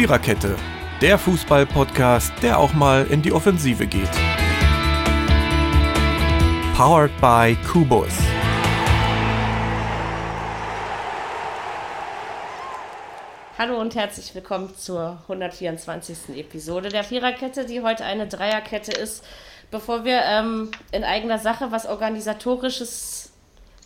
[0.00, 0.56] Viererkette,
[1.02, 4.08] der Fußball-Podcast, der auch mal in die Offensive geht.
[6.74, 8.14] Powered by Kubus.
[13.58, 16.34] Hallo und herzlich willkommen zur 124.
[16.38, 19.22] Episode der Viererkette, die heute eine Dreierkette ist.
[19.70, 23.29] Bevor wir ähm, in eigener Sache was organisatorisches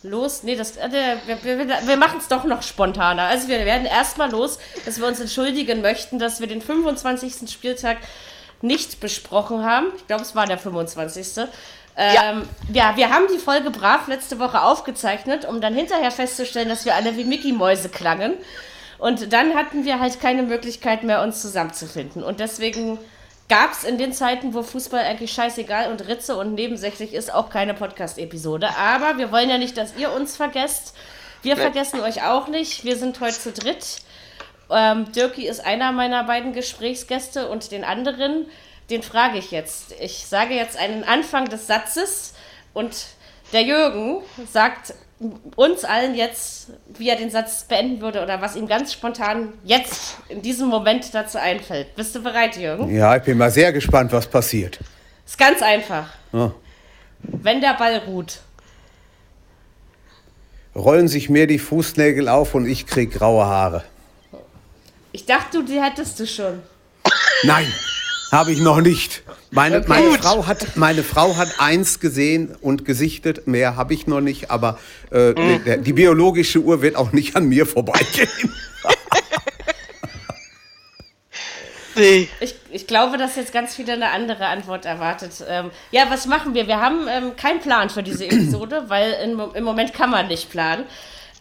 [0.09, 0.89] los, nee, das, äh,
[1.25, 3.23] wir, wir, wir machen es doch noch spontaner.
[3.23, 7.49] Also wir werden erstmal los, dass wir uns entschuldigen möchten, dass wir den 25.
[7.51, 7.97] Spieltag
[8.61, 9.87] nicht besprochen haben.
[9.97, 11.45] Ich glaube, es war der 25.
[11.97, 12.13] Ähm,
[12.73, 12.89] ja.
[12.89, 16.95] ja, wir haben die Folge brav letzte Woche aufgezeichnet, um dann hinterher festzustellen, dass wir
[16.95, 18.33] alle wie Mickey-Mäuse klangen.
[18.97, 22.23] Und dann hatten wir halt keine Möglichkeit mehr, uns zusammenzufinden.
[22.23, 22.97] Und deswegen
[23.47, 27.49] gab es in den Zeiten, wo Fußball eigentlich scheißegal und Ritze und nebensächlich ist, auch
[27.49, 28.75] keine Podcast-Episode.
[28.77, 30.95] Aber wir wollen ja nicht, dass ihr uns vergesst.
[31.43, 32.83] Wir vergessen euch auch nicht.
[32.83, 33.97] Wir sind heute zu dritt.
[34.71, 38.47] Ähm, Dirki ist einer meiner beiden Gesprächsgäste und den anderen,
[38.89, 39.93] den frage ich jetzt.
[39.99, 42.33] Ich sage jetzt einen Anfang des Satzes
[42.73, 42.95] und
[43.53, 44.95] der Jürgen sagt
[45.55, 50.17] uns allen jetzt, wie er den Satz beenden würde oder was ihm ganz spontan jetzt
[50.27, 51.95] in diesem Moment dazu einfällt.
[51.95, 52.93] Bist du bereit, Jürgen?
[52.93, 54.79] Ja, ich bin mal sehr gespannt, was passiert.
[55.25, 56.09] Ist ganz einfach.
[56.33, 56.53] Ja.
[57.21, 58.39] Wenn der Ball ruht.
[60.75, 63.83] Rollen sich mir die Fußnägel auf und ich krieg graue Haare.
[65.13, 66.61] Ich dachte, die hättest du schon.
[67.43, 67.71] Nein.
[68.31, 69.23] Habe ich noch nicht.
[69.51, 69.85] Meine, okay.
[69.87, 74.51] meine, Frau hat, meine Frau hat eins gesehen und gesichtet, mehr habe ich noch nicht,
[74.51, 74.79] aber
[75.11, 75.63] äh, mhm.
[75.63, 78.29] die, die, biologische Uhr wird auch nicht an mir vorbeigehen.
[81.95, 82.27] nee.
[82.41, 85.31] ich, ich glaube, dass jetzt ganz viele eine andere Antwort erwartet.
[85.47, 86.67] Ähm, ja, was machen wir?
[86.67, 90.49] Wir haben ähm, keinen Plan für diese Episode, weil in, im Moment kann man nicht
[90.49, 90.83] planen.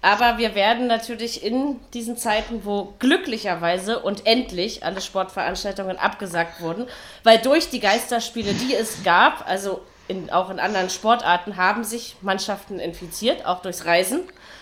[0.05, 6.87] Aber wir werden natürlich in diesen Zeiten, wo glücklicherweise und endlich alle Sportveranstaltungen abgesagt wurden,
[7.23, 12.17] weil durch die Geisterspiele, die es gab, also in, auch in anderen Sportarten, haben sich
[12.21, 14.21] Mannschaften infiziert, auch durchs Reisen.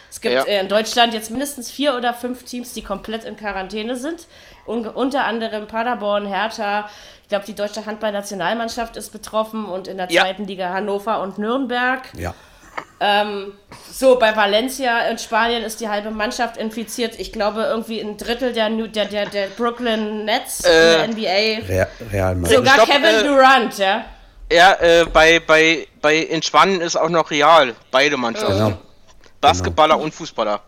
[0.09, 0.45] Es gibt ja.
[0.45, 4.29] in Deutschland jetzt mindestens vier oder fünf Teams, die komplett in Quarantäne sind.
[4.69, 6.89] Un unter anderem Paderborn, Hertha.
[7.23, 10.23] Ich glaube, die deutsche Handballnationalmannschaft ist betroffen und in der ja.
[10.23, 12.03] zweiten Liga Hannover und Nürnberg.
[12.17, 12.33] Ja.
[13.01, 13.53] Ähm,
[13.91, 17.19] so, bei Valencia in Spanien ist die halbe Mannschaft infiziert.
[17.19, 21.59] Ich glaube, irgendwie ein Drittel der, New, der, der, der Brooklyn Nets äh, in der
[21.61, 21.67] NBA.
[21.69, 24.05] Real, Real Sogar glaub, Kevin äh, Durant, ja.
[24.53, 28.53] Ja, äh, bei, bei, bei, in Spanien ist auch noch Real, beide Mannschaften.
[28.53, 28.79] Genau.
[29.41, 30.05] Basketballer genau.
[30.05, 30.61] und Fußballer.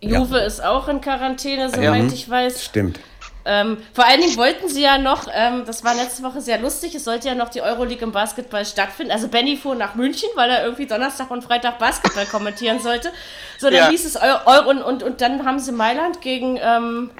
[0.00, 0.44] Juve ja.
[0.44, 2.12] ist auch in Quarantäne, soweit ja.
[2.12, 2.64] ich weiß.
[2.64, 2.98] Stimmt.
[3.44, 6.94] Ähm, vor allen Dingen wollten sie ja noch, ähm, das war letzte Woche sehr lustig,
[6.94, 9.12] es sollte ja noch die Euroleague im Basketball stattfinden.
[9.12, 13.12] Also Benny fuhr nach München, weil er irgendwie Donnerstag und Freitag Basketball kommentieren sollte.
[13.58, 13.88] So, dann ja.
[13.88, 17.10] hieß es Euro und, und, und dann haben sie Mailand gegen, ähm,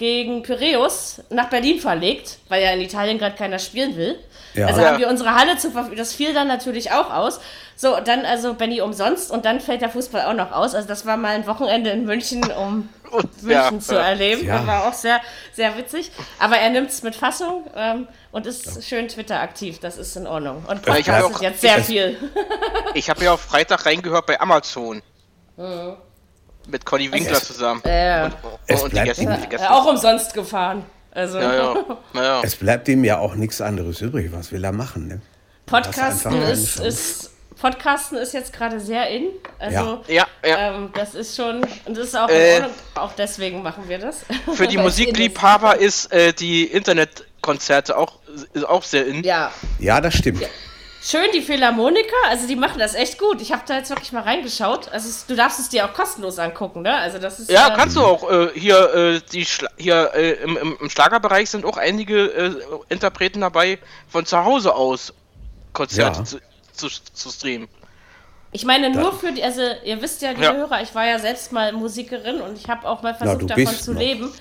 [0.00, 4.18] gegen Piräus nach Berlin verlegt, weil ja in Italien gerade keiner spielen will.
[4.54, 4.66] Ja.
[4.66, 5.98] Also haben wir unsere Halle zur Verfügung.
[5.98, 7.38] Das fiel dann natürlich auch aus.
[7.76, 10.74] So, dann also Benny umsonst und dann fällt der Fußball auch noch aus.
[10.74, 12.88] Also das war mal ein Wochenende in München, um
[13.42, 14.46] München ja, zu erleben.
[14.46, 14.56] Ja.
[14.56, 15.20] Das war auch sehr,
[15.52, 16.10] sehr witzig.
[16.38, 18.82] Aber er nimmt es mit Fassung ähm, und ist ja.
[18.82, 19.80] schön Twitter aktiv.
[19.80, 20.64] Das ist in Ordnung.
[20.66, 22.16] Und Podcast ist jetzt sehr ich, viel.
[22.94, 25.02] Ich habe ja auf Freitag reingehört bei Amazon.
[25.58, 25.96] Mhm.
[26.70, 27.82] Mit Conny Winkler es, zusammen.
[27.84, 28.34] Äh, und,
[28.68, 29.70] und, und die Gäste, Gäste.
[29.70, 30.84] Auch umsonst gefahren.
[31.10, 31.38] Also.
[31.38, 31.54] Ja,
[32.14, 32.22] ja.
[32.22, 32.40] ja.
[32.42, 34.30] Es bleibt ihm ja auch nichts anderes übrig.
[34.32, 35.08] Was will er machen?
[35.08, 35.20] Ne?
[35.66, 37.30] Podcasten ist, ist
[37.60, 39.26] Podcasten ist jetzt gerade sehr in.
[39.58, 40.74] Also, ja, ja.
[40.74, 42.62] Ähm, das ist schon, und das ist auch, äh,
[42.94, 44.24] auch deswegen machen wir das.
[44.54, 48.18] Für die Musikliebhaber ist äh, die Internetkonzerte auch,
[48.66, 49.22] auch sehr in.
[49.24, 49.52] Ja.
[49.78, 50.42] Ja, das stimmt.
[51.00, 51.06] Ja.
[51.06, 53.40] Schön, die Philharmoniker, also die machen das echt gut.
[53.40, 54.88] Ich habe da jetzt wirklich mal reingeschaut.
[54.92, 56.94] Also du darfst es dir auch kostenlos angucken, ne?
[56.94, 58.30] Also das ist ja, äh, kannst du auch.
[58.30, 62.54] Äh, hier äh, die Schla hier äh, im, im, Schlagerbereich sind auch einige äh,
[62.90, 63.78] Interpreten dabei,
[64.08, 65.14] von zu Hause aus
[65.72, 66.24] Konzerte ja.
[66.24, 66.38] zu,
[66.72, 67.68] zu, zu streamen.
[68.52, 70.52] Ich meine nur für die, also ihr wisst ja, die ja.
[70.52, 73.78] Hörer, ich war ja selbst mal Musikerin und ich habe auch mal versucht ja, davon
[73.78, 74.00] zu noch.
[74.00, 74.32] leben.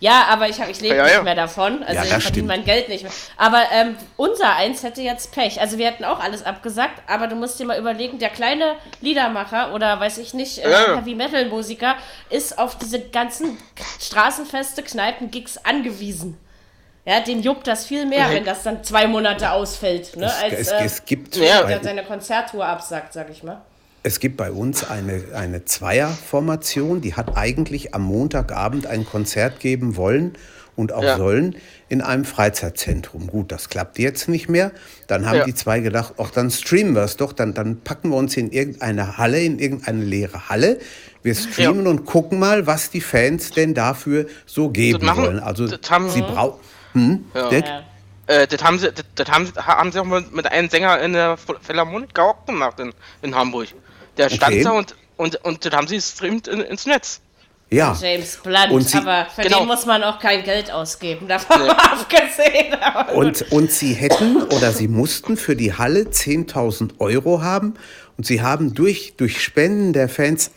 [0.00, 1.82] Ja, aber ich, ich lebe ja, nicht mehr davon.
[1.82, 3.12] Also ich verdiene mein Geld nicht mehr.
[3.36, 5.60] Aber ähm, unser eins hätte jetzt Pech.
[5.60, 9.74] Also wir hätten auch alles abgesagt, aber du musst dir mal überlegen, der kleine Liedermacher
[9.74, 11.96] oder weiß ich nicht, äh, Heavy Metal Musiker
[12.30, 13.58] ist auf diese ganzen
[14.00, 16.38] Straßenfeste, Kneipen, Gigs angewiesen.
[17.04, 20.26] Ja, den juckt das viel mehr, wenn das dann zwei Monate ausfällt, ne?
[20.26, 23.62] Es, als es, äh, es gibt ja, der seine Konzerttour absagt, sag ich mal.
[24.08, 29.96] Es gibt bei uns eine, eine Zweierformation, die hat eigentlich am Montagabend ein Konzert geben
[29.96, 30.32] wollen
[30.76, 31.18] und auch ja.
[31.18, 31.56] sollen
[31.90, 33.26] in einem Freizeitzentrum.
[33.26, 34.72] Gut, das klappt jetzt nicht mehr.
[35.08, 35.44] Dann haben ja.
[35.44, 38.50] die zwei gedacht, ach, dann streamen wir es doch, dann, dann packen wir uns in
[38.50, 40.78] irgendeine Halle, in irgendeine leere Halle.
[41.22, 41.90] Wir streamen ja.
[41.90, 45.38] und gucken mal, was die Fans denn dafür so geben machen, wollen.
[45.38, 46.60] Also sie brauchen.
[46.94, 47.24] Hm,
[48.26, 51.36] äh, das haben sie, das, das, haben, haben sie auch mit einem Sänger in der
[51.36, 53.68] Philharmonik auch gemacht in, in Hamburg.
[54.18, 54.62] Der stand okay.
[54.62, 57.20] da und, und, und das haben sie streamt in, ins Netz.
[57.70, 57.96] Ja.
[58.00, 59.58] James Blunt, und sie, aber für genau.
[59.58, 61.68] den muss man auch kein Geld ausgeben, davon nee.
[61.68, 62.76] abgesehen.
[63.14, 67.74] Und, und sie hätten oder sie mussten für die Halle 10.000 Euro haben
[68.16, 70.50] und sie haben durch, durch Spenden der Fans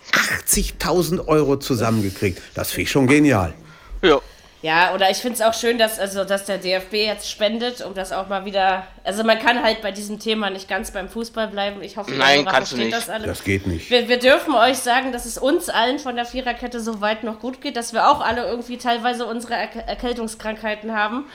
[0.47, 2.41] 80.000 Euro zusammengekriegt.
[2.53, 3.53] Das finde ich schon genial.
[4.01, 4.19] Ja.
[4.61, 7.95] Ja, oder ich finde es auch schön, dass, also, dass der DFB jetzt spendet, um
[7.95, 8.85] das auch mal wieder.
[9.03, 11.81] Also man kann halt bei diesem Thema nicht ganz beim Fußball bleiben.
[11.81, 12.93] Ich hoffe, Nein, kannst du nicht.
[12.93, 13.25] das alles.
[13.25, 13.89] Das geht nicht.
[13.89, 17.39] Wir, wir dürfen euch sagen, dass es uns allen von der Viererkette so weit noch
[17.39, 21.25] gut geht, dass wir auch alle irgendwie teilweise unsere er Erkältungskrankheiten haben.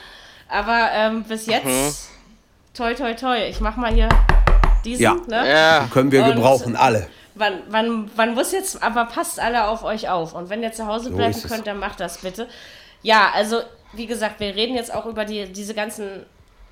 [0.49, 1.93] Aber ähm, bis jetzt, mhm.
[2.75, 3.38] toi toi toi.
[3.49, 4.08] Ich mach mal hier
[4.84, 5.02] diesen.
[5.02, 5.50] Ja, ne?
[5.50, 5.88] ja.
[5.93, 7.08] können wir gebrauchen, Und, alle.
[7.34, 10.32] Wann, wann, wann muss jetzt, aber passt alle auf euch auf.
[10.32, 12.46] Und wenn ihr zu Hause bleiben so könnt, dann macht das bitte.
[13.02, 13.60] Ja, also
[13.93, 16.26] wie gesagt, wir reden jetzt auch über die, diese ganzen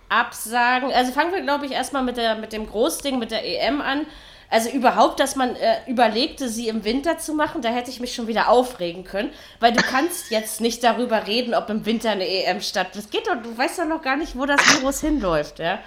[0.09, 0.93] Absagen.
[0.93, 4.07] Also fangen wir, glaube ich, erstmal mit, der, mit dem Großding, mit der EM an.
[4.51, 8.15] Also überhaupt, dass man äh, überlegte, sie im Winter zu machen, da hätte ich mich
[8.15, 12.29] schon wieder aufregen können, weil du kannst jetzt nicht darüber reden, ob im Winter eine
[12.29, 13.05] EM stattfindet.
[13.05, 15.81] Das geht doch, du weißt doch noch gar nicht, wo das Virus hinläuft, ja.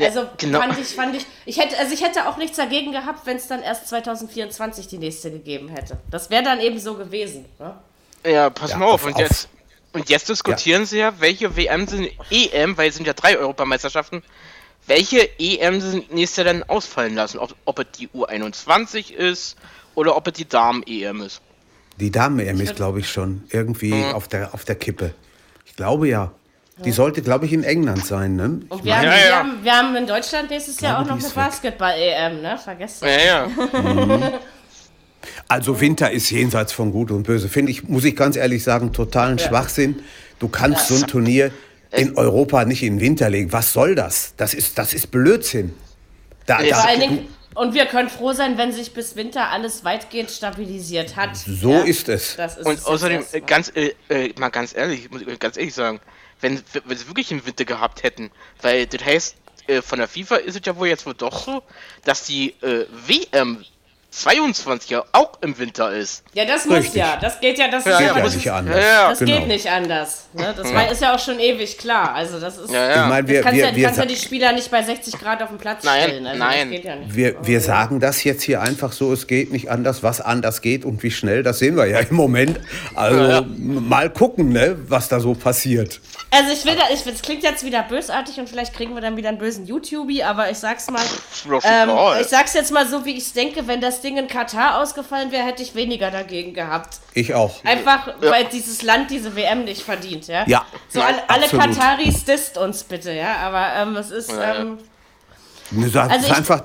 [0.00, 0.60] Also genau.
[0.60, 3.46] fand ich, fand ich, ich hätte, also ich hätte auch nichts dagegen gehabt, wenn es
[3.46, 5.98] dann erst 2024 die nächste gegeben hätte.
[6.10, 7.44] Das wäre dann eben so gewesen.
[7.58, 7.74] Ne?
[8.30, 9.48] Ja, pass ja, mal auf, und jetzt,
[9.92, 10.86] und jetzt diskutieren ja.
[10.86, 14.22] sie ja, welche WM sind EM, weil es sind ja drei Europameisterschaften,
[14.86, 17.38] welche EM sie nächstes Jahr dann ausfallen lassen.
[17.38, 19.56] Ob, ob es die U21 ist
[19.94, 21.40] oder ob es die Damen-EM ist.
[21.98, 24.12] Die Damen-EM ist, glaube ich, schon irgendwie mhm.
[24.12, 25.14] auf, der, auf der Kippe.
[25.66, 26.32] Ich glaube ja.
[26.84, 28.60] Die sollte, glaube ich, in England sein, ne?
[28.68, 29.16] Und wir haben, ja, ja.
[29.16, 32.58] Wir, haben, wir haben in Deutschland nächstes Jahr auch noch eine Basketball-EM, ne?
[32.58, 33.46] Vergesst Ja, ja.
[33.80, 34.22] mhm.
[35.48, 37.48] Also Winter ist jenseits von Gut und Böse.
[37.48, 39.48] Finde ich, muss ich ganz ehrlich sagen, totalen ja.
[39.48, 40.02] Schwachsinn.
[40.38, 40.96] Du kannst ja.
[40.96, 41.52] so ein Turnier
[41.90, 43.52] in Europa nicht in den Winter legen.
[43.52, 44.34] Was soll das?
[44.36, 45.74] Das ist, das ist Blödsinn.
[46.46, 49.84] Da, da, Vor allen Dingen, und wir können froh sein, wenn sich bis Winter alles
[49.84, 51.36] weitgehend stabilisiert hat.
[51.36, 51.82] So ja?
[51.82, 52.36] ist es.
[52.36, 56.00] Ist und außerdem, ganz, äh, äh, mal ganz ehrlich, muss ich ganz ehrlich sagen,
[56.40, 58.30] wenn, wenn sie wirklich einen Winter gehabt hätten,
[58.62, 59.36] weil das heißt,
[59.66, 61.62] äh, von der FIFA ist es ja wohl jetzt wohl doch so,
[62.04, 63.64] dass die äh, WM
[64.12, 66.22] 22er auch im Winter ist.
[66.34, 66.96] Ja, das muss Richtig.
[66.96, 67.16] ja.
[67.20, 68.76] Das geht ja, das ja, geht ja, ja nicht anders.
[68.76, 69.38] Ja, das genau.
[69.38, 70.26] geht nicht anders.
[70.34, 70.54] Ne?
[70.54, 72.14] Das war, ist ja auch schon ewig klar.
[72.14, 72.70] Also das ist.
[72.70, 73.04] Ja, ja.
[73.04, 75.42] Ich mein, wir, kannst, wir, ja, wir kannst ja die Spieler nicht bei 60 Grad
[75.42, 76.26] auf dem Platz nein, stellen.
[76.26, 80.02] Also nein, ja wir, wir sagen das jetzt hier einfach so, es geht nicht anders.
[80.02, 82.60] Was anders geht und wie schnell, das sehen wir ja im Moment.
[82.94, 86.00] Also mal gucken, ne, was da so passiert.
[86.30, 89.16] Also ich will da, ich, es klingt jetzt wieder bösartig und vielleicht kriegen wir dann
[89.16, 91.02] wieder einen bösen YouTuber, aber ich sag's mal,
[91.64, 94.80] ähm, ich sag's jetzt mal so, wie ich es denke, wenn das Ding in Katar
[94.80, 96.98] ausgefallen wäre, hätte ich weniger dagegen gehabt.
[97.14, 97.64] Ich auch.
[97.64, 98.30] Einfach, ja.
[98.30, 100.44] weil dieses Land diese WM nicht verdient, ja.
[100.46, 100.66] Ja.
[100.88, 104.78] So ja, alle, alle Kataris disst uns bitte, ja, aber ähm, es ist, ähm,
[105.74, 106.64] also ist ich, einfach,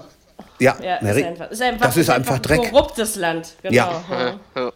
[0.60, 2.60] ja, ja ist einfach, ist einfach, das ist, ist einfach, einfach Dreck.
[2.66, 4.04] Ein korruptes Land, genau.
[4.56, 4.72] Ja.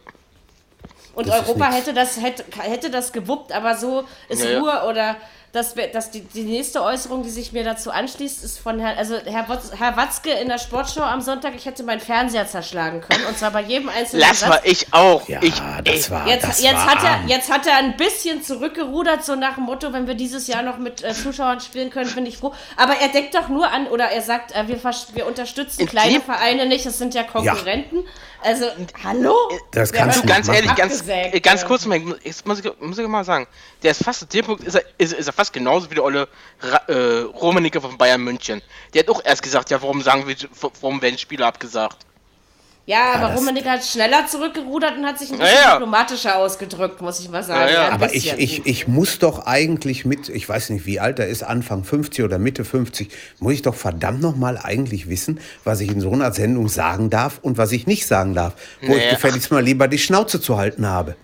[1.13, 5.17] Und das Europa hätte das, hätte, hätte das gewuppt, aber so ist ja, Ruhe oder
[5.51, 9.17] das, das die, die nächste Äußerung, die sich mir dazu anschließt, ist von Herrn, also
[9.25, 13.25] Herr, Wotz, Herr Watzke in der Sportshow am Sonntag, ich hätte meinen Fernseher zerschlagen können
[13.25, 14.49] und zwar bei jedem einzelnen Lass Satz.
[14.49, 15.27] mal, ich auch.
[15.27, 15.53] Ja, ich,
[15.83, 19.35] das war, jetzt, das jetzt war hat er, jetzt hat er ein bisschen zurückgerudert, so
[19.35, 22.37] nach dem Motto, wenn wir dieses Jahr noch mit äh, Zuschauern spielen können, bin ich
[22.37, 22.53] froh.
[22.77, 26.65] Aber er denkt doch nur an, oder er sagt, äh, wir, wir unterstützen kleine Vereine
[26.65, 27.97] nicht, es sind ja Konkurrenten.
[27.97, 28.11] Ja.
[28.43, 28.65] Also,
[29.03, 29.35] hallo?
[29.71, 31.03] Das kannst du ganz ehrlich, ganz,
[31.41, 31.87] ganz kurz,
[32.23, 33.47] jetzt muss ich, muss ich mal sagen,
[33.83, 36.27] der ist fast, der Punkt ist er, ist, ist er fast genauso wie der Olle
[36.87, 38.61] äh, Romanicke von Bayern München.
[38.93, 40.35] Der hat auch erst gesagt, ja, warum sagen wir,
[40.81, 41.97] warum werden Spieler abgesagt?
[42.87, 45.73] Ja, aber ja, Rummenigge hat schneller zurückgerudert und hat sich ein bisschen ja, ja.
[45.73, 47.71] diplomatischer ausgedrückt, muss ich mal sagen.
[47.71, 51.27] Ja, aber ich, ich, ich muss doch eigentlich mit, ich weiß nicht, wie alt er
[51.27, 53.09] ist, Anfang 50 oder Mitte 50,
[53.39, 57.37] muss ich doch verdammt nochmal eigentlich wissen, was ich in so einer Sendung sagen darf
[57.41, 58.55] und was ich nicht sagen darf.
[58.81, 61.15] Wo ich gefälligst mal lieber die Schnauze zu halten habe.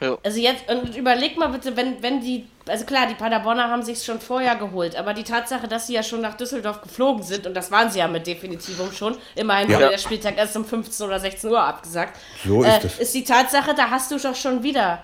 [0.00, 0.16] Ja.
[0.24, 4.02] Also jetzt, und überleg mal bitte, wenn, wenn die, also klar, die Paderborner haben sich
[4.04, 7.54] schon vorher geholt, aber die Tatsache, dass sie ja schon nach Düsseldorf geflogen sind, und
[7.54, 9.78] das waren sie ja mit Definitivum schon, immerhin ja.
[9.78, 13.24] wurde der Spieltag erst um 15 oder 16 Uhr abgesagt, so ist, äh, ist die
[13.24, 15.02] Tatsache, da hast du doch schon wieder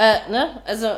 [0.00, 0.62] Äh, ne?
[0.64, 0.90] Also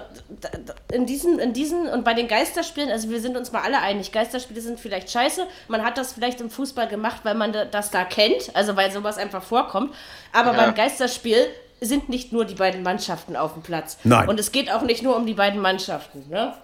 [0.92, 4.12] in diesen, in diesen und bei den Geisterspielen, also wir sind uns mal alle einig,
[4.12, 5.46] Geisterspiele sind vielleicht scheiße.
[5.68, 8.90] Man hat das vielleicht im Fußball gemacht, weil man da- das da kennt, also weil
[8.92, 9.94] sowas einfach vorkommt.
[10.34, 10.64] Aber Ja.
[10.64, 11.46] beim Geisterspiel
[11.80, 13.98] sind nicht nur die beiden Mannschaften auf dem Platz.
[14.04, 14.28] Nein.
[14.28, 16.24] Und es geht auch nicht nur um die beiden Mannschaften.
[16.28, 16.54] Ne?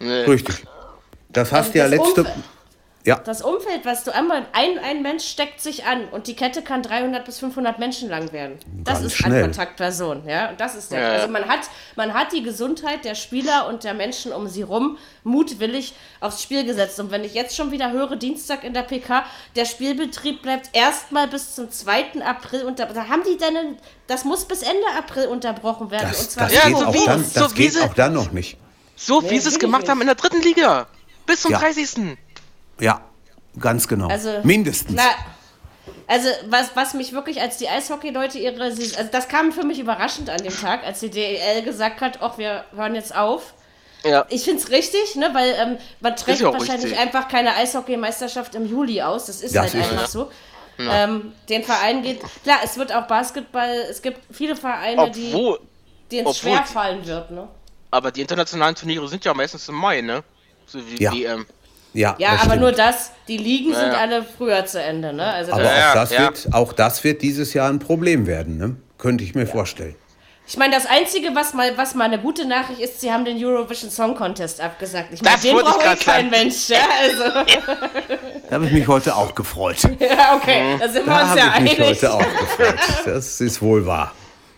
[0.00, 0.22] Nee.
[0.22, 0.64] Richtig.
[1.28, 2.20] Das hast Also du ja das letzte.
[2.22, 2.44] Umfeld-
[3.04, 6.62] Ja, Das Umfeld, was du einmal, ein, ein Mensch steckt sich an und die Kette
[6.62, 8.60] kann 300 bis 500 Menschen lang werden.
[8.84, 9.32] Das Ganz ist schnell.
[9.32, 10.50] eine Kontaktperson, ja.
[10.50, 11.00] Und das ist der.
[11.00, 11.08] Ja.
[11.14, 11.60] Also man hat,
[11.96, 16.64] man hat die Gesundheit der Spieler und der Menschen um sie rum mutwillig aufs Spiel
[16.64, 17.00] gesetzt.
[17.00, 19.24] Und wenn ich jetzt schon wieder höre, Dienstag in der PK,
[19.56, 22.22] der Spielbetrieb bleibt erstmal bis zum 2.
[22.24, 22.86] April unter.
[22.86, 26.06] Da haben die denn, das muss bis Ende April unterbrochen werden.
[26.06, 27.80] und das, zwar das Ja, geht, so auch, wie- dann, so das wie geht sie-
[27.80, 28.58] auch dann noch nicht.
[28.94, 30.86] So wie Nee, sie es gemacht haben in der dritten Liga.
[31.26, 31.58] Bis zum Ja.
[31.58, 32.16] 30.
[32.82, 33.00] Ja,
[33.58, 34.08] ganz genau.
[34.08, 34.96] Also, Mindestens.
[34.96, 35.04] Na,
[36.06, 40.28] also was, was mich wirklich, als die Eishockey-Leute ihre, also das kam für mich überraschend
[40.30, 43.54] an dem Tag, als die DEL gesagt hat, ach, wir hören jetzt auf.
[44.04, 44.26] Ja.
[44.30, 46.98] Ich finde es richtig, ne, weil ähm, man trägt wahrscheinlich richtig.
[46.98, 49.26] einfach keine Eishockeymeisterschaft im Juli aus.
[49.26, 50.24] Das ist Das halt ist einfach so.
[50.24, 50.84] so.
[50.84, 55.60] Ähm, den Verein geht, klar, es wird auch Basketball, es gibt viele Vereine, die Obwohl,
[56.10, 57.46] denen es schwer fallen wird, ne?
[57.92, 60.24] aber die internationalen Turniere sind ja meistens im Mai, ne?
[60.66, 61.12] So wie Ja.
[61.12, 61.46] WM.
[61.94, 62.60] Ja, Ja, aber stimmt.
[62.60, 63.98] nur das, die Ligen sind ja.
[63.98, 65.24] alle früher zu Ende, ne?
[65.32, 66.20] Also Aber das, Ja, auch, das ja.
[66.20, 68.76] Wird, auch das wird dieses Jahr ein Problem werden, ne?
[68.98, 69.94] Könnte ich mir vorstellen.
[70.46, 73.42] Ich meine, das Einzige, was mal, was mal eine gute Nachricht ist, sie haben den
[73.42, 75.08] Eurovision Song Contest abgesagt.
[75.12, 76.30] Ich meine, den braucht eh kein sagen.
[76.30, 76.68] Mensch.
[76.68, 77.22] Ja, also,
[78.50, 79.78] Da habe ich mich heute auch gefreut.
[80.00, 82.02] ja, okay, da sind wir Da uns ja habe ich mich einig.
[82.02, 82.78] heute auch gefreut.
[83.06, 84.12] Das ist wohl wahr.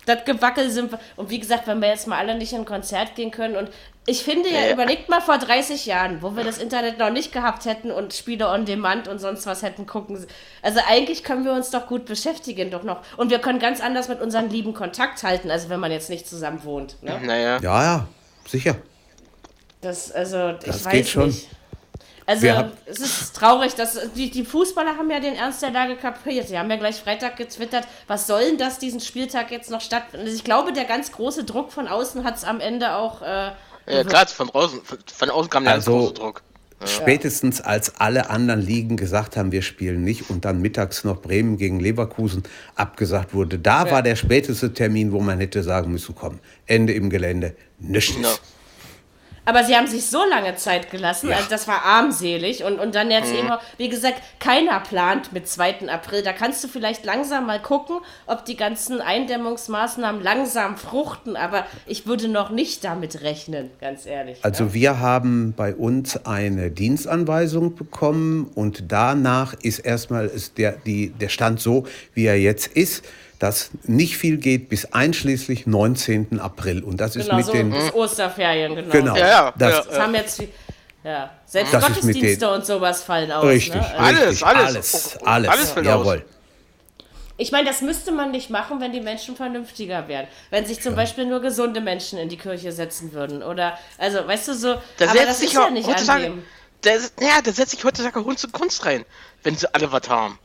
[0.06, 0.98] Das Gewackel sind wir.
[1.16, 3.70] Und wie gesagt, wenn wir jetzt mal alle nicht in ein Konzert gehen können und
[4.06, 4.72] ich finde ja, Ja.
[4.72, 8.48] überlegt mal vor 30 Jahren, wo wir das Internet noch nicht gehabt hätten und Spiele
[8.50, 10.26] on Demand und sonst was hätten gucken.
[10.60, 12.98] Also eigentlich können wir uns doch gut beschäftigen, doch noch.
[13.16, 16.28] Und wir können ganz anders mit unseren Lieben Kontakt halten, also wenn man jetzt nicht
[16.28, 17.02] zusammen wohnt.
[17.02, 17.18] Ne?
[17.24, 17.58] Naja.
[17.62, 18.08] Ja, ja,
[18.46, 18.76] sicher.
[19.80, 21.26] Das, also, ich Das weiß geht schon.
[21.28, 21.48] nicht.
[22.26, 22.46] Also,
[22.86, 26.48] es ist traurig, dass die, die Fußballer haben ja den Ernst der Lage kapiert.
[26.48, 30.24] Sie haben ja gleich Freitag getwittert, was soll denn das diesen Spieltag jetzt noch stattfinden?
[30.26, 33.20] Also ich glaube, der ganz große Druck von außen hat es am Ende auch.
[33.20, 33.50] Äh,
[33.86, 36.42] Ja, klar, von draußen, von, außen kam der ganz Also- große Druck.
[36.86, 41.56] Spätestens als alle anderen Ligen gesagt haben, wir spielen nicht und dann mittags noch Bremen
[41.56, 42.42] gegen Leverkusen
[42.74, 47.08] abgesagt wurde, da war der späteste Termin, wo man hätte sagen müssen, komm, Ende im
[47.08, 48.16] Gelände, nichts.
[48.20, 48.34] Ja.
[49.44, 51.36] Aber sie haben sich so lange Zeit gelassen, Ja.
[51.36, 52.64] also das war armselig.
[52.64, 53.38] Und, und dann jetzt Mhm.
[53.38, 55.88] eben, wie gesagt, keiner plant mit 2.
[55.88, 56.22] April.
[56.22, 61.36] Da kannst du vielleicht langsam mal gucken, ob die ganzen Eindämmungsmaßnahmen langsam fruchten.
[61.36, 64.38] Aber ich würde noch nicht damit rechnen, ganz ehrlich.
[64.42, 71.10] Also wir haben bei uns eine Dienstanweisung bekommen und danach ist erstmal ist der, die,
[71.10, 73.04] der Stand so, wie er jetzt ist,
[73.38, 76.40] dass nicht viel geht bis einschließlich 19.
[76.40, 76.82] April.
[76.82, 77.70] Und das ist Genau, mit so den...
[77.70, 78.90] bis Osterferien, genau.
[78.92, 79.16] Genau.
[79.16, 80.42] Ja, ja, das, ja, Das haben jetzt
[81.02, 83.44] ja, selbst Das ist Gottesdienste den- und sowas fallen aus.
[83.44, 83.98] Richtig, Ne?
[83.98, 84.66] Also, Alles, alles.
[84.66, 86.24] alles, alles, alles fällt jawohl.
[87.36, 90.26] ich meine, das müsste man nicht machen, wenn die Menschen vernünftiger wären.
[90.50, 93.42] Wenn sich zum Beispiel nur gesunde Menschen in die Kirche setzen würden.
[93.42, 96.32] Oder, also, weißt du, so, Da aber das sich ist ja auch nicht heutzutage, an
[96.36, 96.42] dem.
[96.80, 99.04] da, ja, da setzt sich heutzutage Kunst und Kunst rein,
[99.42, 100.38] wenn sie alle was haben.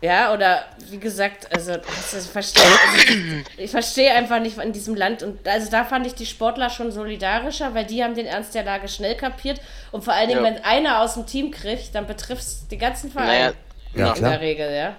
[0.00, 4.94] Ja, oder wie gesagt, also das ist, verstehe, also ich verstehe einfach nicht in diesem
[4.94, 8.54] Land und also da fand ich die Sportler schon solidarischer, weil die haben den Ernst
[8.54, 10.50] der Lage schnell kapiert und vor allen Dingen, Ja.
[10.52, 13.54] wenn einer aus dem Team kriegt, dann betrifft es die ganzen Naja, Vereine
[13.96, 14.30] Ja, in klar.
[14.30, 14.96] der Regel, ja.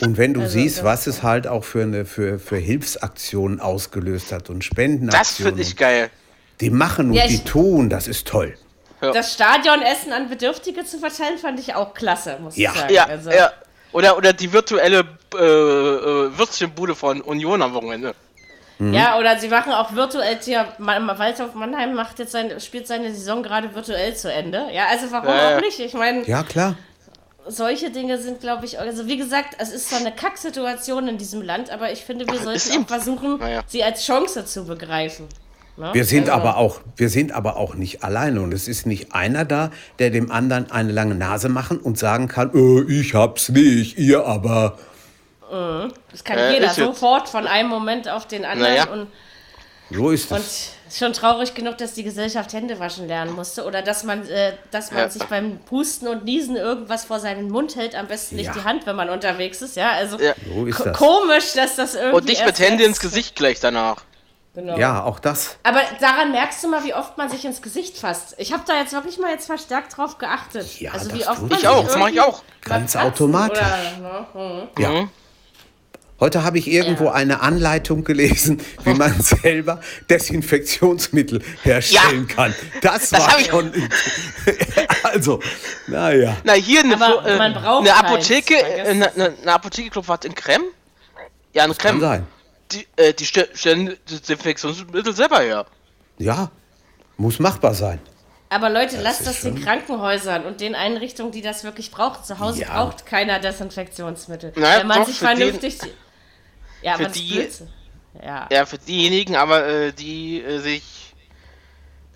[0.00, 3.60] Und wenn du Also, siehst, das- was es halt auch für, eine, für, für Hilfsaktionen
[3.60, 6.08] ausgelöst hat und das Spendenaktionen, finde ich geil.
[6.62, 8.56] die machen und Ja, die tun, das ist toll.
[9.00, 12.72] Das Stadionessen an Bedürftige zu verteilen, fand ich auch klasse, muss Ja.
[12.72, 12.94] ich sagen.
[12.94, 13.52] Ja, also, ja.
[13.96, 14.98] Oder, oder die virtuelle
[15.34, 18.14] äh, äh, Würstchenbude von Union am Wochenende.
[18.78, 20.38] ja, oder sie machen auch virtuell,
[20.78, 24.66] Ma- Waldhof Mannheim macht jetzt sein, spielt seine Saison gerade virtuell zu Ende.
[24.72, 25.56] Ja, also warum Ja, ja.
[25.56, 25.78] auch nicht?
[25.80, 26.74] Ich meine, Ja, klar.
[27.46, 31.40] solche Dinge sind, glaube ich, also wie gesagt, es ist so eine Kacksituation in diesem
[31.40, 33.62] Land, aber ich finde, wir sollten auch versuchen, Naja.
[33.66, 35.26] sie als Chance zu begreifen.
[35.76, 35.90] Ne?
[35.92, 39.12] Wir sind, Also, aber auch, wir sind aber auch nicht alleine und es ist nicht
[39.14, 43.50] einer da, der dem anderen eine lange Nase machen und sagen kann, äh, ich hab's
[43.50, 44.78] nicht, ihr aber.
[46.10, 48.88] Das kann Äh, jeder sofort von einem Moment auf den anderen Naja.
[48.90, 49.06] und
[49.90, 50.72] So ist Und es.
[50.88, 54.54] ist schon traurig genug, dass die Gesellschaft Hände waschen lernen musste oder dass man, äh,
[54.72, 55.08] dass man Ja.
[55.08, 58.52] sich beim Pusten und Niesen irgendwas vor seinen Mund hält, am besten nicht Ja.
[58.54, 59.76] die Hand, wenn man unterwegs ist.
[59.76, 60.32] Ja, also Ja.
[60.52, 60.96] So das.
[60.98, 62.16] komisch, dass das irgendwie.
[62.16, 64.02] Und nicht mit Hände ins Gesicht gleich danach.
[64.56, 64.78] Genau.
[64.78, 65.58] Ja, auch das.
[65.64, 68.34] Aber daran merkst du mal, wie oft man sich ins Gesicht fasst.
[68.38, 70.80] Ich habe da jetzt wirklich mal jetzt verstärkt drauf geachtet.
[70.80, 72.42] Ja, also das wie oft man ich auch, das mach ich auch.
[72.62, 73.58] Ganz automatisch.
[73.58, 74.82] Oder, ne, hm.
[74.82, 74.90] Ja.
[74.90, 75.10] Mhm.
[76.18, 77.12] Heute habe ich irgendwo Ja.
[77.12, 82.54] eine Anleitung gelesen, wie man selber Desinfektionsmittel herstellen kann.
[82.80, 83.70] Das, Das war ich- schon.
[85.02, 85.40] also,
[85.86, 86.34] naja.
[86.44, 90.34] Na, hier eine, äh, man braucht eine Apotheke, äh, eine, eine, Apotheke, glaub, was in
[90.34, 90.64] Creme?
[91.52, 92.00] Ja, eine Kann Creme.
[92.00, 92.26] sein.
[92.72, 95.66] Die, äh, die ste- stellen Desinfektionsmittel selber her.
[96.18, 96.50] Ja,
[97.16, 98.00] muss machbar sein.
[98.48, 102.22] Aber Leute, lasst ist das den Krankenhäusern und den Einrichtungen, die das wirklich brauchen.
[102.24, 102.68] Zu Hause Ja.
[102.84, 104.52] braucht keiner Desinfektionsmittel.
[104.56, 105.78] Na, Wenn man doch, sich für den- vernünftig.
[106.82, 107.48] ja, für aber das die-.
[108.24, 108.48] Ja.
[108.50, 111.05] Ja, für diejenigen, aber äh, die äh, sich,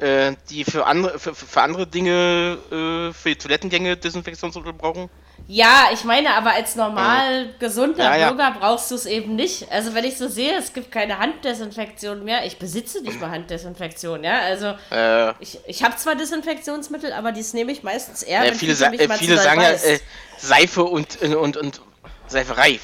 [0.01, 5.11] äh, die für andere, für, für andere Dinge, äh, für die Toilettengänge Desinfektionsmittel brauchen.
[5.47, 8.29] Ja, ich meine, aber als normal gesunder Ja, ja.
[8.31, 9.71] Bürger brauchst du es eben nicht.
[9.73, 12.47] Also wenn ich so sehe, es gibt keine Handdesinfektion mehr.
[12.47, 14.41] Ich besitze nicht mal Handdesinfektion, ja.
[14.41, 18.55] Also Äh, ich, ich habe zwar Desinfektionsmittel, aber dies nehme ich meistens eher, äh, wenn
[18.55, 19.99] viele sa äh, viele sagen ja äh,
[20.39, 21.81] Seife und, äh, und, und
[22.27, 22.79] Seiferei.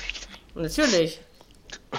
[0.54, 1.20] Natürlich.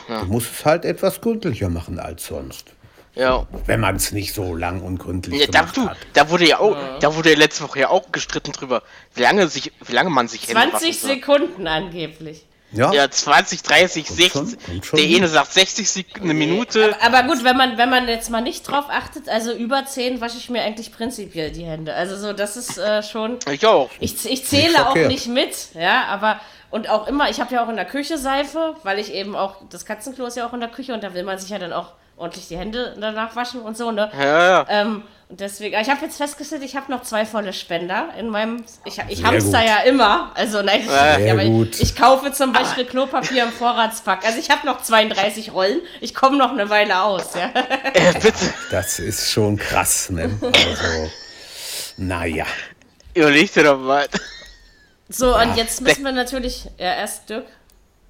[0.07, 2.73] Du musst es halt etwas gründlicher machen als sonst.
[3.17, 3.47] Ja.
[3.65, 5.97] Wenn man es nicht so lang und gründlich ja da, gemacht du, hat.
[6.13, 8.83] da wurde ja auch, da wurde ja letzte Woche ja auch gestritten drüber,
[9.15, 11.09] wie lange sich, wie lange man sich Hände 20 waschen soll.
[11.15, 12.43] Sekunden angeblich.
[12.73, 14.31] Ja, Ja, 20, 30, Kommt 60.
[14.31, 16.95] schon, kommt schon der eine sagt 60 Sekunden, eine Minute.
[17.01, 20.37] Aber gut, wenn man, wenn man jetzt mal nicht drauf achtet, also über 10 wasche
[20.37, 21.93] ich mir eigentlich prinzipiell die Hände.
[21.93, 23.39] Also so, das ist äh, schon.
[23.49, 23.89] Ich auch.
[24.01, 27.63] Ich, ich zähle Nicht auch nicht mit, ja, aber und auch immer, ich habe ja
[27.63, 30.59] auch in der Küche Seife, weil ich eben auch, das Katzenklo ist ja auch in
[30.59, 33.61] der Küche und da will man sich ja dann auch ordentlich die Hände danach waschen
[33.61, 34.11] und so, ne?
[34.17, 34.65] Ja, ja.
[34.69, 38.29] Ähm, und deswegen, aber ich habe jetzt festgestellt, ich habe noch zwei volle Spender in
[38.29, 39.67] meinem, ich, ich Sehr hamster gut.
[39.67, 41.43] ja immer, also nein, ich, aber.
[41.43, 46.15] Ich, ich kaufe zum Beispiel Klopapier im Vorratspack, also ich habe noch 32 Rollen, ich
[46.15, 47.51] komme noch eine Weile aus, ja.
[47.93, 50.29] Äh, bitte, das ist schon krass, ne?
[50.41, 51.11] Also,
[51.97, 52.45] naja.
[53.13, 54.07] überleg dir doch mal.
[55.09, 57.45] So, und jetzt müssen wir natürlich, ja, erst Dirk.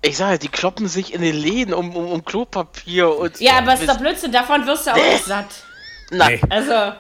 [0.02, 3.40] Ich sage, die kloppen sich in den Läden um, um, um Klopapier und.
[3.42, 5.48] Ja, aber ist doch Blödsinn, davon wirst du auch nicht satt.
[6.12, 6.94] Nee, Also,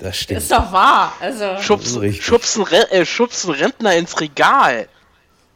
[0.00, 0.40] das stimmt.
[0.42, 1.12] ist doch wahr.
[1.20, 4.88] Also, schubsen, schubsen, äh, schubsen Rentner ins Regal.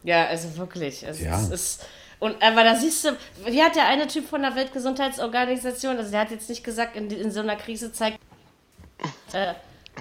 [0.02, 1.07] ja, also wirklich.
[1.07, 1.38] Also, Ja.
[1.40, 1.87] es ist,
[2.19, 6.21] und aber da siehst du, wie hat der eine Typ von der Weltgesundheitsorganisation, also der
[6.23, 8.19] hat jetzt nicht gesagt, in, in so einer Krise zeigt,
[9.33, 9.52] äh,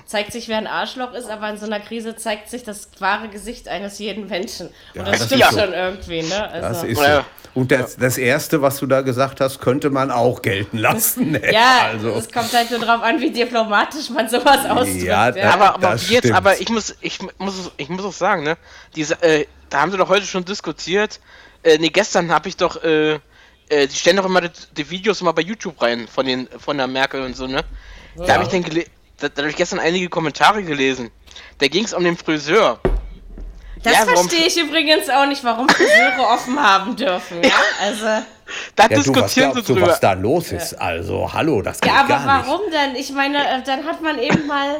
[0.06, 3.30] zeigt sich, wer ein Arschloch ist, aber in so einer Krise zeigt sich das wahre
[3.30, 4.70] Gesicht eines jeden Menschen.
[4.94, 5.60] Ja, Und das, das stimmt ist so.
[5.60, 6.50] schon irgendwie, ne?
[6.50, 7.04] Also, Das ist so.
[7.04, 7.25] Ja.
[7.54, 11.32] Und das, das Erste, was du da gesagt hast, könnte man auch gelten lassen.
[11.32, 11.42] Ne?
[11.51, 15.02] ja, also, es kommt halt nur drauf an, wie diplomatisch man sowas ausdrückt.
[15.02, 15.54] Ja, ja.
[15.54, 16.36] aber, aber das jetzt, stimmt.
[16.36, 18.58] aber ich muss, ich muss, ich muss auch sagen, ne,
[18.95, 21.19] diese, äh, da haben sie doch heute schon diskutiert.
[21.63, 23.13] Äh, nee, gestern habe ich doch, äh,
[23.69, 26.78] äh, die stellen doch immer die, die Videos immer bei YouTube rein von den, von
[26.78, 27.63] der Merkel und so, ne.
[28.15, 28.86] Da habe ich dann gele
[29.19, 31.10] da, da habe ich gestern einige Kommentare gelesen.
[31.60, 32.80] Da ging es um den Friseur.
[33.84, 37.43] Das Ja, verstehe ich übrigens auch nicht, warum Friseure offen haben dürfen.
[37.43, 37.51] Ja,
[37.82, 38.06] also,
[38.75, 39.88] Da ja, du, was diskutieren glaubst du, drüber.
[39.88, 40.73] was da los ist?
[40.73, 42.47] Also, hallo, das geht ja aber gar nicht.
[42.47, 42.95] warum denn?
[42.95, 44.77] Ich meine, äh, dann hat man eben mal.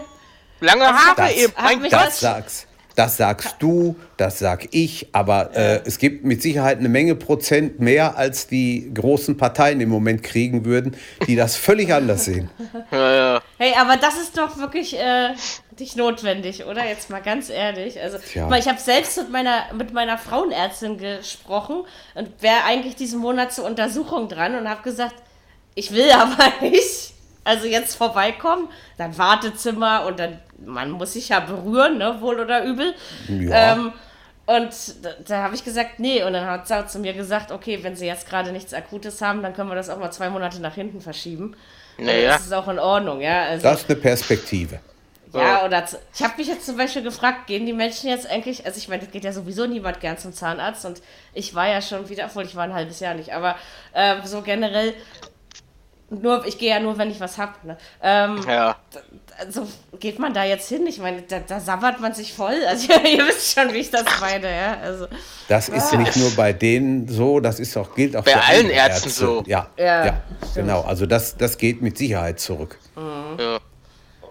[0.60, 1.54] Lange Haare Das- eben.
[1.62, 1.94] Mein Gott.
[1.94, 6.90] Das sagst, das sagst du, das sag ich, aber äh, es gibt mit Sicherheit eine
[6.90, 10.98] Menge Prozent mehr, als die großen Parteien im Moment kriegen würden,
[11.28, 12.50] die das völlig anders sehen.
[12.92, 13.27] Ja, ja.
[13.58, 15.34] Hey, aber das ist doch wirklich äh,
[15.80, 16.86] nicht notwendig, oder?
[16.86, 18.00] Jetzt mal ganz ehrlich.
[18.00, 18.50] Also, Tja.
[18.56, 23.66] ich habe selbst mit meiner, mit meiner Frauenärztin gesprochen und wäre eigentlich diesen Monat zur
[23.66, 25.16] Untersuchung dran und habe gesagt,
[25.74, 27.14] ich will aber nicht.
[27.44, 28.68] Also jetzt vorbeikommen,
[28.98, 32.94] dann Wartezimmer und dann, man muss sich ja berühren, ne, wohl oder übel.
[33.30, 33.74] Ja.
[33.74, 33.94] Ähm,
[34.46, 34.70] und
[35.02, 36.24] da, da habe ich gesagt, nee.
[36.24, 39.42] Und dann hat sie zu mir gesagt, okay, wenn sie jetzt gerade nichts Akutes haben,
[39.42, 41.56] dann können wir das auch mal zwei Monate nach hinten verschieben.
[41.98, 42.34] Naja.
[42.34, 43.44] Das ist auch in Ordnung, ja.
[43.44, 44.80] Also, Das ist eine Perspektive.
[45.34, 45.84] ja, oder
[46.14, 49.04] ich habe mich jetzt zum Beispiel gefragt, gehen die Menschen jetzt eigentlich, also ich meine,
[49.04, 51.02] es geht ja sowieso niemand gern zum Zahnarzt und
[51.34, 53.56] ich war ja schon wieder, obwohl ich war ein halbes Jahr nicht, aber
[53.94, 54.94] ähm, so generell,
[56.10, 57.64] nur, ich gehe ja nur, wenn ich was hab.
[57.66, 57.78] Ne?
[58.02, 58.78] Ähm, ja.
[59.40, 59.68] also
[60.00, 60.88] geht man da jetzt hin?
[60.88, 62.56] Ich meine, da, da sabbert man sich voll.
[62.68, 64.78] Also ihr wisst schon, wie ich das meine, ja.
[64.82, 65.08] Also,
[65.50, 68.70] Das ist nicht nur bei denen so, das ist auch, gilt auch Bei für allen
[68.70, 69.10] Ärzten Ärzte.
[69.10, 69.44] so.
[69.48, 70.22] Ja, Ja, ja,
[70.56, 70.82] genau.
[70.82, 72.78] Also das, das geht mit Sicherheit zurück.
[72.96, 73.60] ja.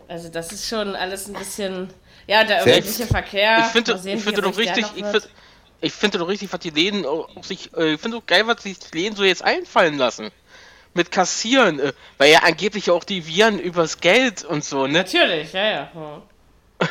[0.09, 1.91] also das ist schon alles ein bisschen,
[2.27, 3.59] ja, der Selbst- öffentliche Verkehr.
[3.61, 5.23] Ich finde sehen, ich finde wie doch richtig, ich finde
[5.83, 8.63] ich finde doch richtig, was die Läden auch sich, äh, ich finde doch geil, was
[8.63, 10.31] sich die Läden so jetzt einfallen lassen.
[10.97, 14.95] Mit Kassieren, äh, weil ja angeblich auch die Viren übers Geld und so, ne?
[15.01, 15.89] Natürlich, ja, ja.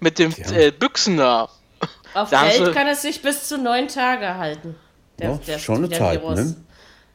[0.00, 0.50] Mit dem Ja.
[0.56, 1.48] äh, Büchsen da.
[2.14, 4.76] Auf Da Geld sie- kann es sich bis zu neun Tage halten.
[5.20, 6.56] Ja, schon eine Zeit, ne?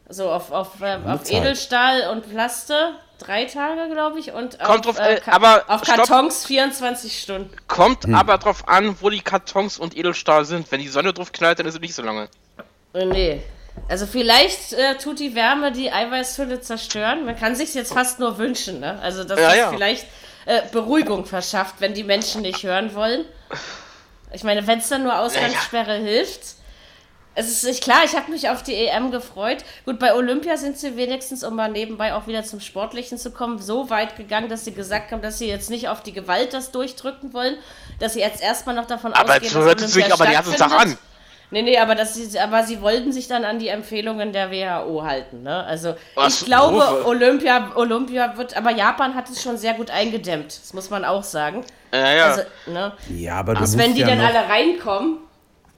[0.09, 1.29] So auf, auf, Eine auf.
[1.29, 5.83] Edelstahl und Plaste drei Tage, glaube ich, und Kommt auf, drauf, äh, Ka- aber auf
[5.83, 5.97] stopp.
[5.97, 7.49] Kartons 24 Stunden.
[7.67, 8.15] Kommt Hm.
[8.15, 10.71] aber drauf an, wo die Kartons und Edelstahl sind.
[10.71, 12.29] Wenn die Sonne drauf knallt, dann ist es nicht so lange.
[12.93, 13.41] Äh, nee.
[13.89, 17.25] Also vielleicht äh, tut die Wärme die Eiweißhülle zerstören.
[17.25, 18.99] Man kann sich jetzt fast nur wünschen, ne?
[19.01, 19.69] Also dass Ja, das ja.
[19.69, 20.05] vielleicht
[20.45, 23.25] äh, Beruhigung verschafft, wenn die Menschen nicht hören wollen.
[24.33, 26.55] Ich meine, wenn es dann nur Ausgangssperre hilft.
[27.39, 29.57] Es ist nicht klar, ich habe mich auf die EM gefreut.
[29.85, 33.59] Gut, bei Olympia sind sie wenigstens, um mal nebenbei auch wieder zum Sportlichen zu kommen,
[33.59, 36.71] so weit gegangen, dass sie gesagt haben, dass sie jetzt nicht auf die Gewalt das
[36.71, 37.55] durchdrücken wollen,
[37.99, 40.71] dass sie jetzt erstmal noch davon Aber ausgehen, so hört es sich aber ganzen Tag
[40.71, 40.97] stattfindet.
[40.97, 41.07] an.
[41.49, 45.03] Nee, nee, aber, das ist, aber sie wollten sich dann an die Empfehlungen der WHO
[45.03, 45.43] halten.
[45.43, 45.63] Ne?
[45.63, 46.41] Also Was?
[46.41, 47.05] ich glaube?
[47.05, 50.47] Olympia, Olympia wird, aber Japan hat es schon sehr gut eingedämmt.
[50.47, 51.63] Das muss man auch sagen.
[51.93, 52.25] Ja, ja.
[52.25, 52.91] Also, ne?
[53.09, 55.19] Ja, aber du musst wenn die ja dann alle reinkommen,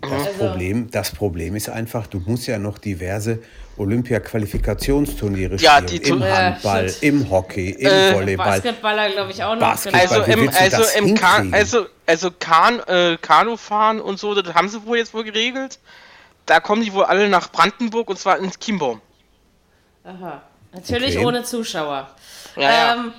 [0.02, 3.40] das, also- Problem, das Problem ist einfach, du musst ja noch diverse
[3.80, 5.88] Olympia-Qualifikationsturniere Ja, spielen.
[6.04, 7.04] die Im Äh, Handball, stimmt.
[7.24, 8.46] im Hockey, im Äh, Volleyball.
[8.48, 9.62] Basketballer glaube ich auch noch.
[9.62, 10.02] Basketball.
[10.02, 14.54] Also wie im, also das im Kan also, also kan äh, Kanufahren und so, das
[14.54, 15.80] haben sie wohl jetzt wohl geregelt.
[16.46, 19.02] Da kommen die wohl alle nach Brandenburg und zwar ins Chiembaum.
[20.04, 20.42] Aha.
[20.74, 21.26] Natürlich Okay.
[21.26, 22.10] ohne Zuschauer.
[22.56, 22.94] Ja, ja.
[22.96, 23.14] Ähm,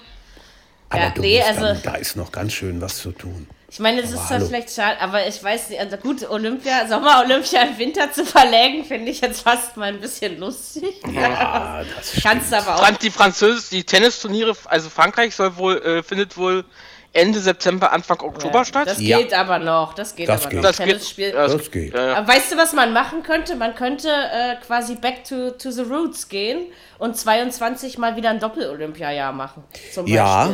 [0.89, 3.47] aber ja, du nee, musst also- dann, da ist noch ganz schön was zu tun.
[3.71, 4.47] Ich meine, es Aber ist zwar hallo.
[4.49, 9.11] vielleicht schade, aber ich weiß nicht, also gut, Olympia, Sommer-Olympia im Winter zu verlegen, finde
[9.11, 11.01] ich jetzt fast mal ein bisschen lustig.
[11.17, 16.37] Ah, das Kannst aber auch Die Französisch, die Tennisturniere, also Frankreich soll wohl, äh, findet
[16.37, 16.65] wohl
[17.13, 18.87] Ende September, Anfang Oktober statt.
[18.87, 19.19] Das Ja.
[19.19, 19.95] geht aber noch.
[19.95, 20.63] Das geht Das aber geht.
[20.63, 20.69] noch.
[20.69, 21.27] Das Tennisspiel.
[21.27, 21.35] geht.
[21.35, 21.93] ja, Das geht.
[21.93, 22.15] Ja, ja.
[22.19, 23.57] Aber weißt du, was man machen könnte?
[23.57, 26.67] Man könnte äh, quasi back to, to the roots gehen
[26.99, 29.65] und 22 mal wieder ein Doppel-Olympiajahr machen.
[29.93, 30.15] Zum Beispiel.
[30.17, 30.53] Ja.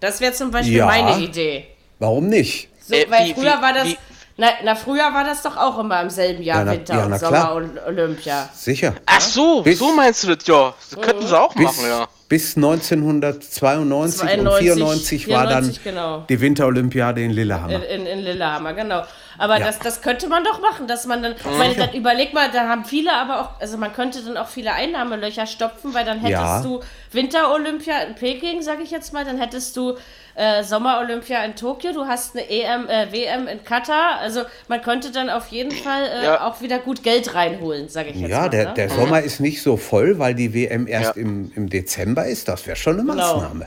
[0.00, 0.86] Das wäre zum Beispiel Ja.
[0.86, 1.66] meine Idee.
[2.00, 2.68] Warum nicht?
[2.84, 3.84] So, Äh, weil wie- früher wie- war das.
[3.86, 3.98] wie-
[4.36, 7.04] Na, na, früher war das doch auch immer im selben Jahr Ja, na- Winter ja,
[7.04, 7.54] und Sommer klar.
[7.56, 8.48] und Olympia.
[8.54, 8.94] Sicher.
[9.04, 10.72] Ach so, Bis- so meinst du das, ja.
[10.90, 12.08] Das könnten sie auch Bis, machen, ja.
[12.26, 16.24] bis 1992 und 92, 94 war dann 94, genau.
[16.28, 17.74] die Winterolympiade in Lillehammer.
[17.74, 19.02] In, in, in Lillehammer, genau.
[19.40, 19.66] Aber Ja.
[19.66, 22.68] das, das könnte man doch machen, dass man dann, ich meine, dann überleg mal, da
[22.68, 26.32] haben viele aber auch, also man könnte dann auch viele Einnahmelöcher stopfen, weil dann hättest
[26.42, 26.60] Ja.
[26.62, 29.96] du Winterolympia in Peking, sage ich jetzt mal, dann hättest du
[30.34, 35.10] äh, Sommerolympia in Tokio, du hast eine EM, äh, WM in Katar, also man könnte
[35.10, 36.46] dann auf jeden Fall äh, Ja.
[36.46, 38.48] auch wieder gut Geld reinholen, sage ich jetzt Ja, mal.
[38.50, 38.74] der, ne?
[38.74, 41.22] der Sommer ist nicht so voll, weil die WM erst Ja.
[41.22, 42.46] im, im Dezember ist.
[42.48, 43.36] Das wäre schon eine Genau.
[43.36, 43.66] Maßnahme.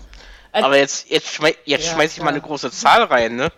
[0.51, 3.49] Aber jetzt, jetzt, schmei jetzt Ja, schmeiß ich mal eine große Zahl rein, ne?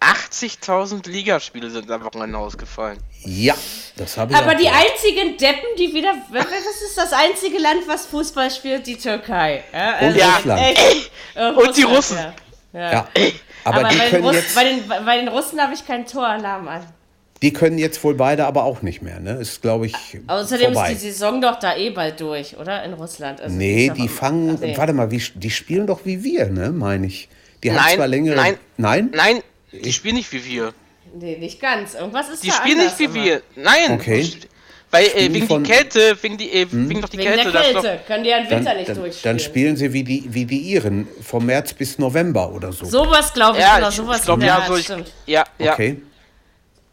[0.00, 2.98] 80.000 Ligaspiele sind am Wochenende ausgefallen.
[3.24, 3.54] Ja,
[3.96, 4.84] das habe ich aber auch die gehört.
[4.92, 6.14] einzigen Deppen, die wieder.
[6.30, 6.44] Was
[6.82, 8.86] ist das einzige Land, was Fußball spielt?
[8.86, 9.62] Die Türkei.
[9.72, 10.34] Ja, Und Ja.
[10.36, 10.62] Russland.
[10.62, 11.10] echt.
[11.34, 12.18] Äh, Und die Russen.
[12.72, 12.92] Ja.
[12.92, 13.08] Ja.
[13.64, 15.86] Aber, Aber, die, bei, den können Russen, jetzt, bei, den, bei den Russen habe ich
[15.86, 16.86] keinen Toralarm an.
[17.42, 19.20] die können jetzt wohl beide aber auch nicht mehr.
[19.20, 19.32] Ne?
[19.34, 19.94] Ist, glaube ich,
[20.28, 20.92] Außerdem vorbei.
[20.92, 22.82] ist die Saison doch da eh bald durch, oder?
[22.84, 23.40] In Russland.
[23.42, 24.76] Also nee, die fangen, Ach, nee.
[24.78, 27.28] warte mal, wie, die spielen doch wie wir, ne, meine ich.
[27.62, 28.36] Die haben Nein, zwar längere...
[28.36, 28.56] nein.
[28.78, 29.10] Nein?
[29.12, 30.72] Nein, die spielen nicht wie wir.
[31.14, 31.94] Nee, nicht ganz.
[31.94, 33.14] Irgendwas ist Die da spielen nicht wie immer.
[33.24, 33.42] wir.
[33.56, 33.92] Nein.
[33.92, 34.30] Okay.
[34.92, 37.62] Weil äh, wegen von- die Kälte, wegen die, äh, wegen doch die Wegen Kälte, der
[37.62, 37.82] das doch.
[37.82, 38.00] Kälte.
[38.08, 39.36] Können die ja im Dann, Winter nicht dann, durchspielen.
[39.36, 42.84] dann spielen sie wie die, wie die Iren, vom März bis November oder so.
[42.86, 44.88] Sowas glaube ich, Ja, ich, sowas ich glaube in der ja, Art, so ich,
[45.26, 45.72] ja, ja.
[45.74, 46.02] Okay.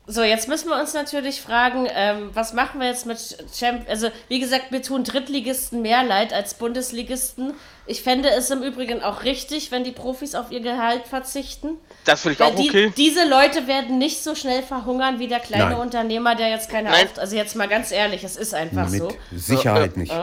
[0.10, 3.20] So, jetzt müssen wir uns natürlich fragen, ähm, was machen wir jetzt mit
[3.54, 7.54] Champ Also, wie gesagt, mir tun Drittligisten mehr leid als Bundesligisten.
[7.86, 11.72] Ich fände es im Übrigen auch richtig, wenn die Profis auf ihr Gehalt verzichten.
[12.06, 12.93] Das finde ich Weil auch die, okay.
[12.96, 15.80] diese Leute werden nicht so schnell verhungern wie der kleine Nein.
[15.80, 17.06] Unternehmer, der jetzt keine Nein.
[17.06, 19.12] Auft Also jetzt mal ganz ehrlich, es ist einfach Mit so.
[19.36, 20.13] Sicherheit nicht.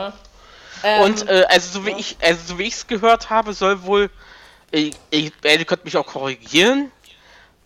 [1.02, 4.10] Und äh, also so wie ich, also so wie ich es gehört habe, soll wohl,
[4.72, 6.90] äh, ich, ihr könnt mich auch korrigieren,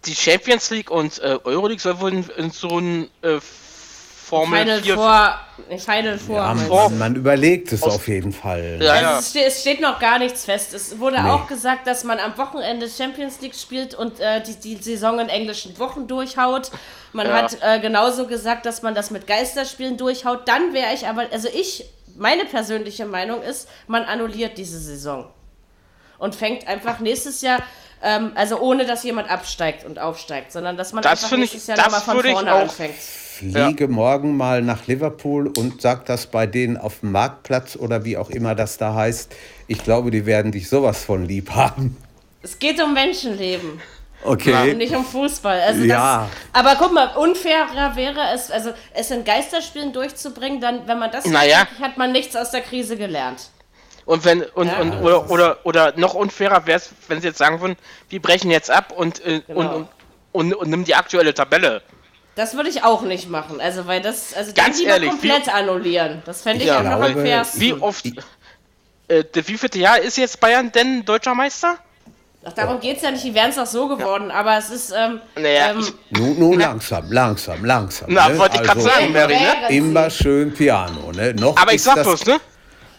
[0.07, 4.83] die Champions League und äh, Euroleague soll wohl in, in so ein äh, Formel Final
[4.83, 5.41] 4 vor,
[5.79, 6.37] Final vor.
[6.37, 8.79] Ja, man, man überlegt es auf jeden Fall.
[8.81, 9.19] Ja, Also ja.
[9.19, 10.75] es, steht, es steht noch gar nichts fest.
[10.75, 11.31] Es wurde Nee.
[11.31, 15.31] auch gesagt, dass man am Wochenende Champions League spielt und äh, die, die Saison in
[15.31, 16.71] englischen Wochen durchhaut.
[17.15, 17.33] Man Ja.
[17.43, 20.47] hat äh, genauso gesagt, dass man das mit Geisterspielen durchhaut.
[20.47, 21.87] Dann wäre ich aber, also ich,
[22.19, 25.27] meine persönliche Meinung ist, man annulliert diese Saison
[26.19, 27.63] und fängt einfach nächstes Jahr,
[28.03, 31.53] ähm, also ohne dass jemand absteigt und aufsteigt, sondern dass man Das einfach finde ich-
[31.53, 32.95] nächstes Jahr das nochmal von vorne auch- anfängt.
[32.95, 38.17] Fliege morgen mal nach Liverpool und sag das bei denen auf dem Marktplatz oder wie
[38.17, 39.33] auch immer das da heißt.
[39.69, 41.97] Ich glaube, die werden dich sowas von lieb haben.
[42.43, 43.81] Es geht um Menschenleben.
[44.25, 44.73] Okay.
[44.73, 45.61] Und nicht um Fußball.
[45.61, 46.29] Also Ja.
[46.53, 51.13] das, aber guck mal, unfairer wäre es, also es in Geisterspielen durchzubringen, dann, wenn man
[51.13, 51.61] das Naja.
[51.61, 53.51] macht, hat man nichts aus der Krise gelernt.
[54.09, 54.79] Und wenn und, Ja.
[54.79, 57.77] und oder, oder oder noch unfairer wäre es, wenn sie jetzt sagen würden,
[58.09, 59.61] wir brechen jetzt ab und äh, Genau.
[59.61, 59.89] und, und,
[60.33, 61.83] und und nimm die aktuelle Tabelle.
[62.35, 63.61] Das würde ich auch nicht machen.
[63.61, 66.23] Also, weil das, also Ganz lieber ehrlich, komplett annullieren.
[66.25, 67.61] Das fände ich Ja, auch noch am fairsten.
[67.61, 68.07] Wie oft
[69.09, 71.77] äh, der wievielte Jahr ist jetzt Bayern denn deutscher Meister?
[72.45, 74.91] Ach, darum geht es ja nicht, die wären es auch so geworden, aber es ist.
[74.91, 78.07] Ähm, Naja, ähm, Nun, nun langsam, langsam, langsam.
[78.11, 78.39] Na, ne?
[78.39, 79.77] wollte ich gerade Also sagen, Mary, ne?
[79.77, 81.35] Immer schön Piano, ne?
[81.35, 82.41] Noch Aber ich sag das, bloß, ne?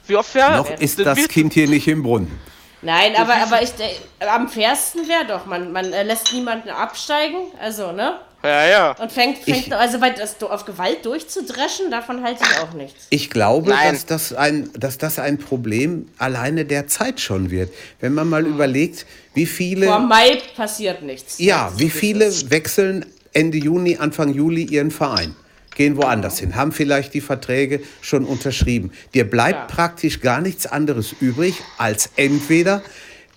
[0.10, 0.50] Wie oft wir.
[0.50, 2.40] Noch ist das Kind hier nicht im Brunnen.
[2.82, 7.38] Nein, aber, aber ich, äh, am fairsten wäre doch, man, man äh, lässt niemanden absteigen,
[7.62, 8.20] also, ne?
[8.42, 8.92] Ja, ja.
[8.94, 13.08] Und fängt, fängt Ich- also weil das auf Gewalt durchzudreschen, davon halte ich auch nichts.
[13.10, 13.92] Ich glaube, Nein.
[13.92, 17.74] dass das, ein, dass das ein Problem alleine der Zeit schon wird.
[18.00, 19.88] Wenn man mal überlegt, wie viele.
[19.88, 21.38] Vor Mai passiert nichts.
[21.40, 25.36] Ja, wie viele wechseln Ende Juni, Anfang Juli ihren Verein?
[25.80, 28.92] Gehen woanders hin, haben vielleicht die Verträge schon unterschrieben.
[29.14, 29.76] Dir bleibt Ja.
[29.78, 32.82] praktisch gar nichts anderes übrig, als entweder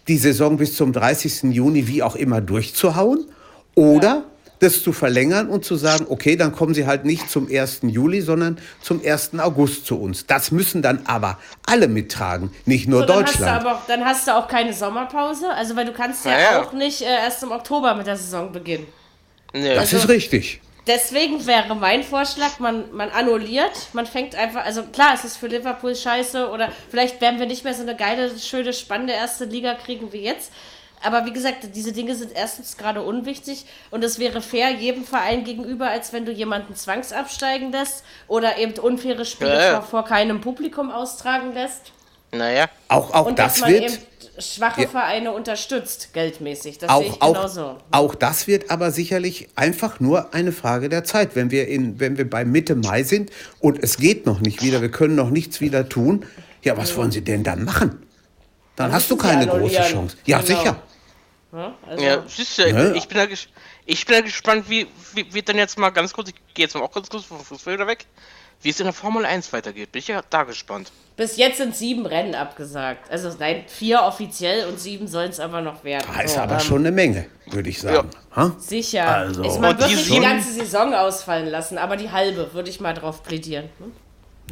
[0.08, 1.52] die Saison bis zum 30.
[1.52, 3.26] Juni wie auch immer durchzuhauen
[3.76, 4.24] oder
[4.58, 7.82] das zu verlängern und zu sagen, okay, dann kommen sie halt nicht zum 1.
[7.92, 9.38] Juli, sondern zum 1.
[9.38, 10.26] August zu uns.
[10.26, 13.60] Das müssen dann aber alle mittragen, nicht nur So, dann, hast du Deutschland.
[13.66, 16.62] aber auch, dann hast du auch keine Sommerpause, also weil du kannst ja, Naja.
[16.62, 18.86] auch nicht äh, erst im Oktober mit der Saison beginnen.
[19.52, 19.76] Nee.
[19.76, 20.60] Das also- ist richtig.
[20.86, 25.46] Deswegen wäre mein Vorschlag, man, man annulliert, man fängt einfach, also klar, es ist für
[25.46, 29.74] Liverpool scheiße oder vielleicht werden wir nicht mehr so eine geile, schöne, spannende erste Liga
[29.74, 30.52] kriegen wie jetzt.
[31.04, 35.44] Aber wie gesagt, diese Dinge sind erstens gerade unwichtig und es wäre fair jedem Verein
[35.44, 39.80] gegenüber, als wenn du jemanden zwangsabsteigen lässt oder eben unfaire Spiele Ja, ja.
[39.80, 41.92] Vor, vor keinem Publikum austragen lässt.
[42.32, 42.66] Naja.
[42.88, 44.00] Auch, auch Und das wird.
[44.38, 44.88] Schwache Ja.
[44.88, 46.78] Vereine unterstützt, geldmäßig.
[46.78, 47.78] Das sehe auch, ich auch, genauso.
[47.90, 51.34] auch das wird aber sicherlich einfach nur eine Frage der Zeit.
[51.36, 54.80] Wenn wir, in, wenn wir bei Mitte Mai sind und es geht noch nicht wieder,
[54.80, 56.24] wir können noch nichts wieder tun,
[56.62, 57.90] ja, was wollen Sie denn dann machen?
[58.76, 59.74] Dann Dann hast du keine große.
[59.82, 60.16] Chance.
[60.24, 60.58] Ja, Genau.
[60.58, 60.82] sicher.
[61.52, 62.94] Ja, also, Ja, siehst du, Ja.
[62.94, 63.24] ich bin da,
[63.84, 66.74] ich bin da gespannt, wie, wie wird denn jetzt mal ganz kurz, ich gehe jetzt
[66.74, 68.06] mal auch ganz kurz vom Fußball wieder weg,
[68.62, 69.92] wie es in der Formel 1 weitergeht.
[69.92, 70.90] Bin ich ja da gespannt.
[71.16, 73.10] Bis jetzt sind sieben Rennen abgesagt.
[73.10, 76.06] Also nein, vier offiziell und sieben sollen es aber noch werden.
[76.14, 78.08] Da ist So, aber ähm, schon eine Menge, würde ich sagen.
[78.34, 78.52] Ha?
[78.58, 79.06] Sicher.
[79.06, 82.54] Also- Ist, man Und wird die nicht die ganze Saison ausfallen lassen, aber die halbe
[82.54, 83.68] würde ich mal drauf plädieren.
[83.78, 83.92] Hm?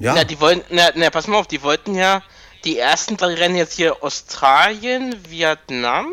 [0.01, 2.23] Ja, Na, die wollen, na, na, pass mal auf, die wollten ja
[2.65, 6.07] die ersten drei Rennen jetzt hier Australien, Vietnam.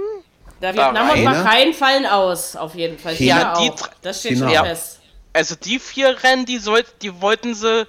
[0.60, 1.30] Da Vietnam und Bahrain, ne?
[1.44, 3.16] Bahrain fallen aus, auf jeden Fall.
[3.16, 3.54] China.
[3.54, 3.90] China Die auch.
[4.02, 4.97] Das steht China schon fest.
[5.38, 7.88] Also die vier Rennen, die soll, die wollten sie,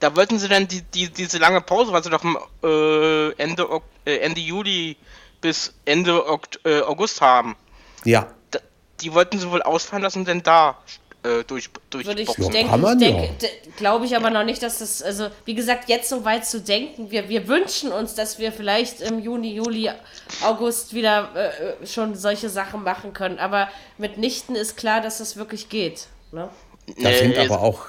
[0.00, 2.24] da wollten sie dann die, die diese lange Pause, was sie doch
[2.64, 4.96] äh, Ende, Ok- äh, Ende Juli
[5.40, 7.56] bis Ende Okt, äh, August haben.
[8.04, 8.26] ja.
[8.50, 8.58] Da,
[9.00, 10.76] die wollten sie wohl ausfallen lassen, denn da
[11.22, 13.28] äh, durch durch Würde ich Ja, denken, denke,
[13.76, 17.12] glaube ich aber noch nicht, dass das, also wie gesagt, jetzt so weit zu denken,
[17.12, 19.90] wir, wir wünschen uns, dass wir vielleicht im Juni, Juli,
[20.42, 25.68] August wieder äh, schon solche Sachen machen können, aber mitnichten ist klar, dass das wirklich
[25.68, 26.06] geht.
[26.32, 26.48] Ne?
[26.96, 27.86] Das sind Nee, aber auch.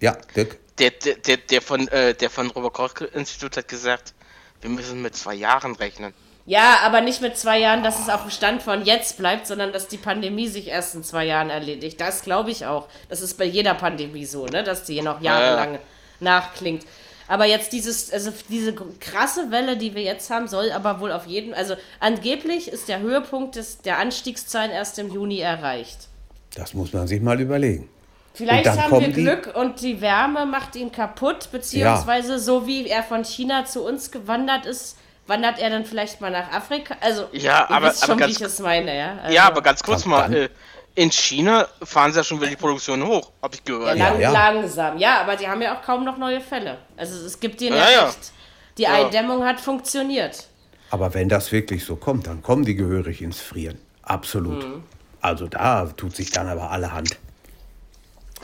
[0.00, 0.58] Ja, Dirk.
[0.78, 4.14] Der, der, der, der von äh, der von Robert Koch Institut hat gesagt,
[4.60, 6.14] wir müssen mit zwei Jahren rechnen.
[6.46, 9.70] Ja, aber nicht mit zwei Jahren, dass es auf dem Stand von jetzt bleibt, sondern
[9.70, 12.00] dass die Pandemie sich erst in zwei Jahren erledigt.
[12.00, 12.88] Das glaube ich auch.
[13.10, 14.64] Das ist bei jeder Pandemie so, ne?
[14.64, 15.78] dass die noch jahrelang
[16.20, 16.86] nachklingt.
[17.28, 21.26] Aber jetzt dieses, also diese krasse Welle, die wir jetzt haben, soll aber wohl auf
[21.26, 26.08] jeden, also angeblich ist der Höhepunkt des, der Anstiegszahlen erst im Juni erreicht.
[26.54, 27.90] Das muss man sich mal überlegen.
[28.38, 33.02] Vielleicht haben wir die- Glück und die Wärme macht ihn kaputt, beziehungsweise so wie er
[33.02, 34.96] von China zu uns gewandert ist,
[35.26, 36.96] wandert er dann vielleicht mal nach Afrika.
[37.00, 39.18] Also, Ja, ihr aber- wisst aber schon, wie ganz- ich es meine, ja.
[39.22, 40.48] Also, ja, aber ganz kurz mal, äh,
[40.94, 43.98] in China fahren sie ja schon wieder die Produktion hoch, hab ich ja, gehört.
[43.98, 44.30] lang, ja.
[44.32, 44.98] langsam.
[44.98, 46.78] Ja, aber die haben ja auch kaum noch neue Fälle.
[46.96, 48.04] Also es gibt denen Ja, ja, ja.
[48.06, 48.32] recht.
[48.78, 48.92] Die Ja.
[48.94, 50.44] Eindämmung hat funktioniert.
[50.90, 53.78] Aber wenn das wirklich so kommt, dann kommen die gehörig ins Frieren.
[54.02, 54.64] Absolut.
[54.66, 54.82] Mhm.
[55.20, 57.16] Also da tut sich dann aber alle Hand.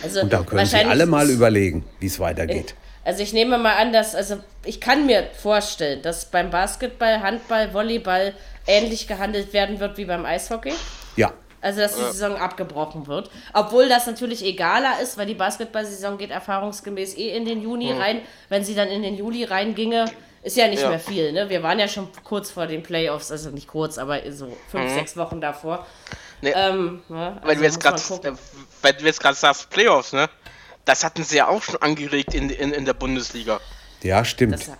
[0.02, 2.74] Also Und dann können Sie alle mal überlegen, wie es weitergeht.
[3.04, 7.72] Also ich nehme mal an, dass, also ich kann mir vorstellen, dass beim Basketball, Handball,
[7.74, 8.34] Volleyball
[8.66, 10.72] ähnlich gehandelt werden wird wie beim Eishockey.
[11.16, 13.30] Ja, Also, dass die Saison abgebrochen wird.
[13.52, 18.22] Obwohl das natürlich egaler ist, weil die Basketball-Saison geht erfahrungsgemäß eh in den Juni rein.
[18.48, 20.06] Wenn sie dann in den Juli reinginge,
[20.42, 20.88] ist ja nicht Ja.
[20.90, 21.32] mehr viel.
[21.32, 21.48] Ne?
[21.50, 25.16] Wir waren ja schon kurz vor den Playoffs, also nicht kurz, aber so fünf, sechs
[25.16, 25.86] Wochen davor.
[26.44, 27.38] Nee, Ähm, ne?
[27.42, 28.32] weil also du jetzt äh,
[28.82, 30.28] weil du jetzt gerade sagst Playoffs, ne?
[30.84, 33.60] Das hatten sie ja auch schon angeregt in, in, in der Bundesliga.
[34.02, 34.52] ja, stimmt.
[34.52, 34.70] Das,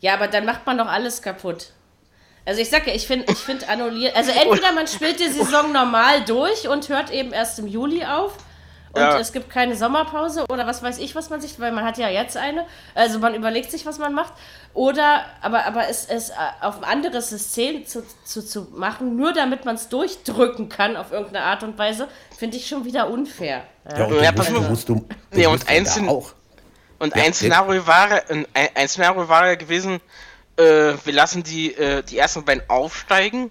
[0.00, 1.70] ja, aber dann macht man doch alles kaputt.
[2.44, 4.16] Also ich sag ja, ich finde ich find annulliert.
[4.16, 8.32] Also entweder man spielt die Saison normal durch und hört eben erst im Juli auf.
[8.96, 9.18] Und Ja.
[9.18, 12.08] es gibt keine Sommerpause oder was weiß ich, was man sich, weil man hat ja
[12.08, 12.64] jetzt eine.
[12.94, 14.32] Also man überlegt sich, was man macht.
[14.74, 19.32] Oder, aber, aber es, es äh, auf ein anderes System zu, zu, zu machen, nur
[19.32, 23.62] damit man es durchdrücken kann auf irgendeine Art und Weise, finde ich schon wieder unfair.
[23.90, 23.98] Ja.
[23.98, 24.60] Ja, und Ja, pass mal.
[24.62, 26.32] musst, du, du Nee, und ja eins sind- auch.
[26.98, 30.00] Und Ja, ein Szenario war, ein, ein Szenario war ja gewesen,
[30.56, 30.62] äh,
[31.04, 33.50] wir lassen die, äh, die ersten beiden aufsteigen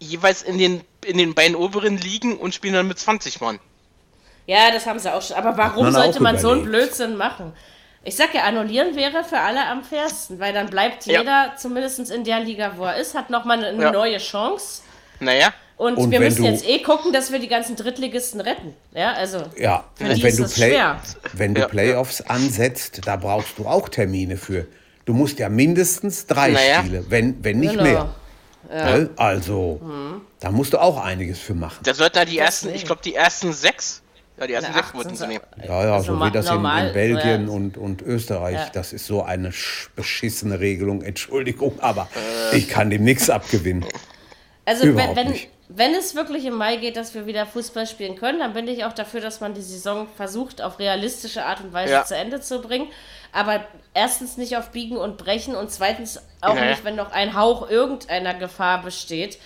[0.00, 3.58] jeweils in den, in den beiden oberen Ligen und spielen dann mit 20 Mann.
[4.46, 5.36] Ja, das haben sie auch schon.
[5.36, 6.64] Aber warum man sollte man so einen.
[6.64, 7.52] Blödsinn machen?
[8.02, 11.20] Ich sag ja, annullieren wäre für alle am fairsten, weil dann bleibt Ja.
[11.20, 13.92] jeder, zumindest in der Liga, wo er ist, hat nochmal eine Ja.
[13.92, 14.82] neue Chance.
[15.20, 18.74] Naja, Und, Und wir müssen du- jetzt eh gucken, dass wir die ganzen Drittligisten retten.
[18.94, 19.44] Ja, also.
[19.56, 21.00] Ja, Für und die wenn ist du, Play, schwer.
[21.32, 21.68] wenn du Ja.
[21.68, 24.66] Playoffs ansetzt, da brauchst du auch Termine für.
[25.06, 26.80] Du musst ja mindestens drei Naja.
[26.80, 27.82] Spiele, wenn, wenn nicht Genau.
[27.82, 28.14] mehr.
[28.70, 29.10] Gell?
[29.16, 29.80] Also,
[30.40, 31.80] da musst du auch einiges für machen.
[31.82, 32.76] da sollten ja die ersten, Deswegen.
[32.78, 34.02] ich glaube, die ersten sechs.
[34.38, 35.44] Ja, die ersten Na, sechs sind sie nehmen.
[35.66, 37.52] Ja, ja, Also so wie das in, normal, in Belgien ja.
[37.52, 38.70] und, und Österreich, Ja.
[38.72, 41.02] das ist so eine sch- beschissene Regelung.
[41.02, 42.08] Entschuldigung, aber
[42.52, 43.84] ich kann dem nichts abgewinnen.
[44.64, 45.50] Also wenn, Überhaupt wenn, nicht.
[45.72, 48.84] Wenn es wirklich im Mai geht, dass wir wieder Fußball spielen können, dann bin ich
[48.84, 52.04] auch dafür, dass man die Saison versucht, auf realistische Art und Weise Ja.
[52.04, 52.88] zu Ende zu bringen.
[53.32, 56.70] Aber erstens nicht auf Biegen und Brechen und zweitens auch Naja.
[56.70, 59.38] nicht, wenn noch ein Hauch irgendeiner Gefahr besteht.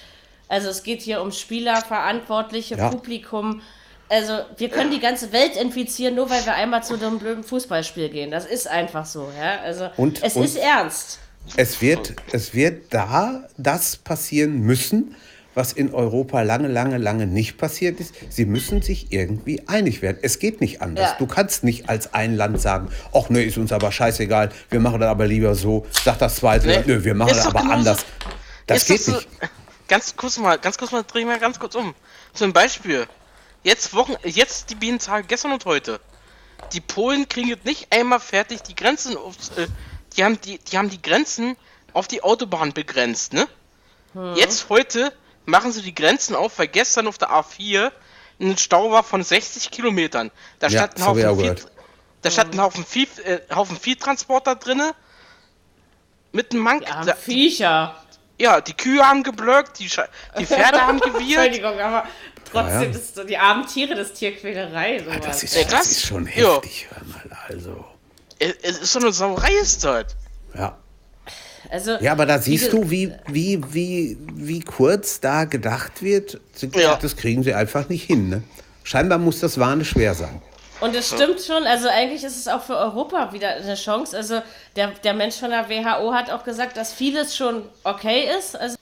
[0.49, 2.89] Also es geht hier um Spieler, Verantwortliche, Ja.
[2.89, 3.61] Publikum.
[4.09, 8.09] Also wir können die ganze Welt infizieren, nur weil wir einmal zu einem blöden Fußballspiel
[8.11, 8.31] gehen.
[8.31, 9.29] Das ist einfach so.
[9.39, 9.61] Ja?
[9.63, 11.19] Also Und- es und- ist ernst.
[11.57, 15.15] Es wird, es wird da das passieren müssen,
[15.55, 18.15] was in Europa lange, lange, lange nicht passiert ist.
[18.29, 20.19] Sie müssen sich irgendwie einig werden.
[20.23, 21.11] Es geht nicht anders.
[21.13, 21.17] Ja.
[21.19, 25.01] Du kannst nicht als ein Land sagen, ach nö, ist uns aber scheißegal, wir machen
[25.01, 25.87] das aber lieber so.
[26.05, 28.05] Sagt das zweite Nee, Land, nö, wir machen ist das aber genauso- anders.
[28.67, 29.29] Das geht so- nicht.
[29.87, 31.95] Ganz kurz mal, ganz kurz mal, dreh mal ganz kurz um.
[32.33, 33.07] Zum Beispiel,
[33.63, 36.01] jetzt Wochen, jetzt die Bienentage gestern und heute.
[36.73, 39.67] Die Polen kriegen es nicht einmal fertig, die Grenzen aufs, äh,
[40.17, 41.57] die haben die, die haben die Grenzen
[41.93, 43.47] auf die Autobahn begrenzt, ne?
[44.15, 44.35] Hm.
[44.37, 45.13] Jetzt heute
[45.47, 47.93] machen sie die Grenzen auf, weil gestern auf der A4
[48.41, 50.31] ein Stau war von 60 Kilometern.
[50.59, 51.55] Da Ja, stand ein Haufen, Vieh,
[52.23, 54.95] da stand ein Haufen, Vieh, äh, Haufen Viehtransporter drinne.
[56.33, 56.83] Mit einem Mann.
[56.83, 58.03] Ja, da- Viecher.
[58.41, 61.47] ja, die Kühe haben geblöckt, die, Sche- die Pferde haben gewirrt.
[61.47, 62.09] Entschuldigung, aber
[62.51, 62.91] trotzdem Ja, ja.
[62.91, 64.99] ist so die armen Tiere das Tierquälerei.
[65.05, 65.21] Sowas.
[65.23, 66.55] Das ist, das ist schon Ja.
[66.55, 67.39] heftig, hör mal.
[67.49, 67.85] Also,
[68.41, 70.17] Es, es ist so eine Sauerei, ist das.
[70.55, 70.77] ja.
[71.75, 76.41] Also, Ja, aber da siehst du, wie, wie, wie, wie kurz da gedacht wird.
[76.55, 76.97] Sie- Ja.
[77.01, 78.29] Das kriegen sie einfach nicht hin.
[78.31, 78.43] Ne?
[78.83, 80.41] Scheinbar muss das Wahne schwer sein.
[80.81, 84.17] Und es stimmt schon, also eigentlich ist es auch für Europa wieder eine Chance.
[84.17, 84.43] Also
[84.77, 88.57] der, der Mensch von der WHO hat auch gesagt, dass vieles schon okay ist.
[88.59, 88.77] Also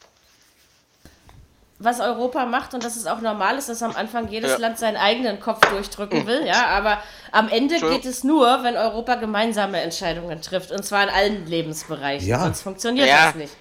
[1.84, 4.56] was Europa macht und dass es auch normal ist, dass am Anfang jedes Ja.
[4.58, 6.98] Land seinen eigenen Kopf durchdrücken will, ja, aber
[7.32, 12.26] am Ende geht es nur, wenn Europa gemeinsame Entscheidungen trifft und zwar in allen Lebensbereichen,
[12.28, 12.40] Ja.
[12.40, 13.26] sonst funktioniert Ja.
[13.26, 13.52] das nicht.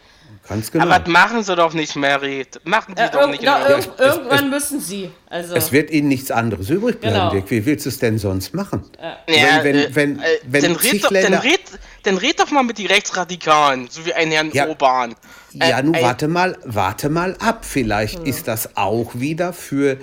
[0.48, 0.86] Ganz genau.
[0.86, 2.48] Aber das machen sie doch nicht, Mary.
[2.50, 3.44] Das machen die Äh, doch nicht.
[3.44, 3.74] na, Mary.
[3.74, 5.12] irg irgendwann müssen sie.
[5.30, 7.32] Also es wird ihnen nichts anderes übrig bleiben, Genau.
[7.32, 7.52] Dirk.
[7.52, 8.90] Wie willst du es denn sonst machen?
[9.28, 11.60] Ja, wenn- wenn- wenn- äh, wenn dann, red zig doch, dann, Länder- red,
[12.04, 14.68] dann red doch mal mit die Rechtsradikalen, so wie ein Herrn Ja.
[14.68, 15.16] Orban.
[15.52, 17.66] Ja, Äh, nun äh, warte mal, warte mal ab.
[17.66, 19.98] Vielleicht ist das auch wieder für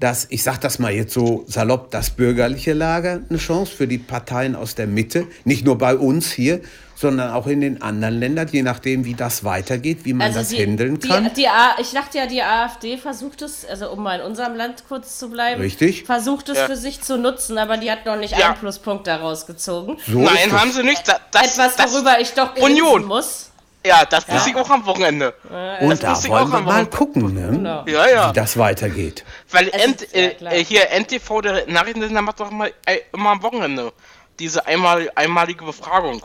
[0.00, 3.98] das, ich sag das mal jetzt so salopp, das bürgerliche Lager eine Chance für die
[3.98, 5.26] Parteien aus der Mitte.
[5.44, 6.60] Nicht nur bei uns hier,
[6.96, 10.48] sondern auch in den anderen Ländern, je nachdem, wie das weitergeht, wie man Also das
[10.48, 11.30] die, handeln die, kann.
[11.34, 14.84] Die, A- ich dachte ja, die AfD versucht es, also um mal in unserem Land
[14.88, 16.04] kurz zu bleiben, Richtig.
[16.04, 16.66] versucht es Ja.
[16.66, 18.48] für sich zu nutzen, aber die hat noch nicht Ja.
[18.50, 19.96] einen Pluspunkt daraus gezogen.
[20.06, 21.06] so Nein, haben sie nicht.
[21.08, 22.90] Da- Das, Etwas, das, worüber ich doch Union.
[22.92, 23.49] grinsen muss.
[23.84, 25.34] Ja, das wusste ich auch am Wochenende.
[25.80, 27.48] Und das da wollen auch wir mal gucken, ne?
[27.50, 27.84] Genau.
[27.86, 28.30] Ja, ja.
[28.30, 29.24] wie das weitergeht.
[29.50, 29.78] Weil ja,
[30.12, 33.92] äh, äh, hier NTV, der Nachrichtensender, macht doch immer, äh, immer am Wochenende
[34.38, 36.22] diese einmal, einmalige Befragung.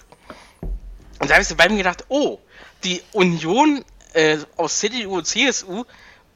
[1.20, 2.40] Und da habe ich so bei mir gedacht, oh,
[2.84, 5.84] die Union äh, aus CDU und CSU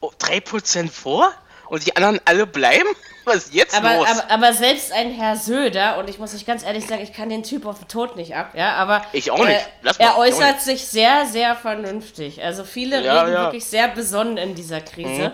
[0.01, 1.31] oh, 3% vor
[1.67, 2.89] und die anderen alle bleiben?
[3.29, 4.07] Was ist jetzt Aber, los?
[4.09, 7.29] aber, aber selbst ein Herr Söder, und ich muss euch ganz ehrlich sagen, ich kann
[7.29, 9.49] den Typ auf den Tod nicht ab, ja, aber Ich auch nicht.
[9.59, 10.61] Äh, Lass mal, er auch äußert nicht.
[10.65, 12.43] sich sehr, sehr vernünftig.
[12.43, 13.39] Also viele Ja, reden ja.
[13.39, 13.43] Mhm.
[13.45, 15.33] wirklich sehr besonnen in dieser Krise.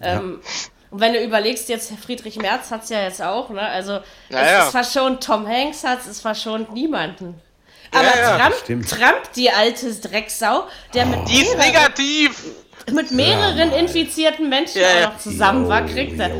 [0.00, 0.40] Ähm,
[0.90, 3.60] Und wenn du überlegst, jetzt Friedrich Merz hat es ja jetzt auch, ne?
[3.62, 4.64] Also Ja, es ja.
[4.64, 7.40] ist verschont Tom Hanks hat es verschont niemanden.
[7.90, 8.90] Aber ja, Trump, stimmt.
[8.90, 12.44] Trump, die alte Drecksau, der mit, die ist mehreren, negativ!
[12.92, 15.06] mit mehreren infizierten Menschen Ja, auch ja.
[15.10, 16.30] noch zusammen war, kriegt er.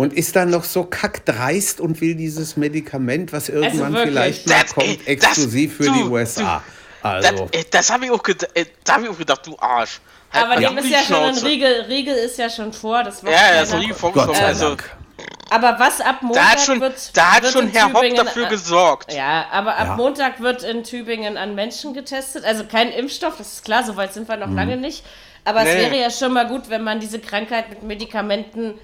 [0.00, 4.10] Und ist dann noch so kackdreist und will dieses Medikament, was irgendwann wirklich.
[4.12, 6.62] vielleicht mal Das- kommt, ey, das- exklusiv für du- die USA.
[7.02, 8.22] Das, Also, äh, das habe ich, auch
[8.54, 10.00] äh, da hab ich auch gedacht, du Arsch.
[10.32, 11.34] Halt Aber dem ist ja schon ein.
[11.38, 13.82] Riegel, Riegel ist ja schon vor, das war Ja, ja, so keiner.
[13.82, 14.34] Riegel Gott vorgeschoben.
[14.36, 14.90] sei Also, Dank.
[15.50, 18.46] Aber was ab Montag da hat schon, wird, da hat wird schon Herr Hopp dafür
[18.46, 19.12] gesorgt.
[19.12, 19.96] Ja, aber ab Ja.
[19.96, 22.44] Montag wird in Tübingen an Menschen getestet.
[22.44, 25.04] Also kein Impfstoff, das ist klar, soweit sind wir noch lange nicht.
[25.44, 25.80] Aber es Nee.
[25.90, 28.74] wäre ja schon mal gut, wenn man diese Krankheit mit Medikamenten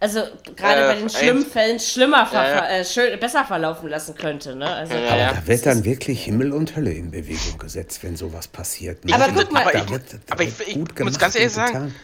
[0.00, 0.22] also
[0.56, 2.68] gerade Äh, bei den schlimmen ein- Fällen schlimmer ver Ja, ja.
[2.80, 4.56] Äh, schön, besser verlaufen lassen könnte.
[4.56, 4.66] Ne?
[4.66, 5.32] Also, Ja, ja.
[5.34, 9.04] Da wird dann wirklich Himmel und Hölle in Bewegung gesetzt, wenn sowas passiert.
[9.04, 9.14] ne?
[9.14, 10.94] Aber Da guck mal, wird- aber ich- wird- da aber wird ich- ich gut muss
[10.96, 11.94] gemacht ganz ehrlich sagen, getan.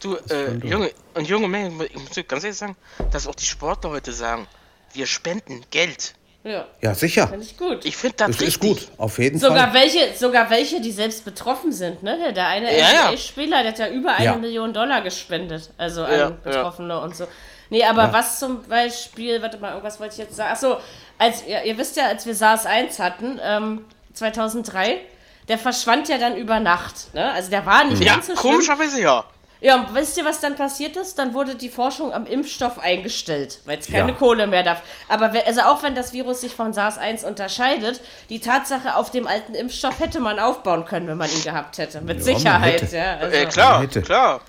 [0.00, 2.76] Du, äh, junge, und junge Männer, ich muss dir ganz ehrlich sagen,
[3.12, 4.46] dass auch die Sportler heute sagen,
[4.92, 6.14] wir spenden Geld.
[6.44, 7.26] Ja, Ja, sicher.
[7.28, 7.84] finde ich gut.
[7.84, 8.48] Ich finde das, Das richtig.
[8.48, 9.80] ist gut, auf jeden Sogar Fall.
[9.82, 12.02] welche, sogar welche, die selbst betroffen sind.
[12.02, 12.18] Ne?
[12.18, 13.08] Der- Der eine Ja.
[13.10, 14.36] NBA-Spieler, der hat ja über eine Ja.
[14.36, 15.70] Million Dollar gespendet.
[15.78, 16.30] Also an Ja, ja.
[16.30, 17.26] Betroffene und so.
[17.70, 18.12] Nee, aber Ja.
[18.12, 20.52] was zum Beispiel, warte mal, irgendwas wollte ich jetzt sagen.
[20.52, 20.76] Achso,
[21.18, 25.00] als, ja, ihr wisst ja, als wir SARS 1 hatten, ähm, 2003,
[25.48, 27.12] der verschwand ja dann über Nacht.
[27.14, 27.32] Ne?
[27.32, 28.52] Also der war nicht Ja, ganz so schlimm.
[28.52, 29.24] komischerweise ja.
[29.66, 31.18] Ja, und wisst ihr, was dann passiert ist?
[31.18, 34.18] Dann wurde die Forschung am Impfstoff eingestellt, weil es keine Ja.
[34.18, 34.82] Kohle mehr darf.
[35.08, 39.54] Aber also auch wenn das Virus sich von SARS-1 unterscheidet, die Tatsache auf dem alten
[39.54, 42.02] Impfstoff hätte man aufbauen können, wenn man ihn gehabt hätte.
[42.02, 42.94] Mit Ja, Sicherheit, hätte.
[42.96, 43.16] ja.
[43.16, 44.02] Also, Äh, klar, Hätte.
[44.02, 44.40] klar.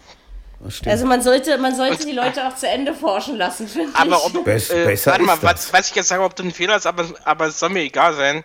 [0.86, 3.96] Also man sollte, man sollte die Leute auch zu Ende forschen lassen, finde ich.
[3.98, 5.74] Aber ob, Bess- äh, besser warte mal, ist was, das.
[5.74, 8.14] was ich jetzt sage, ob das ein Fehler ist, aber, aber es soll mir egal
[8.16, 8.44] sein.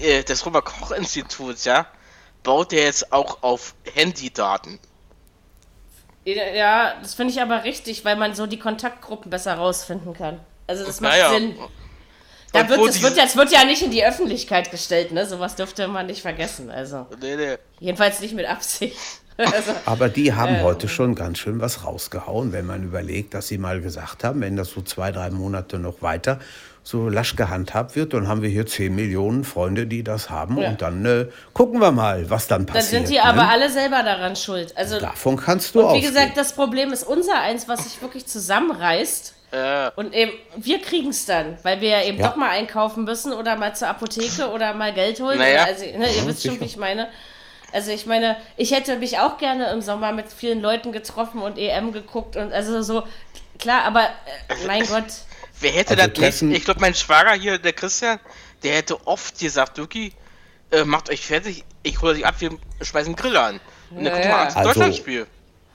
[0.00, 1.86] Äh, Das Robert-Koch-Institut, ja,
[2.42, 4.80] baut ja jetzt auch auf Handydaten.
[6.24, 10.40] Ja, das finde ich aber richtig, weil man so die Kontaktgruppen besser rausfinden kann.
[10.66, 11.30] Also das macht Naja.
[11.30, 11.54] Sinn.
[12.52, 15.26] Da wird, das wird, ja, es wird ja nicht in die Öffentlichkeit gestellt, ne?
[15.26, 16.70] Sowas dürfte man nicht vergessen.
[16.70, 17.06] Also.
[17.20, 17.56] Nee, nee.
[17.80, 18.96] Jedenfalls nicht mit Absicht.
[19.36, 20.62] also, Aber die haben Ähm.
[20.62, 24.54] heute schon ganz schön was rausgehauen, wenn man überlegt, dass sie mal gesagt haben, wenn
[24.56, 26.38] das so zwei, drei Monate noch weiter
[26.86, 30.58] so lasch gehandhabt wird, dann haben wir hier 10 Millionen Freunde, die das haben.
[30.58, 30.68] Ja.
[30.68, 33.06] Und dann äh, gucken wir mal, was dann dann passiert.
[33.06, 33.48] sind die aber ne?
[33.48, 34.76] alle selber daran schuld.
[34.76, 36.12] Also, Davon kannst du und wie ausgehen.
[36.14, 39.34] gesagt, das Problem ist unser eins, was sich wirklich zusammenreißt.
[39.52, 42.28] Äh, Und eben, wir kriegen es dann, weil wir ja eben Ja.
[42.28, 45.38] doch mal einkaufen müssen oder mal zur Apotheke oder mal Geld holen.
[45.38, 45.64] Naja.
[45.64, 47.08] Also, ne, ihr wisst schon, wie ich meine.
[47.72, 51.58] Also ich meine, ich hätte mich auch gerne im Sommer mit vielen Leuten getroffen und
[51.58, 53.02] EM geguckt und also so,
[53.58, 55.04] klar, aber äh, mein Gott,
[55.64, 56.16] wer hätte Also das nicht?
[56.20, 58.20] Treffen- Ich glaube, mein Schwager hier, der Christian,
[58.62, 60.12] der hätte oft gesagt, Duki,
[60.70, 62.50] äh, macht euch fertig, ich hole dich ab, wir
[62.80, 63.60] schmeißen Grill an.
[63.90, 64.38] Und dann Ja, gucken wir ja.
[64.40, 65.26] ans Also- Deutschlandspiel.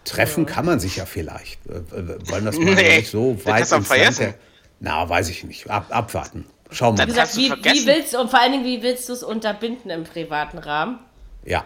[0.06, 1.60] Treffen kann man sich ja vielleicht.
[1.68, 4.34] Äh, äh, wollen das mal Nee, nicht so das weit auch ins Land der-
[4.80, 5.70] Na, weiß ich nicht.
[5.70, 6.46] Ab, abwarten.
[6.72, 7.08] Schauen wir mal.
[7.08, 10.04] gesagt, wie, wie willst du, und vor allen Dingen, wie willst du es unterbinden im
[10.06, 11.00] privaten Rahmen?
[11.44, 11.66] Ja.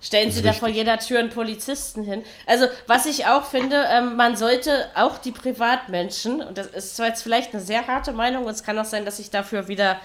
[0.00, 2.22] Stellen Sie da vor jeder Tür einen Polizisten hin.
[2.46, 7.08] Also, was ich auch finde, ähm, man sollte auch die Privatmenschen, und das ist zwar
[7.08, 9.98] jetzt vielleicht eine sehr harte Meinung, und es kann auch sein, dass ich dafür wieder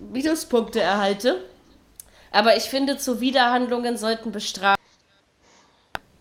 [0.00, 1.44] Minuspunkte erhalte,
[2.32, 4.80] aber ich finde, Zuwiderhandlungen sollten bestraft,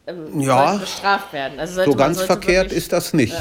[0.05, 0.67] ähm, Ja.
[0.67, 1.59] sollten bestraft werden.
[1.59, 3.35] Also So ganz verkehrt wirklich- ist das nicht.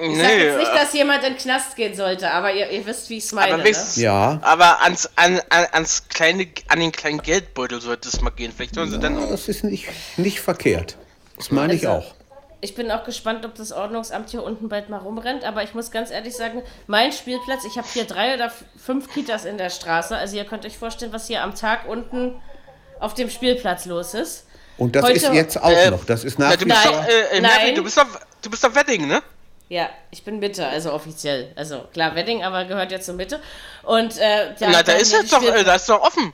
[0.00, 2.70] Ich sage Nee, jetzt nicht, äh, dass jemand in den Knast gehen sollte, aber ihr,
[2.70, 3.54] ihr wisst, wie ich es meine.
[3.54, 3.68] aber, ne?
[3.68, 4.38] wisst- Ja.
[4.42, 8.52] aber ans, an, an, ans kleine, an den kleinen Geldbeutel sollte es mal gehen.
[8.56, 9.28] Vielleicht sollen sie dann auch.
[9.30, 10.96] Das ist nicht, nicht verkehrt.
[11.36, 12.14] Das meine ich Also, auch.
[12.60, 15.90] Ich bin auch gespannt, ob das Ordnungsamt hier unten bald mal rumrennt, aber ich muss
[15.92, 18.52] ganz ehrlich sagen, mein Spielplatz, ich habe hier drei oder
[18.84, 22.34] fünf Kitas in der Straße, also ihr könnt euch vorstellen, was hier am Tag unten
[22.98, 24.44] auf dem Spielplatz los ist.
[24.76, 26.04] Und das Heute- ist jetzt auch Äh, noch.
[26.04, 26.92] Das ist nach Ja, du wie vor.
[26.92, 27.74] doch, äh, äh, Nein.
[27.76, 28.06] Du bist doch,
[28.42, 29.22] du bist doch Wedding, ne?
[29.68, 31.52] Ja, ich bin Mitte, also offiziell.
[31.54, 33.40] Also klar, Wedding, aber gehört ja zur Mitte.
[33.82, 36.32] Und äh, Na, da ist jetzt doch, äh, da ist doch offen.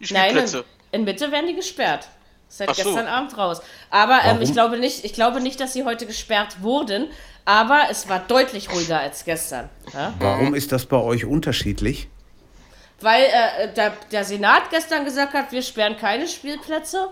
[0.00, 0.64] Die Nein, Spielplätze.
[0.90, 2.08] in, in Mitte werden die gesperrt.
[2.48, 2.82] Seit Ach so.
[2.82, 3.60] gestern Abend raus.
[3.90, 7.08] Aber ähm, ich, glaube nicht, ich glaube nicht, dass sie heute gesperrt wurden.
[7.44, 9.68] Aber es war deutlich ruhiger als gestern.
[9.94, 10.12] Ja?
[10.18, 12.08] Warum ist das bei euch unterschiedlich?
[13.00, 17.08] Weil äh, der, der Senat gestern gesagt hat, wir sperren keine Spielplätze.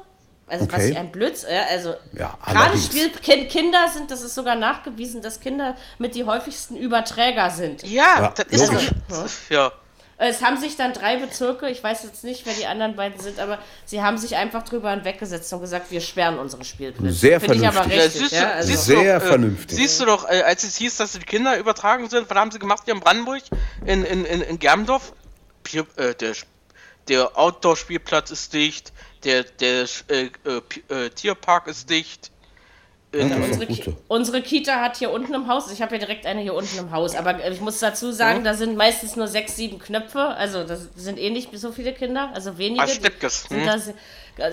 [0.48, 0.90] Also was Okay.
[0.90, 2.86] ich ein Blöds, ja, also Ja, gerade allerdings.
[2.86, 7.82] Spiel, Kin- Kinder sind, das ist sogar nachgewiesen, dass Kinder mit die häufigsten Überträger sind.
[7.82, 8.90] Ja, Ja, das ist logisch.
[9.08, 9.26] doch.
[9.50, 9.72] Ja.
[10.18, 13.38] Es haben sich dann drei Bezirke, ich weiß jetzt nicht, wer die anderen beiden sind,
[13.38, 17.12] aber sie haben sich einfach drüber hinweggesetzt und gesagt, wir sperren unsere Spielplätze.
[17.14, 17.74] Sehr aber vernünftig.
[17.74, 18.68] Ja, richtig, siehst du, ja, also.
[18.68, 19.72] siehst Sehr doch, vernünftig.
[19.78, 22.50] Äh, siehst du doch, äh, als es hieß, dass die Kinder übertragen sind, was haben
[22.50, 23.42] sie gemacht hier in Brandenburg?
[23.84, 25.12] In, in, in, in Germdorf?
[25.96, 26.32] Äh, der,
[27.08, 28.92] der Outdoor-Spielplatz ist dicht,
[29.26, 32.30] der, der äh, äh, äh, Tierpark ist dicht.
[33.14, 36.26] Ja, ist Unsere, Ki unsere Kita hat hier unten im Haus, ich habe ja direkt
[36.26, 39.26] eine hier unten im Haus, aber äh, ich muss dazu sagen, da sind meistens nur
[39.26, 42.82] sechs, sieben Knöpfe, also das sind eh nicht so viele Kinder, also wenige.
[42.82, 43.04] Ah, sind
[43.48, 43.64] hm.
[43.64, 43.92] das,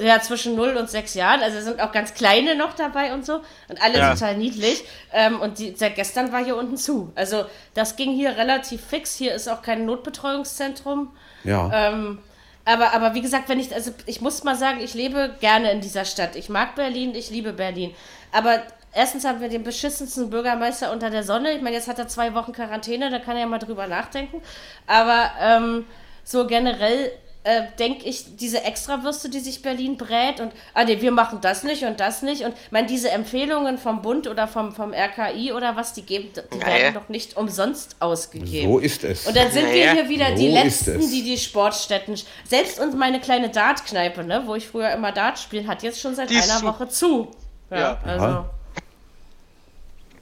[0.01, 3.41] ja, zwischen 0 und 6 Jahren, also sind auch ganz kleine noch dabei und so
[3.67, 4.13] und alle Ja.
[4.13, 8.37] total niedlich ähm, und die, seit gestern war hier unten zu, also das ging hier
[8.37, 11.11] relativ fix, hier ist auch kein Notbetreuungszentrum,
[11.43, 11.69] Ja.
[11.73, 12.19] ähm,
[12.65, 15.81] aber, aber wie gesagt, wenn ich, also ich muss mal sagen, ich lebe gerne in
[15.81, 16.35] dieser Stadt.
[16.35, 17.93] Ich mag Berlin, ich liebe Berlin.
[18.31, 18.61] Aber
[18.93, 21.53] erstens haben wir den beschissensten Bürgermeister unter der Sonne.
[21.53, 24.41] Ich meine, jetzt hat er zwei Wochen Quarantäne, da kann er ja mal drüber nachdenken.
[24.87, 25.85] Aber ähm,
[26.23, 27.11] so generell
[27.43, 31.63] äh, denke ich, diese Extrawürste, die sich Berlin brät und, ah nee, wir machen das
[31.63, 32.43] nicht und das nicht.
[32.43, 36.57] Und man diese Empfehlungen vom Bund oder vom, vom RKI oder was, die geben, die
[36.57, 36.75] Naja.
[36.75, 38.71] werden doch nicht umsonst ausgegeben.
[38.71, 39.27] So ist es.
[39.27, 42.15] Und dann sind wir Naja, hier wieder die so ist Letzten, die die Sportstätten.
[42.47, 46.15] Selbst und meine kleine Dartkneipe, ne, wo ich früher immer Dart spiele, hat jetzt schon
[46.15, 46.61] seit Die einer.
[46.63, 47.31] Woche zu.
[47.69, 47.99] Ja, Ja.
[48.05, 48.45] also.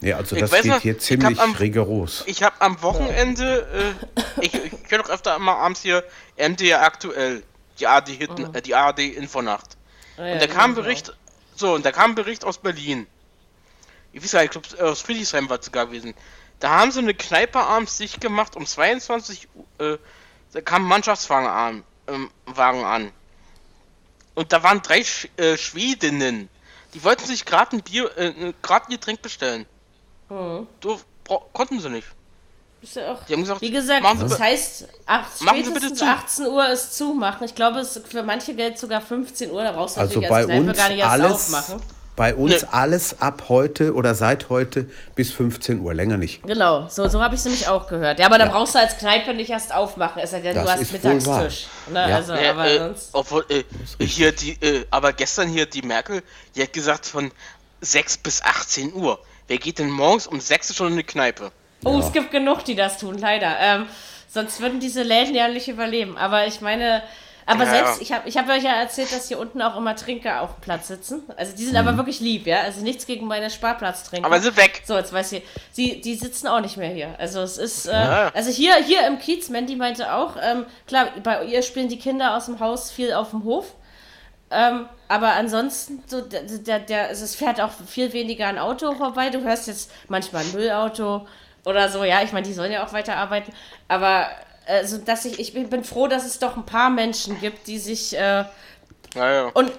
[0.02, 2.24] Ja, also Ich das geht noch, hier ziemlich am- rigoros.
[2.26, 3.96] Ich habe am Wochenende,
[4.40, 6.04] äh, ich, ich höre doch öfter mal abends hier
[6.38, 7.44] MDR aktuell,
[7.80, 9.78] die ARD, Hitten, äh, die ARD Infonacht.
[10.18, 10.76] Ah, ja, Und da kam ein.
[10.76, 11.14] Bericht,
[11.56, 13.06] so, und da kam ein Bericht aus Berlin.
[14.12, 16.16] Ich weiß gar nicht, ich glaube, aus Friedrichshain war es sogar gewesen.
[16.60, 19.48] Da haben sie eine Kneipe abends dicht gemacht, um 22
[19.78, 19.98] Uhr, äh,
[20.54, 23.12] da kam ein Mannschaftswagen an, ähm, Wagen an.
[24.34, 26.50] Und da waren drei Sch äh, Schwedinnen.
[26.94, 29.66] Die wollten sich gerade ein Bier, äh, gerade ein Getränk bestellen.
[30.80, 32.08] Du, bra- konnten sie nicht.
[32.82, 34.88] Ist ja auch, Die haben gesagt, wie gesagt, machen Sie das heißt,
[35.42, 36.06] Machen bitte spätestens zu.
[36.06, 37.46] 18 Uhr ist zumachen.
[37.46, 39.62] Ich glaube, es ist für manche Geld sogar 15 Uhr.
[39.64, 41.82] Da brauchst du Also bei uns gar nicht erst alles, aufmachen.
[42.16, 42.68] bei uns Nö.
[42.72, 46.42] alles ab heute oder seit heute bis 15 Uhr, länger nicht.
[46.42, 48.18] Genau, so, so habe ich es nämlich auch gehört.
[48.20, 50.72] Ja, aber da brauchst du als Kneipe nicht erst aufmachen, es sei denn, Das du
[50.72, 51.68] hast ist wohl Mittagstisch.
[51.92, 52.10] Ne?
[52.10, 52.16] Ja.
[52.16, 53.10] Also, Ja, aber äh, sonst.
[53.14, 53.64] obwohl, äh,
[54.04, 56.24] hier die, äh, aber gestern hier die Merkel,
[56.56, 57.32] die hat gesagt von
[57.82, 59.20] 6 bis 18 Uhr.
[59.52, 61.52] Wer geht denn morgens um 6 schon in die Kneipe?
[61.84, 63.54] Oh, es gibt genug, die das tun, leider.
[63.60, 63.86] Ähm,
[64.30, 66.18] sonst würden diese Läden ja nicht überleben.
[66.18, 67.04] Aber ich meine,
[67.46, 68.02] aber Ja, selbst, ja.
[68.02, 70.62] ich habe ich hab euch ja erzählt, dass hier unten auch immer Trinker auf dem
[70.62, 71.24] Platz sitzen.
[71.36, 71.86] Also die sind Mhm.
[71.86, 72.62] aber wirklich lieb, ja.
[72.62, 74.26] Also nichts gegen meine Sparplatztrinker.
[74.26, 74.84] Aber sie weg.
[74.86, 75.44] So, jetzt weiß ich,
[75.74, 77.14] sie, die sitzen auch nicht mehr hier.
[77.20, 78.32] Also es ist, äh, Ja.
[78.34, 82.38] also hier, hier im Kiez, Mandy meinte auch, ähm, klar, bei ihr spielen die Kinder
[82.38, 83.66] aus dem Haus viel auf dem Hof.
[84.52, 88.94] Ähm, aber ansonsten, so, der, der, der, also es fährt auch viel weniger ein Auto
[88.96, 89.30] vorbei.
[89.30, 91.28] Du hörst jetzt manchmal ein Müllauto
[91.66, 92.04] oder so.
[92.04, 93.54] Ja, ich meine, die sollen ja auch weiterarbeiten.
[93.88, 94.28] Aber
[94.68, 98.18] also, dass ich, ich bin froh, dass es doch ein paar Menschen gibt, die sich
[98.18, 98.46] äh,
[99.16, 99.52] Naja.
[99.54, 99.72] und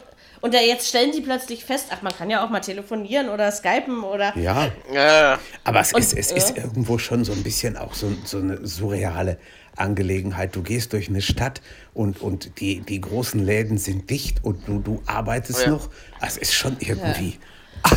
[0.43, 3.53] und da jetzt stellen die plötzlich fest, ach, man kann ja auch mal telefonieren oder
[3.53, 6.37] skypen oder Ja, Ja, aber es, ist, es äh?
[6.37, 9.39] ist irgendwo schon so ein bisschen auch so, so eine surreale
[9.77, 10.55] Angelegenheit.
[10.57, 11.61] Du gehst durch eine Stadt
[11.95, 15.71] und, und die, die großen Läden sind dicht und du, du arbeitest Ja.
[15.71, 15.89] noch.
[16.21, 17.39] Es ist schon irgendwie.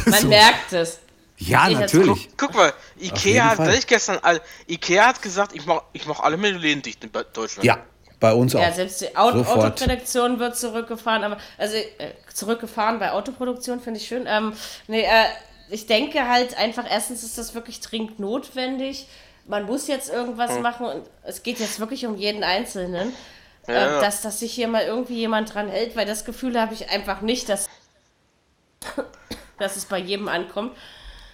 [0.06, 1.00] man Also, merkt es.
[1.38, 2.30] Ja, Ich natürlich.
[2.38, 6.22] guck mal, jeden Ikea hat gleich gestern, all, Ikea hat gesagt, ich mach, ich mach
[6.22, 7.66] alle meine Läden dicht in Deutschland.
[7.66, 7.80] Ja,
[8.22, 8.62] bei uns auch.
[8.62, 9.58] Ja, selbst die Auto Sofort.
[9.74, 11.84] Autoproduktion wird zurückgefahren, aber also äh,
[12.34, 14.24] zurückgefahren bei Autoproduktion finde ich schön.
[14.28, 14.54] Ähm,
[14.88, 15.26] nee, äh,
[15.70, 19.08] ich denke halt einfach, erstens ist das wirklich dringend notwendig.
[19.48, 20.62] Man muss jetzt irgendwas Hm.
[20.62, 23.14] machen und es geht jetzt wirklich um jeden Einzelnen.
[23.68, 23.98] Ja.
[23.98, 26.90] Äh, dass, dass sich hier mal irgendwie jemand dran hält, weil das Gefühl habe ich
[26.92, 27.68] einfach nicht, dass,
[29.60, 30.76] dass es bei jedem ankommt.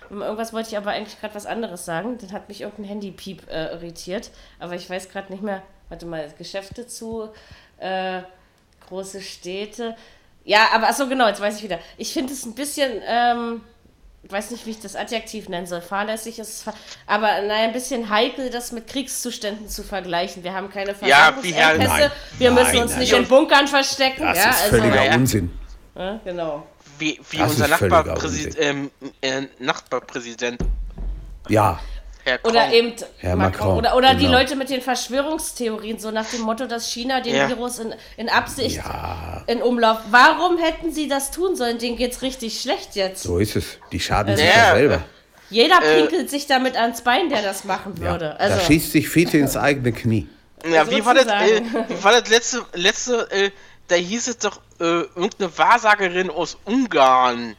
[0.09, 2.17] Irgendwas wollte ich aber eigentlich gerade was anderes sagen.
[2.17, 4.31] Dann hat mich irgendein Handypiep äh, irritiert.
[4.59, 5.61] Aber ich weiß gerade nicht mehr.
[5.87, 7.29] Warte mal, Geschäfte zu,
[7.77, 8.21] äh,
[8.87, 9.95] große Städte.
[10.43, 11.79] Ja, aber achso, genau, jetzt weiß ich wieder.
[11.97, 13.61] Ich finde es ein bisschen, ähm,
[14.31, 15.81] weiß nicht, wie ich das Adjektiv nennen soll.
[15.81, 16.73] Fahrlässig ist es,
[17.07, 20.43] aber naja, ein bisschen heikel, das mit Kriegszuständen zu vergleichen.
[20.43, 21.87] Wir haben keine Ja, Versorgungsengpässe.
[21.87, 22.99] Nein, Wir müssen nein, uns nein.
[23.01, 24.23] nicht in Bunkern verstecken.
[24.23, 25.15] Das ja, ist also, völliger Ja.
[25.15, 25.51] Unsinn.
[25.95, 26.67] ja, genau.
[26.99, 30.61] Wie, wie unser Nachbarpräsident, ähm, äh, Nachbarpräsident,
[31.49, 31.79] Ja,
[32.43, 34.37] Oder eben Herr Macron, Oder, oder die genau.
[34.37, 37.49] Leute mit den Verschwörungstheorien, so nach dem Motto, dass China den Ja.
[37.49, 39.97] Virus in, in Absicht ja, in Umlauf.
[40.11, 41.77] Warum hätten sie das tun sollen?
[41.79, 43.23] Denen geht's richtig schlecht jetzt.
[43.23, 43.77] so ist es.
[43.91, 45.03] Die schaden Also- sich Ja, ja selber.
[45.49, 48.35] Jeder Äh, pinkelt sich damit ans Bein, der das machen Ja, würde.
[48.39, 50.27] Da Also, schießt sich Fiete ins eigene Knie.
[50.71, 53.51] Ja, wie war das, äh, wie war das letzte, letzte, äh,
[53.87, 57.55] da hieß es doch, äh, irgendeine Wahrsagerin aus Ungarn.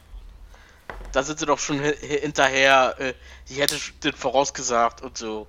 [1.13, 3.13] Da sind sie doch schon hi- hi- hinterher, äh,
[3.47, 5.47] die hätte das vorausgesagt und so.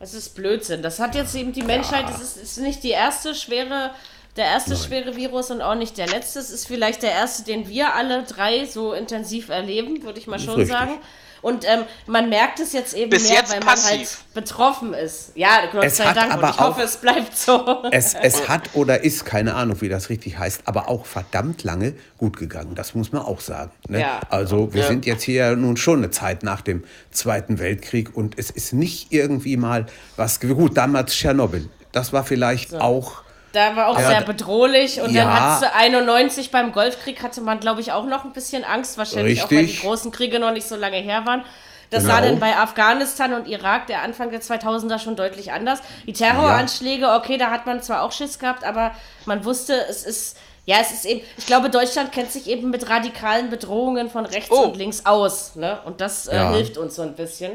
[0.00, 0.82] das ist Blödsinn.
[0.82, 3.94] Das hat jetzt eben die Menschheit, das ist, ist nicht die erste schwere,
[4.36, 6.40] der erste schwere Virus und auch nicht der letzte.
[6.40, 10.40] Es ist vielleicht der erste, den wir alle drei so intensiv erleben, würde ich mal
[10.40, 10.76] schon richtig.
[10.76, 10.98] sagen.
[11.44, 14.24] Und ähm, man merkt es jetzt eben Bis mehr, jetzt weil man halt passiv.
[14.32, 15.32] betroffen ist.
[15.34, 16.32] Ja, Gott Es sei hat Dank.
[16.32, 17.82] Und aber ich hoffe, auch- es bleibt so.
[17.92, 21.94] Es, es hat oder ist, keine Ahnung, wie das richtig heißt, aber auch verdammt lange
[22.18, 22.74] gut gegangen.
[22.74, 23.70] Das muss man auch sagen.
[23.88, 24.00] Ne?
[24.00, 24.20] Ja.
[24.30, 24.88] Also wir Ja.
[24.88, 28.72] sind jetzt hier ja nun schon eine Zeit nach dem Zweiten Weltkrieg und es ist
[28.72, 29.86] nicht irgendwie mal
[30.16, 31.68] was, gut, damals Tschernobyl.
[31.92, 33.22] Das war vielleicht auch,
[33.54, 35.00] Da war auch Ja, sehr bedrohlich.
[35.00, 35.24] Und Ja.
[35.24, 38.98] dann hat sie 91 beim Golfkrieg hatte man, glaube ich, auch noch ein bisschen Angst.
[38.98, 39.80] Wahrscheinlich auch, weil die Richtig.
[39.82, 41.44] großen Kriege noch nicht so lange her waren.
[41.90, 42.14] Das Genau.
[42.16, 45.78] sah dann bei Afghanistan und Irak der Anfang der 2000er schon deutlich anders.
[46.06, 48.90] Die Terroranschläge, okay, da hat man zwar auch Schiss gehabt, aber
[49.26, 50.36] man wusste, es ist,
[50.66, 54.50] ja, es ist eben, ich glaube, Deutschland kennt sich eben mit radikalen Bedrohungen von rechts
[54.50, 54.62] Oh.
[54.64, 55.54] und links aus.
[55.54, 55.78] Ne?
[55.84, 56.52] Und das äh, Ja.
[56.52, 57.52] hilft uns so ein bisschen.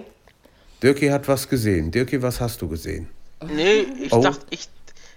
[0.82, 1.92] Dirki hat was gesehen.
[1.92, 3.10] Dirki, was hast du gesehen?
[3.46, 4.22] Nee, ich Oh.
[4.22, 4.68] dachte, ich,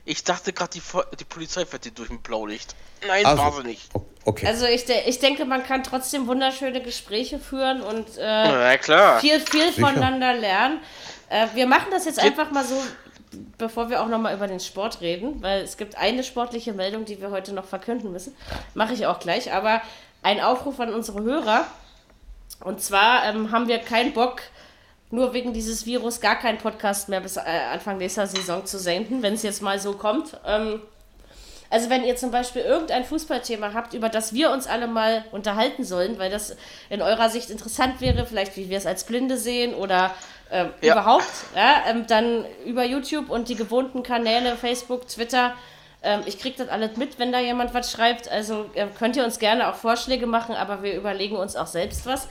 [0.04, 0.82] Ich dachte gerade, die,
[1.18, 2.74] die Polizei fährt hier durch mit Blaulicht.
[3.06, 3.90] Nein, Also, war sie nicht.
[4.24, 4.46] Okay.
[4.46, 8.78] Also ich, de ich denke, man kann trotzdem wunderschöne Gespräche führen und äh,
[9.20, 10.80] viel, viel voneinander lernen.
[11.28, 12.76] Äh, wir machen das jetzt einfach mal so,
[13.58, 17.20] bevor wir auch nochmal über den Sport reden, weil es gibt eine sportliche Meldung, die
[17.20, 18.36] wir heute noch verkünden müssen.
[18.74, 19.82] Mache ich auch gleich, aber
[20.22, 21.66] ein Aufruf an unsere Hörer.
[22.60, 24.42] Und zwar ähm, haben wir keinen Bock,
[25.12, 27.42] nur wegen dieses Virus gar keinen Podcast mehr bis äh,
[27.72, 30.36] Anfang nächster Saison zu senden, wenn es jetzt mal so kommt.
[30.46, 30.80] Ähm,
[31.70, 35.84] also wenn ihr zum Beispiel irgendein Fußballthema habt, über das wir uns alle mal unterhalten
[35.84, 36.56] sollen, weil das
[36.90, 40.14] in eurer Sicht interessant wäre, vielleicht wie wir es als Blinde sehen oder
[40.50, 40.94] ähm, Ja.
[40.94, 45.54] überhaupt, ja, ähm, dann über YouTube und die gewohnten Kanäle, Facebook, Twitter.
[46.02, 48.30] Ähm, ich kriege das alles mit, wenn da jemand was schreibt.
[48.30, 52.06] Also äh, könnt ihr uns gerne auch Vorschläge machen, aber wir überlegen uns auch selbst
[52.06, 52.28] was.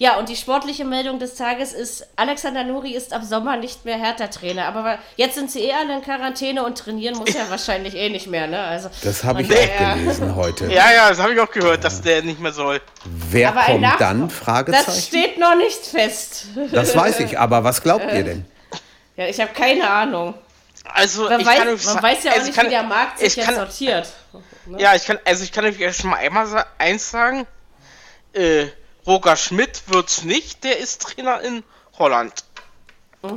[0.00, 3.98] Ja, und die sportliche Meldung des Tages ist, Alexander Nuri ist ab Sommer nicht mehr
[3.98, 4.66] Hertha-Trainer.
[4.66, 8.28] Aber jetzt sind sie eh alle in Quarantäne und trainieren muss er wahrscheinlich eh nicht
[8.28, 8.60] mehr, ne?
[8.62, 10.66] Also, das habe ich auch gelesen heute.
[10.66, 12.80] Ja, ja, das habe ich auch gehört, dass der nicht mehr soll.
[13.04, 14.28] Wer Aber kommt Nach- dann?
[14.28, 15.00] Das Fragezeichen.
[15.02, 16.46] steht noch nicht fest.
[16.70, 18.44] Das weiß ich, aber was glaubt ihr denn?
[19.16, 20.34] Ja, ich habe keine Ahnung.
[20.84, 22.70] Also, Man, ich weiß, kann euch man weiß ja auch also nicht, ich kann, wie
[22.70, 24.12] der Markt sich ich jetzt kann, sortiert.
[24.78, 26.46] Ja, ich kann, also ich kann euch ja schon mal einmal
[26.78, 27.48] eins sagen.
[28.32, 28.66] Äh,
[29.08, 31.64] Roger Schmidt wird's nicht, der ist Trainer in
[31.98, 32.32] Holland.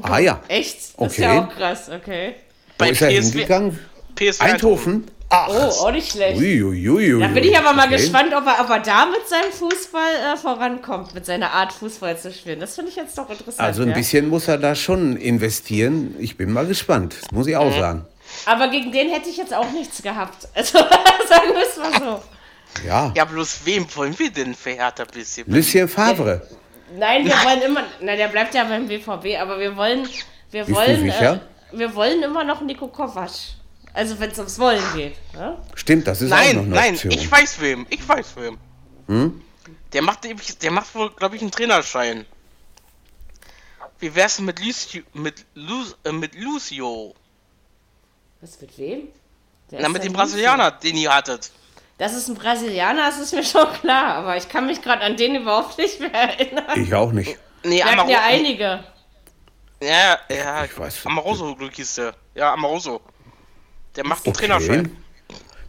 [0.04, 0.40] Ah ja.
[0.48, 0.76] Echt?
[0.78, 1.22] Das ist Okay.
[1.24, 2.36] ja auch krass, okay.
[2.68, 3.80] Wo Bei ist er PSW hingegangen?
[4.16, 5.10] PSV Eindhoven?
[5.34, 6.38] Ach, Oh, auch nicht schlecht.
[6.40, 7.18] Uiuiui.
[7.22, 7.96] Da bin ich aber mal Okay.
[7.96, 12.20] gespannt, ob er, ob er da mit seinem Fußball äh, vorankommt, mit seiner Art Fußball
[12.20, 12.60] zu spielen.
[12.60, 13.62] Das finde ich jetzt doch interessant.
[13.62, 13.96] Also ein ja.
[13.96, 16.16] bisschen muss er da schon investieren.
[16.20, 17.16] Ich bin mal gespannt.
[17.22, 18.06] Das muss ich auch sagen.
[18.46, 20.48] Aber gegen den hätte ich jetzt auch nichts gehabt.
[20.54, 22.22] Also sagen wir es mal so.
[22.86, 23.12] Ja.
[23.16, 25.52] Ja, bloß wem wollen wir denn für Hertha bisschen?
[25.52, 26.42] Lucien Favre.
[26.98, 27.84] Nein, wir wollen immer.
[28.02, 30.08] Na, der bleibt ja beim BVB, aber wir wollen.
[30.52, 31.10] Wir Bist wollen.
[31.10, 31.40] Äh,
[31.72, 33.32] wir wollen immer noch Nico Kovac.
[33.94, 35.16] Also wenn es ums Wollen geht.
[35.34, 35.58] Ne?
[35.76, 37.12] Stimmt, das ist auch noch Nein, eine nein, Option.
[37.12, 38.58] ich weiß wem, ich weiß wem.
[39.08, 39.42] Hm?
[39.92, 40.20] Der macht,
[40.64, 42.26] der macht wohl, glaube ich, einen Trainerschein.
[44.00, 47.14] Wie wär's denn mit Lucio, mit, Lu, äh, mit Lucio?
[48.40, 49.10] Was mit wem?
[49.70, 51.52] Wer Na, ist mit dem Brasilianer, den ihr hattet.
[52.02, 55.18] Das ist ein Brasilianer, das ist mir schon klar, aber ich kann mich gerade an
[55.18, 56.82] den überhaupt nicht mehr erinnern.
[56.82, 57.38] Ich auch nicht.
[57.64, 58.84] Nee, Amaro ja einige.
[59.84, 61.06] Ja, ja, Ich weiß.
[61.06, 62.16] Amaroso, Glück hieß der.
[62.34, 63.02] Ja, Amaroso.
[63.96, 64.48] Der macht einen Okay.
[64.48, 64.98] Trainerschein.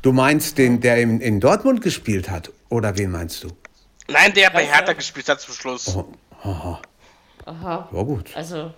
[0.01, 2.51] Du meinst den, der in, in Dortmund gespielt hat?
[2.71, 3.49] Oder wen meinst du?
[4.09, 5.95] Nein, der bei Hertha gespielt hat zum Schluss.
[5.95, 6.15] Oh,
[6.45, 6.81] aha.
[7.45, 7.89] Aha.
[7.93, 8.35] Ja, gut.
[8.35, 8.73] Also,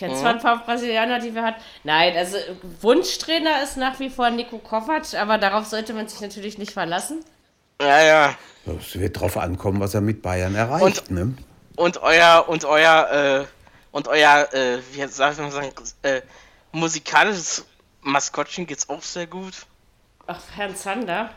[0.00, 1.60] ich kenne zwar ein paar Brasilianer, die wir hatten.
[1.84, 2.36] Nein, also
[2.80, 7.22] Wunschtrainer ist nach wie vor Nico Kovac, aber darauf sollte man sich natürlich nicht verlassen.
[7.80, 8.34] Ja, ja.
[8.78, 10.84] Es wird drauf ankommen, was er mit Bayern erreicht.
[10.84, 11.34] Und- ne?
[11.76, 13.44] Und euer, und euer, äh,
[13.90, 15.70] und euer, äh, wie soll man sagen,
[16.02, 16.20] äh,
[16.72, 17.64] musikalisches
[18.02, 19.54] Maskottchen geht's auch sehr gut.
[20.26, 21.30] Ach, Herrn Zander.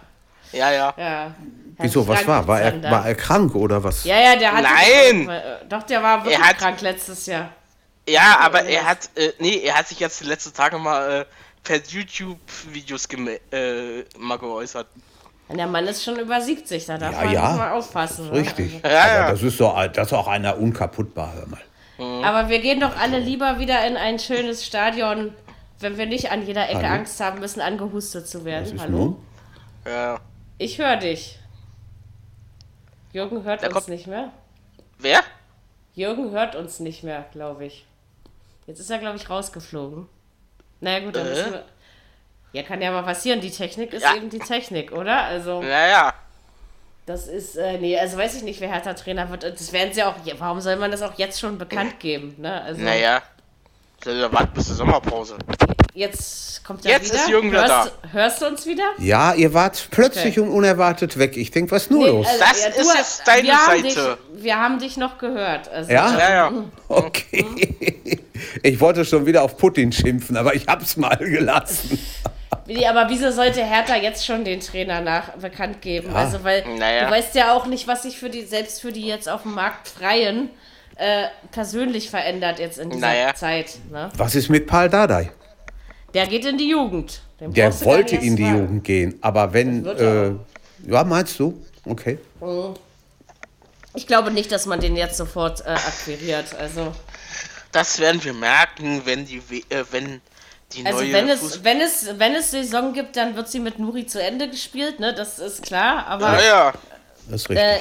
[0.51, 0.93] Ja, ja.
[0.97, 1.33] Ja.
[1.79, 2.47] Wieso, was war?
[2.47, 4.03] War er, war er krank oder was?
[4.03, 4.63] Ja, ja, der hat.
[4.63, 5.27] Nein!
[5.29, 7.49] Äh, Doch, der war wirklich Er hat- krank letztes Jahr.
[8.07, 11.25] Ja, aber er hat, äh, nee, er hat sich jetzt die letzten Tage mal äh,
[11.63, 14.87] per YouTube-Videos geme- äh, mal geäußert.
[15.47, 17.49] Und der Mann ist schon über 70, da darf Ja, man ja.
[17.53, 18.25] mal aufpassen.
[18.27, 18.33] ne?
[18.39, 18.73] Richtig.
[18.83, 19.31] Ja, Aber ja.
[19.31, 21.61] das ist doch das ist auch einer unkaputtbar, hör mal.
[21.97, 25.33] Also, aber wir gehen doch alle lieber wieder in ein schönes Stadion,
[25.79, 26.95] wenn wir nicht an jeder Ecke Hallo?
[26.95, 28.75] Angst haben müssen, angehustet zu Was werden.
[28.75, 28.97] ist Hallo?
[28.97, 29.25] nun?
[29.85, 30.19] Ja.
[30.57, 31.39] Ich höre dich.
[33.11, 34.31] Jürgen hört Da uns kommt- nicht mehr.
[34.97, 35.21] Wer?
[35.93, 37.85] Jürgen hört uns nicht mehr, glaube ich.
[38.67, 40.07] Jetzt ist er, glaube ich, rausgeflogen.
[40.81, 41.29] Naja, gut, dann Äh?
[41.29, 41.65] müssen wir.
[42.53, 43.41] Ja, kann ja mal passieren.
[43.41, 44.15] Die Technik ist Ja.
[44.15, 45.23] eben die Technik, oder?
[45.23, 46.13] Also, Naja.
[47.05, 49.43] das ist, äh, nee, also weiß ich nicht, wer härter Trainer wird.
[49.43, 52.61] Das werden sie auch, warum soll man das auch jetzt schon bekannt geben, ne?
[52.61, 53.21] Also, Naja.
[54.05, 55.37] Warten bis zur Sommerpause.
[55.93, 57.21] Jetzt kommt er Jetzt wieder.
[57.23, 58.83] ist Jürgen wieder hörst, hörst du uns wieder?
[58.99, 61.35] Ja, ihr wart plötzlich und unerwartet weg.
[61.37, 62.27] Ich denke, was ist nur Nee, los?
[62.27, 64.17] also, Das ist jetzt deine wir haben Seite.
[64.33, 65.69] Dich, wir haben dich noch gehört.
[65.69, 66.17] Also, Ja?
[66.17, 66.51] Ja, ja.
[66.87, 68.19] Okay.
[68.61, 71.97] Ich wollte schon wieder auf Putin schimpfen, aber ich hab's mal gelassen.
[72.65, 76.09] Wie, aber wieso sollte Hertha jetzt schon den Trainer nach bekannt geben?
[76.11, 76.15] Ja.
[76.19, 77.05] Also, weil Naja.
[77.05, 79.53] du weißt ja auch nicht, was sich für die, selbst für die jetzt auf dem
[79.53, 80.49] Markt Freien
[80.95, 83.33] äh, persönlich verändert jetzt in dieser Naja.
[83.35, 83.77] Zeit.
[83.91, 84.09] Ne?
[84.17, 85.31] Was ist mit Paul Dardai?
[86.13, 87.21] Der geht in die Jugend.
[87.39, 88.57] Den Der wollte in die fragen.
[88.59, 89.85] Jugend gehen, aber wenn.
[89.85, 90.31] Äh,
[90.87, 91.59] ja, meinst du?
[91.85, 92.17] Okay.
[93.95, 96.55] Ich glaube nicht, dass man den jetzt sofort äh, akquiriert.
[96.55, 96.93] Also,
[97.71, 99.37] Das werden wir merken, wenn die,
[99.69, 100.21] äh, wenn
[100.73, 103.79] die also neue wenn, es, wenn, es, wenn es Saison gibt, dann wird sie mit
[103.79, 105.13] Nuri zu Ende gespielt, ne?
[105.13, 106.05] Das ist klar.
[106.07, 106.73] Aber Ja, ja.
[107.29, 107.65] Das ist richtig.
[107.65, 107.79] Äh,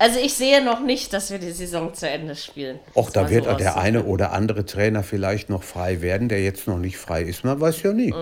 [0.00, 2.80] also ich sehe noch nicht, dass wir die Saison zu Ende spielen.
[2.94, 3.96] Och, da wird so auch der aussehen.
[3.96, 7.44] eine oder andere Trainer vielleicht noch frei werden, der jetzt noch nicht frei ist.
[7.44, 8.14] Man weiß ja nie.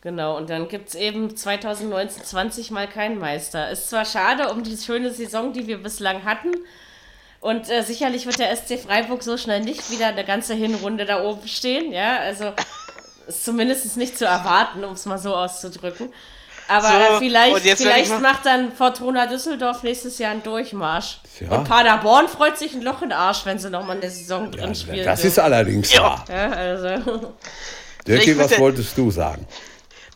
[0.00, 3.68] Genau, und dann gibt es eben 2019 20 mal keinen Meister.
[3.68, 6.52] Ist zwar schade um die schöne Saison, die wir bislang hatten.
[7.40, 11.24] Und äh, sicherlich wird der SC Freiburg so schnell nicht wieder eine ganze Hinrunde da
[11.24, 11.92] oben stehen.
[11.92, 12.52] Ja, also
[13.26, 16.12] ist zumindest nicht zu erwarten, um es mal so auszudrücken.
[16.68, 21.18] Aber so, vielleicht, vielleicht macht dann Fortuna Düsseldorf nächstes Jahr einen Durchmarsch.
[21.40, 21.56] Ja.
[21.56, 24.50] Und Paderborn freut sich ein Loch in den Arsch, wenn sie nochmal in der Saison
[24.50, 25.04] drin ja, spielen.
[25.04, 26.24] Das ist allerdings ja.
[26.28, 27.34] ja also.
[28.06, 29.46] Dirkie, was wolltest du sagen?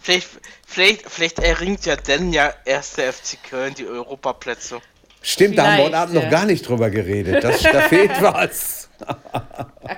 [0.00, 0.28] Vielleicht,
[0.66, 4.80] vielleicht, vielleicht erringt ja denn ja erst der FC Köln die Europaplätze.
[5.22, 7.44] Stimmt, da haben wir heute Abend noch gar nicht drüber geredet.
[7.44, 8.90] Das, da fehlt was.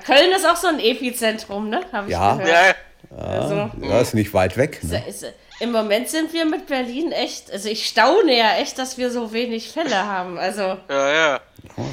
[0.04, 1.80] Köln ist auch so ein Epizentrum, ne?
[1.92, 2.36] Hab ich ja.
[2.36, 2.48] Gehört.
[2.48, 2.74] Ja.
[3.16, 4.82] Also, ja, ist nicht weit weg.
[4.82, 5.02] Ne?
[5.06, 8.98] Ist, ist, Im Moment sind wir mit Berlin echt, also ich staune ja echt, dass
[8.98, 10.38] wir so wenig Fälle haben.
[10.38, 11.40] Also ja, ja.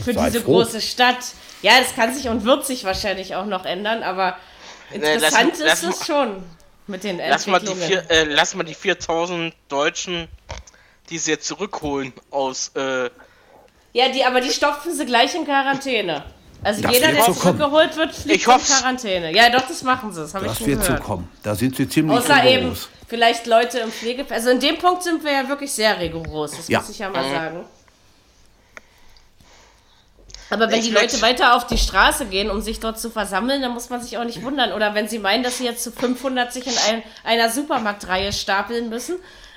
[0.04, 0.54] für diese froh.
[0.54, 1.20] große Stadt.
[1.62, 4.36] Ja, das kann sich und wird sich wahrscheinlich auch noch ändern, aber
[4.92, 6.44] interessant nee, lass, ist lass, es schon
[6.88, 10.28] mit den lass mal, die vier, äh, lass mal die 4000 Deutschen,
[11.10, 12.72] die sie jetzt zurückholen aus.
[12.76, 13.12] Äh,
[13.94, 16.24] ja, die, aber die stopfen sie gleich in Quarantäne.
[16.64, 19.36] Also das jeder, der zurückgeholt wird, fliegt in Quarantäne.
[19.36, 20.22] Ja, doch, das machen sie.
[20.22, 21.00] Das, das ich schon wird gehört.
[21.00, 21.30] so kommen.
[21.42, 22.52] Da sind sie ziemlich Außer rigoros.
[22.52, 24.26] eben vielleicht Leute im Pflege...
[24.30, 26.52] Also in dem Punkt sind wir ja wirklich sehr rigoros.
[26.52, 26.80] Das ja.
[26.80, 27.66] muss ich ja mal sagen.
[30.52, 33.62] Aber wenn ich die Leute weiter auf die Straße gehen, um sich dort zu versammeln,
[33.62, 34.74] dann muss man sich auch nicht wundern.
[34.74, 38.90] Oder wenn sie meinen, dass sie jetzt zu 500 sich in ein, einer Supermarktreihe stapeln
[38.90, 39.16] müssen,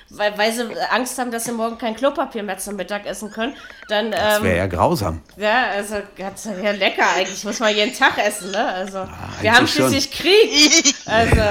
[0.09, 3.55] weil, weil sie Angst haben, dass sie morgen kein Klopapier mehr zum Mittag essen können,
[3.89, 4.11] dann.
[4.11, 5.21] das wäre ähm, ja grausam.
[5.35, 7.43] Ja, also ganz ja lecker eigentlich.
[7.43, 8.65] Muss man jeden Tag essen, ne?
[8.65, 9.09] Also, ja,
[9.41, 10.21] wir haben schließlich schon.
[10.21, 10.95] Krieg.
[11.05, 11.41] Also.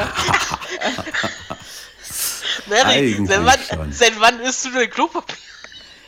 [2.67, 5.37] Mary, seit wann, seit wann isst du denn Klopapier?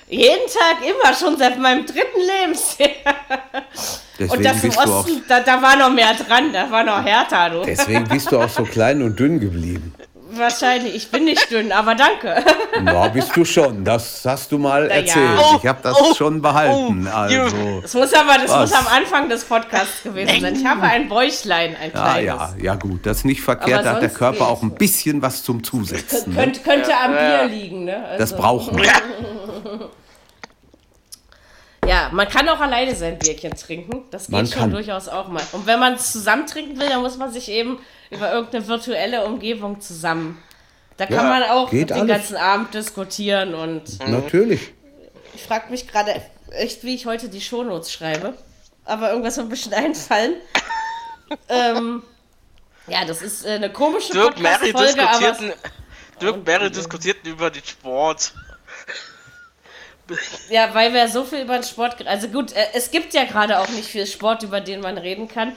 [0.09, 2.89] Jeden Tag immer, schon seit meinem dritten Lebensjahr.
[4.19, 7.51] Und das im Osten, da, da war noch mehr dran, da war noch härter.
[7.51, 7.63] Du.
[7.65, 9.95] Deswegen bist du auch so klein und dünn geblieben.
[10.39, 12.45] Wahrscheinlich, ich bin nicht dünn, aber danke.
[12.83, 13.85] Na, bist du schon.
[13.85, 15.39] Das hast du mal Na, erzählt.
[15.39, 15.57] Ja.
[15.59, 17.09] ich habe das oh, schon behalten.
[17.11, 20.55] Oh, also, das muss aber das muss am Anfang des Podcasts gewesen sein.
[20.57, 22.25] Ich habe ein Bäuchlein, ein kleines.
[22.25, 23.85] Ja, ja, ja gut, das ist nicht verkehrt.
[23.85, 26.35] Da hat der Körper auch ein bisschen was zum Zusetzen.
[26.35, 26.41] Ne?
[26.41, 27.85] Könnt, könnte am Bier liegen.
[27.85, 28.05] Ne?
[28.05, 28.19] Also.
[28.19, 28.91] Das brauchen wir.
[31.87, 34.03] Ja, man kann auch alleine sein Bierchen trinken.
[34.11, 34.71] Das geht man schon kann.
[34.73, 35.43] durchaus auch mal.
[35.53, 37.79] Und wenn man es zusammen trinken will, dann muss man sich eben
[38.11, 40.43] über irgendeine virtuelle Umgebung zusammen.
[40.97, 42.07] Da kann ja, man auch den alles.
[42.07, 44.03] ganzen Abend diskutieren und.
[44.05, 44.13] Mhm.
[44.13, 44.73] Natürlich.
[45.35, 48.35] Ich frage mich gerade echt, wie ich heute die Shownotes schreibe.
[48.85, 50.35] Aber irgendwas wird ein bisschen einfallen.
[51.49, 52.03] ähm,
[52.87, 55.53] ja, das ist äh, eine komische Dirk Mary diskutierten,
[56.23, 58.33] Dirk Mary diskutierten über den Sport.
[60.51, 62.07] Ja, weil wir so viel über den Sport.
[62.07, 65.27] Also gut, äh, es gibt ja gerade auch nicht viel Sport, über den man reden
[65.27, 65.57] kann.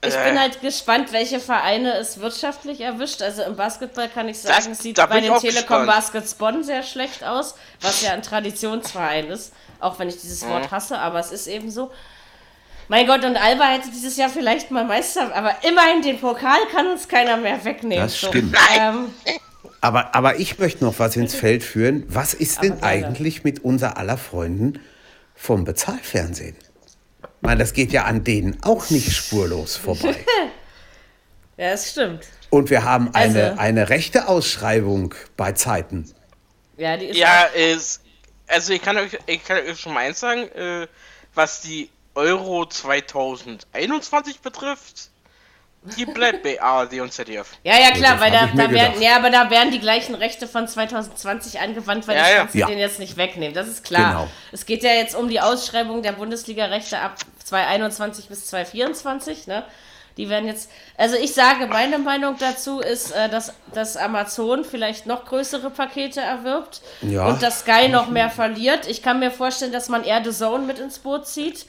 [0.00, 0.38] Ich bin äh.
[0.38, 3.20] halt gespannt, welche Vereine es wirtschaftlich erwischt.
[3.20, 6.84] Also im Basketball kann ich sagen, das, es sieht bei den Telekom Baskets Bonn sehr
[6.84, 9.52] schlecht aus, was ja ein Traditionsverein ist.
[9.80, 10.70] Auch wenn ich dieses Wort mhm.
[10.70, 11.90] hasse, aber es ist eben so.
[12.86, 16.86] Mein Gott, und Alba hätte dieses Jahr vielleicht mal Meister, aber immerhin den Pokal kann
[16.86, 18.04] uns keiner mehr wegnehmen.
[18.04, 18.56] Das stimmt.
[18.56, 19.12] So, ähm,
[19.80, 22.04] aber, aber ich möchte noch was ins Feld führen.
[22.08, 24.80] Was ist denn eigentlich mit unser aller Freunden
[25.34, 26.56] vom Bezahlfernsehen?
[27.40, 30.16] Meine, das geht ja an denen auch nicht spurlos vorbei.
[31.56, 32.26] ja, das stimmt.
[32.50, 36.12] Und wir haben eine, also, eine rechte Ausschreibung bei Zeiten.
[36.76, 37.16] Ja, die ist.
[37.16, 38.02] Ja, ist,
[38.46, 40.86] also ich kann euch, ich kann euch schon mal eins sagen, äh,
[41.34, 45.10] was die Euro 2021 betrifft.
[45.96, 47.48] Die bleibt bei ARD und ZDF.
[47.64, 50.66] Ja, ja, klar, weil da, da werden, ja, aber da werden die gleichen Rechte von
[50.66, 52.66] 2020 angewandt, weil ja, ich ja.
[52.66, 53.54] den jetzt nicht wegnehmen.
[53.54, 54.12] Das ist klar.
[54.12, 54.28] Genau.
[54.52, 59.64] Es geht ja jetzt um die Ausschreibung der Bundesliga-Rechte ab 2021 bis 2024, ne?
[60.18, 65.06] Die werden jetzt, also ich sage, meine Meinung dazu ist, äh, dass, dass Amazon vielleicht
[65.06, 67.28] noch größere Pakete erwirbt ja.
[67.28, 68.88] und dass Sky noch mehr verliert.
[68.88, 71.66] Ich kann mir vorstellen, dass man eher The Zone mit ins Boot zieht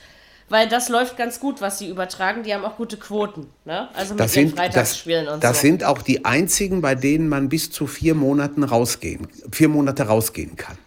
[0.50, 2.44] weil das läuft ganz gut, was sie übertragen.
[2.44, 3.90] Die haben auch gute Quoten, ne?
[3.94, 5.54] Also mit das sind, Freitagsspielen das, und das so.
[5.54, 10.04] Das sind auch die einzigen, bei denen man bis zu vier Monaten rausgehen, vier Monate
[10.04, 10.78] rausgehen kann.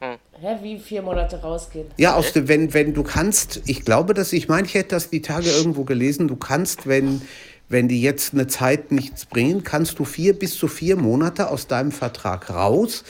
[0.00, 1.86] Hä, wie vier Monate rausgehen?
[1.96, 5.08] Ja, aus dem, wenn, wenn du kannst, ich glaube, dass ich meine, ich hätte das
[5.08, 7.22] die Tage irgendwo gelesen, du kannst, wenn,
[7.70, 11.68] wenn die jetzt eine Zeit nichts bringen, kannst du vier bis zu vier Monate aus
[11.68, 13.04] deinem Vertrag raus,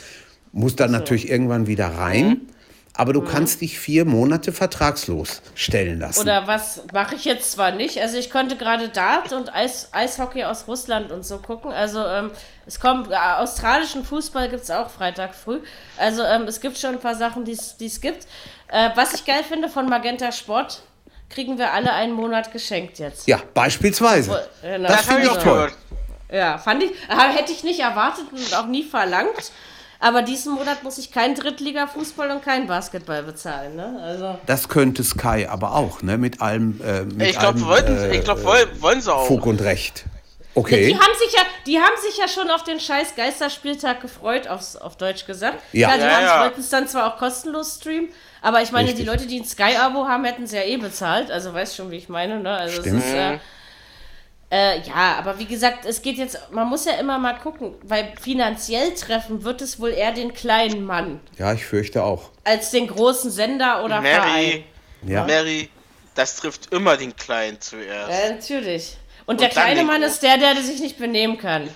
[0.53, 0.99] musst dann so.
[0.99, 2.29] natürlich irgendwann wieder rein.
[2.29, 2.41] Mhm
[2.97, 3.29] aber du mhm.
[3.29, 6.21] kannst dich vier Monate vertragslos stellen lassen.
[6.21, 10.45] Oder was mache ich jetzt zwar nicht, also ich konnte gerade Dart und Eis, Eishockey
[10.45, 12.31] aus Russland und so gucken, also ähm,
[12.67, 15.61] es kommt, äh, australischen Fußball gibt es auch Freitag früh,
[15.97, 18.27] also ähm, es gibt schon ein paar Sachen, die es gibt.
[18.69, 20.83] Äh, was ich geil finde von Magenta Sport,
[21.29, 23.27] kriegen wir alle einen Monat geschenkt jetzt.
[23.27, 24.49] Ja, beispielsweise.
[24.63, 24.89] Genau.
[24.89, 25.73] Das, das finde ich toll.
[26.31, 29.53] Ja, fand ich, hätte ich nicht erwartet und auch nie verlangt.
[29.99, 33.77] Aber diesen Monat muss ich keinen Drittliga-Fußball und keinen Basketball bezahlen.
[33.77, 33.99] Ne?
[34.03, 36.19] Also Das könnte Sky aber auch, ne?
[36.19, 36.81] Mit allem.
[36.85, 39.27] Äh, mit Ich glaube, wollten, äh, ich glaub, wollen, wollen sie auch.
[39.27, 40.05] Fug und Recht.
[40.55, 40.87] Okay.
[40.87, 44.75] Die haben sich ja, die haben sich ja schon auf den scheiß Geisterspieltag gefreut, aufs,
[44.75, 45.59] auf Deutsch gesagt.
[45.73, 45.95] Ja.
[45.95, 46.41] die Ja, ja.
[46.45, 48.09] wollten es dann zwar auch kostenlos streamen,
[48.41, 49.05] aber ich meine, Richtig.
[49.05, 51.31] die Leute, die ein Sky-Abo haben, hätten es ja eh bezahlt.
[51.31, 52.57] Also weißt schon, wie ich meine, ne?
[52.57, 53.01] Also Stimmt.
[53.01, 53.39] es ist äh,
[54.51, 58.13] äh, ja, aber wie gesagt, es geht jetzt, man muss ja immer mal gucken, weil
[58.21, 62.31] finanziell treffen wird es wohl eher den kleinen Mann Ja, ich fürchte auch.
[62.45, 64.23] als den großen Sender oder Verein.
[64.23, 64.65] Mary,
[65.07, 65.25] Ja.
[65.25, 65.69] Mary,
[66.15, 68.11] das trifft immer den Kleinen zuerst.
[68.11, 68.97] Ja, natürlich.
[69.27, 71.69] Und, Und der kleine Mann ist der, der sich nicht benehmen kann.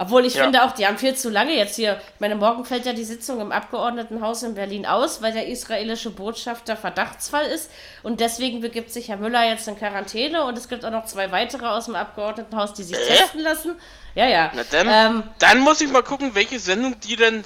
[0.00, 0.44] Obwohl ich Ja.
[0.44, 2.00] finde auch, die haben viel zu lange jetzt hier.
[2.14, 6.10] Ich meine, morgen fällt ja die Sitzung im Abgeordnetenhaus in Berlin aus, weil der israelische
[6.10, 7.68] Botschafter Verdachtsfall ist.
[8.04, 10.44] Und deswegen begibt sich Herr Müller jetzt in Quarantäne.
[10.44, 13.16] Und es gibt auch noch zwei weitere aus dem Abgeordnetenhaus, die sich Äh?
[13.16, 13.74] testen lassen.
[14.14, 14.52] Ja, ja.
[14.54, 17.42] Na dann, Ähm, dann muss ich mal gucken, welche Sendung die denn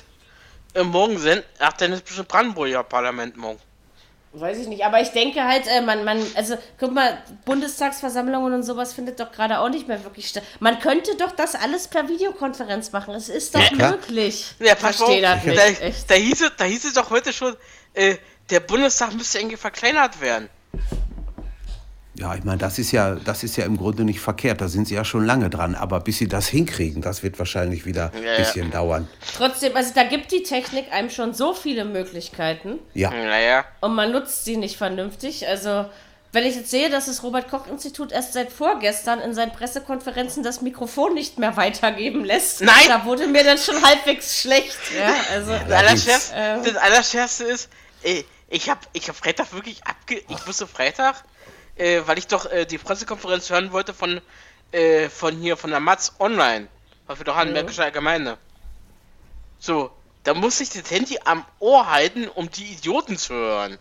[0.74, 1.44] äh, morgen senden.
[1.58, 3.58] Ach, dann ist bestimmt Brandenburger Parlament morgen.
[4.34, 8.62] Weiß ich nicht, aber ich denke halt, äh, man, man, also guck mal, Bundestagsversammlungen und
[8.62, 10.42] sowas findet doch gerade auch nicht mehr wirklich statt.
[10.58, 13.14] Man könnte doch das alles per Videokonferenz machen.
[13.14, 14.54] Es ist doch Ja, möglich.
[14.58, 15.58] Ja, Verstehe das nicht.
[15.58, 15.64] da,
[16.08, 17.54] da, hieß es, da hieß es doch heute schon,
[17.92, 18.16] äh,
[18.48, 20.48] der Bundestag müsste irgendwie verkleinert werden.
[22.14, 24.60] Ja, ich meine, das ist ja, das ist ja im Grunde nicht verkehrt.
[24.60, 25.74] Da sind sie ja schon lange dran.
[25.74, 28.38] Aber bis sie das hinkriegen, das wird wahrscheinlich wieder ein Ja, ja.
[28.38, 29.08] bisschen dauern.
[29.36, 33.10] Trotzdem, also da gibt die Technik einem schon so viele Möglichkeiten Ja.
[33.10, 35.48] Naja, und man nutzt sie nicht vernünftig.
[35.48, 35.86] Also,
[36.32, 41.14] wenn ich jetzt sehe, dass das Robert-Koch-Institut erst seit vorgestern in seinen Pressekonferenzen das Mikrofon
[41.14, 42.74] nicht mehr weitergeben lässt, Nein!
[42.88, 44.78] da wurde mir dann schon halbwegs schlecht.
[44.98, 46.60] Ja, also, das, Allerschärfste, Ähm.
[46.64, 47.68] das Allerschärfste ist,
[48.02, 50.22] äh, ich habe ich hab Freitag wirklich abge...
[50.28, 51.22] Ich wusste Freitag,
[51.82, 54.20] äh, weil ich doch äh, die Pressekonferenz hören wollte von,
[54.70, 56.68] äh, von hier, von der Matz Online.
[57.06, 58.38] Was wir doch haben, Märkische Allgemeine.
[59.58, 59.90] So,
[60.22, 63.78] da musste ich das Handy am Ohr halten, um die Idioten zu hören.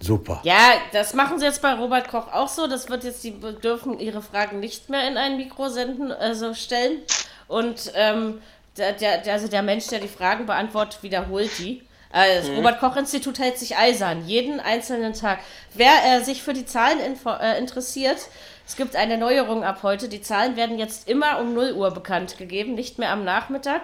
[0.00, 0.40] Super.
[0.42, 2.66] Ja, das machen sie jetzt bei Robert Koch auch so.
[2.66, 7.02] Das wird jetzt, die dürfen ihre Fragen nicht mehr in ein Mikro senden, also stellen.
[7.46, 8.42] Und ähm,
[8.76, 11.82] der, der, also der Mensch, der die Fragen beantwortet, wiederholt die.
[12.14, 15.40] Das Robert Koch Institut hält sich eisern, jeden einzelnen Tag.
[15.74, 18.18] Wer äh, sich für die Zahlen äh, interessiert,
[18.66, 20.08] es gibt eine Neuerung ab heute.
[20.08, 23.82] Die Zahlen werden jetzt immer um 0 Uhr bekannt gegeben, nicht mehr am Nachmittag.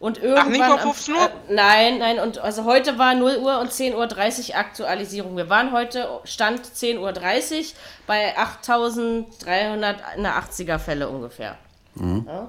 [0.00, 0.50] Und irgendwann.
[0.50, 1.26] nicht um am- 15 Uhr?
[1.26, 5.36] Äh, nein, nein, und also heute war 0 Uhr und 10.30 Uhr Aktualisierung.
[5.36, 7.12] Wir waren heute Stand 10.30 Uhr
[8.06, 11.56] bei 8.380er Fälle ungefähr.
[11.96, 12.48] Ja.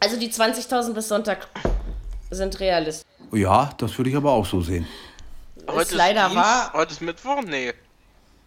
[0.00, 1.48] Also die 20.000 bis Sonntag
[2.30, 3.06] sind realistisch.
[3.32, 4.86] Ja, das würde ich aber auch so sehen.
[5.66, 6.70] Heute leider Dienst- wahr.
[6.74, 7.42] Heute ist Mittwoch?
[7.46, 7.72] Nee.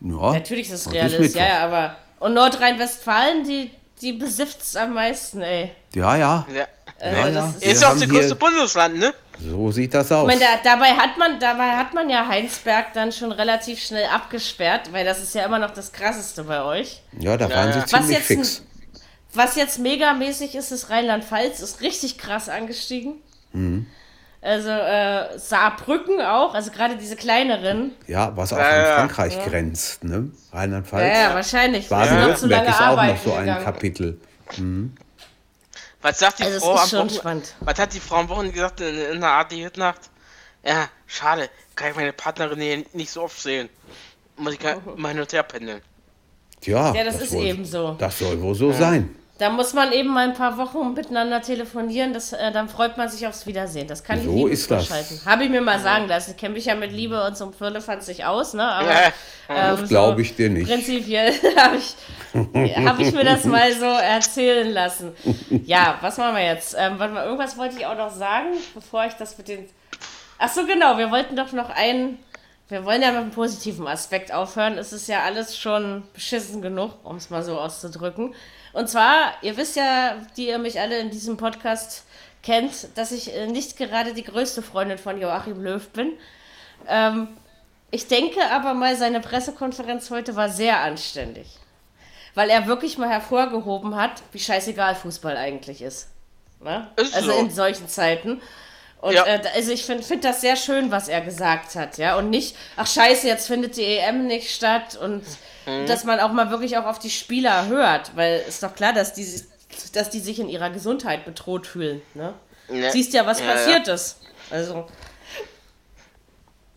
[0.01, 1.39] Ja, Natürlich ist es heute realistisch, Mittwoch.
[1.41, 1.97] ja, ja, aber.
[2.19, 3.71] Und Nordrhein-Westfalen, die,
[4.01, 5.71] die besifft's am meisten, ey.
[5.93, 6.45] Ja, ja.
[6.51, 6.67] Ja.
[6.99, 7.29] ja, ja.
[7.31, 9.13] das ist- Wir Ist ja auch haben das hier- größte Bundesland, ne?
[9.39, 10.21] So sieht das aus.
[10.31, 14.05] Ich meine, da, dabei, hat man, dabei hat man ja Heinsberg dann schon relativ schnell
[14.05, 17.01] abgesperrt, weil das ist ja immer noch das Krasseste bei euch.
[17.19, 18.63] Ja, da waren sie Was ziemlich jetzt fix.
[19.33, 23.15] Was jetzt megamäßig ist, ist Rheinland-Pfalz, ist richtig krass angestiegen.
[24.43, 27.91] Also äh, Saarbrücken auch, also gerade diese kleineren.
[28.07, 28.95] Ja, was auch Ja, an ja.
[28.95, 30.31] Frankreich grenzt, ne?
[30.51, 31.17] Ja, Rheinland-Pfalz.
[31.17, 31.89] ja, wahrscheinlich.
[31.89, 33.63] Noch zu Baden-Württemberg ist auch noch so ein gegangen.
[33.63, 34.21] Kapitel.
[36.01, 37.15] Was sagt die Also Frau ist am schon Wochenende?
[37.19, 37.55] spannend.
[37.59, 40.01] Was hat die Frau am Wochenende gesagt in, in der Art die Hitnacht?
[40.65, 43.69] Ja, schade, kann ich meine Partnerin hier nicht so oft sehen.
[44.37, 45.81] Muss ich gar- mal hin und her pendeln.
[46.61, 47.95] Tja, Ja, das ist wohl, eben so.
[47.99, 49.15] Das soll wohl so sein.
[49.41, 53.09] Da muss man eben mal ein paar Wochen miteinander telefonieren, das, äh, dann freut man
[53.09, 53.87] sich aufs Wiedersehen.
[53.87, 54.85] Das kann So ich das.
[54.85, 55.19] vorschalten.
[55.25, 56.31] Habe ich mir mal sagen lassen.
[56.31, 58.63] Ich kenne mich ja mit Liebe und zum Firlefanz nicht aus, ne?
[58.63, 58.91] Aber
[59.49, 60.69] ähm, Das glaube ich dir nicht.
[60.69, 65.11] Prinzipiell habe ich, hab ich mir das mal so erzählen lassen.
[65.65, 66.75] Ja, was machen wir jetzt?
[66.77, 69.65] Ähm, warte mal, irgendwas wollte ich auch noch sagen, bevor ich das mit den.
[70.37, 72.19] Ach so, genau, wir wollten doch noch einen.
[72.69, 74.77] Wir wollen ja mit einem positiven Aspekt aufhören.
[74.77, 78.35] Es ist ja alles schon beschissen genug, um es mal so auszudrücken.
[78.73, 82.03] Und zwar, ihr wisst ja, die ihr mich alle in diesem Podcast
[82.43, 86.13] kennt, dass ich äh, nicht gerade die größte Freundin von Joachim Löw bin.
[86.87, 87.27] Ähm,
[87.91, 91.47] ich denke aber mal, seine Pressekonferenz heute war sehr anständig.
[92.33, 96.07] Weil er wirklich mal hervorgehoben hat, wie scheißegal Fußball eigentlich ist.
[96.61, 96.87] Ne?
[96.95, 97.39] Ist also so.
[97.39, 98.41] in solchen Zeiten.
[99.01, 99.25] Und Ja.
[99.25, 102.17] äh, also ich finde find das sehr schön, was er gesagt hat, ja.
[102.17, 105.23] Und nicht, ach scheiße, jetzt findet die EM nicht statt und
[105.65, 105.85] Mhm.
[105.85, 109.13] dass man auch mal wirklich auch auf die Spieler hört, weil ist doch klar, dass
[109.13, 109.25] die,
[109.93, 112.01] dass die sich in ihrer Gesundheit bedroht fühlen.
[112.13, 112.33] Ne?
[112.69, 112.91] Ne?
[112.91, 113.51] Siehst ja, was Ja, ja.
[113.53, 114.17] passiert ist.
[114.49, 114.87] Also,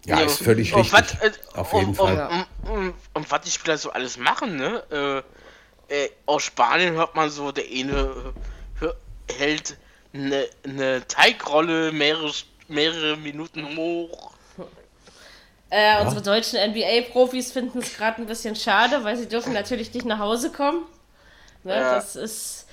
[0.07, 0.93] Ja, ist völlig und richtig.
[0.93, 2.47] Was, äh, Auf und, jeden Fall.
[2.63, 4.83] Und, und, und, und was die Spieler so alles machen, ne?
[4.91, 5.23] Äh,
[5.89, 8.35] äh, aus Spanien hört man so, der eine
[8.81, 8.97] hör,
[9.31, 9.77] hält
[10.13, 12.33] eine, eine Teigrolle mehrere,
[12.69, 14.34] mehrere Minuten hoch.
[15.77, 20.07] Äh, unsere deutschen NBA-Profis finden es gerade ein bisschen schade, weil sie dürfen natürlich nicht
[20.07, 20.85] nach Hause kommen.
[21.65, 21.95] Ne, Ja.
[21.97, 22.67] Das ist,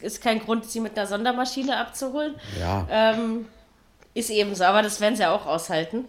[0.00, 2.34] ist kein Grund, sie mit einer Sondermaschine abzuholen.
[2.58, 2.86] Ja.
[2.90, 3.46] Ähm,
[4.14, 6.06] ist ebenso, aber das werden sie auch aushalten.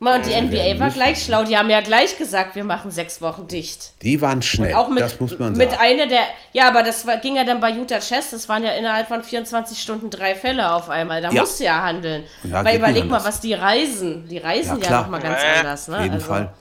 [0.00, 0.96] Mal, Und die NBA werden war müssen.
[0.98, 3.92] gleich schlau, die haben ja gleich gesagt, wir machen sechs Wochen dicht.
[4.02, 5.82] Die waren schnell, Auch mit, das muss man mit sagen.
[5.82, 8.72] einer der, ja, aber das war, ging ja dann bei Utah Chess, das waren ja
[8.72, 11.22] innerhalb von 24 Stunden drei Fälle auf einmal.
[11.22, 11.40] Da Ja.
[11.42, 12.24] musst du ja handeln.
[12.42, 14.28] Ja, Weil überleg mal, was die reisen.
[14.28, 15.02] Die reisen Ja, ja, klar.
[15.02, 15.88] noch mal ganz Äh, anders.
[15.88, 15.96] Ne?
[15.96, 16.52] Auf jeden Also, Fall.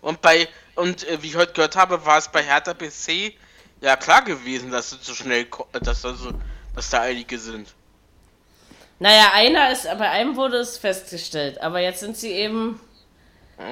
[0.00, 3.34] Und bei und äh, wie ich heute gehört habe, war es bei Hertha BC
[3.82, 5.46] ja klar gewesen, dass es so schnell,
[5.82, 6.30] dass da so,
[6.74, 7.68] dass da einige sind.
[8.98, 12.80] Naja, einer ist, bei einem wurde es festgestellt, aber jetzt sind sie eben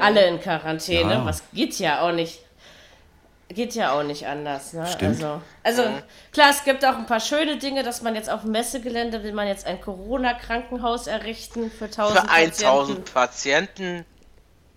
[0.00, 1.24] alle in Quarantäne, Ja.
[1.24, 2.40] was geht ja auch nicht.
[3.48, 4.72] Geht ja auch nicht anders.
[4.74, 4.86] Ne?
[4.86, 5.24] Stimmt.
[5.24, 5.82] Also, also
[6.32, 9.32] klar, es gibt auch ein paar schöne Dinge, dass man jetzt auf dem Messegelände will
[9.32, 14.04] man jetzt ein Corona-Krankenhaus errichten für 1000 Für 1000 Patienten.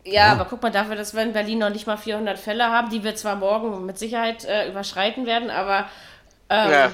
[0.06, 2.90] Ja, aber guck mal, dafür, dass wir in Berlin noch nicht mal 400 Fälle haben,
[2.90, 5.88] die wir zwar morgen mit Sicherheit äh, überschreiten werden, aber
[6.50, 6.92] ähm, Ja.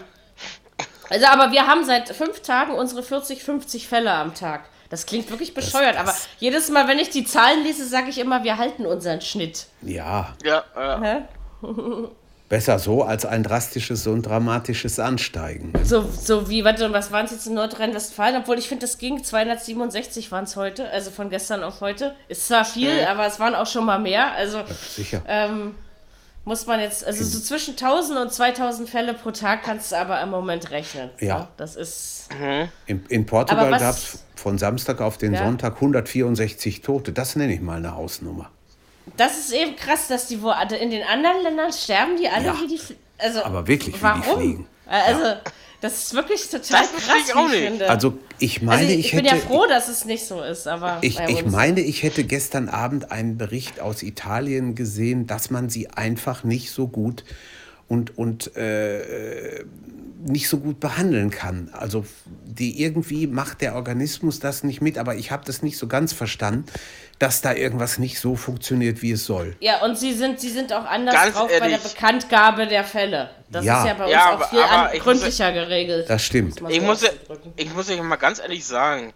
[1.10, 4.66] Also aber wir haben seit fünf Tagen unsere 40, 50 Fälle am Tag.
[4.90, 8.44] Das klingt wirklich bescheuert, aber jedes Mal, wenn ich die Zahlen lese, sage ich immer,
[8.44, 9.68] wir halten unseren Schnitt.
[9.82, 11.28] Ja, Ja, ja.
[12.50, 15.72] Besser so als ein drastisches und dramatisches Ansteigen.
[15.84, 18.38] So, so wie, warte, was waren es jetzt in Nordrhein-Westfalen?
[18.38, 22.16] Obwohl ich finde, das ging, 267 waren es heute, also von gestern auf heute.
[22.28, 24.32] Ist zwar viel, aber es waren auch schon mal mehr.
[24.32, 24.64] Also
[24.96, 25.22] Sicher.
[25.28, 25.76] ähm,
[26.46, 30.22] muss man jetzt, also so zwischen 1000 und 2000 Fälle pro Tag kannst du aber
[30.22, 31.10] im Moment rechnen.
[31.20, 31.40] Ja.
[31.40, 31.48] Ne?
[31.58, 32.30] Das ist,
[32.88, 35.44] In, in Portugal gab es von Samstag auf den Ja.
[35.46, 37.12] Sonntag 164 Tote.
[37.12, 38.50] Das nenne ich mal eine Hausnummer.
[39.18, 42.56] das ist eben krass, dass die wo in den anderen Ländern sterben die alle Ja.
[42.62, 42.80] wie die,
[43.18, 44.38] also Aber wirklich, wie die warum?
[44.40, 44.68] fliegen.
[44.88, 45.36] Also
[45.82, 47.64] das ist wirklich total Das krass, ich auch nicht.
[47.64, 47.90] finde.
[47.90, 50.68] Also ich meine, also ich, ich, bin hätte, ja froh, dass es nicht so ist,
[50.68, 55.70] aber ich, ich meine, ich hätte gestern Abend einen Bericht aus Italien gesehen, dass man
[55.70, 57.24] sie einfach nicht so gut
[57.88, 59.64] und, und äh,
[60.26, 61.70] nicht so gut behandeln kann.
[61.72, 62.06] Also
[62.46, 66.12] die irgendwie macht der Organismus das nicht mit, aber ich habe das nicht so ganz
[66.14, 66.66] verstanden,
[67.20, 69.56] dass da irgendwas nicht so funktioniert, wie es soll.
[69.60, 71.94] Ja, und sie sind, sie sind auch anders Ganz drauf bei der ehrlich.
[71.94, 73.30] Bekanntgabe der Fälle.
[73.50, 73.82] Das Ja.
[73.82, 76.10] ist ja bei uns Ja, auch aber- viel gründlicher geregelt.
[76.10, 76.62] Das stimmt.
[76.70, 77.04] Ich so muss,
[77.58, 79.14] ich muss euch mal ganz ehrlich sagen,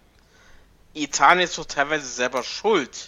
[0.94, 3.08] Italien ist doch teilweise selber schuld.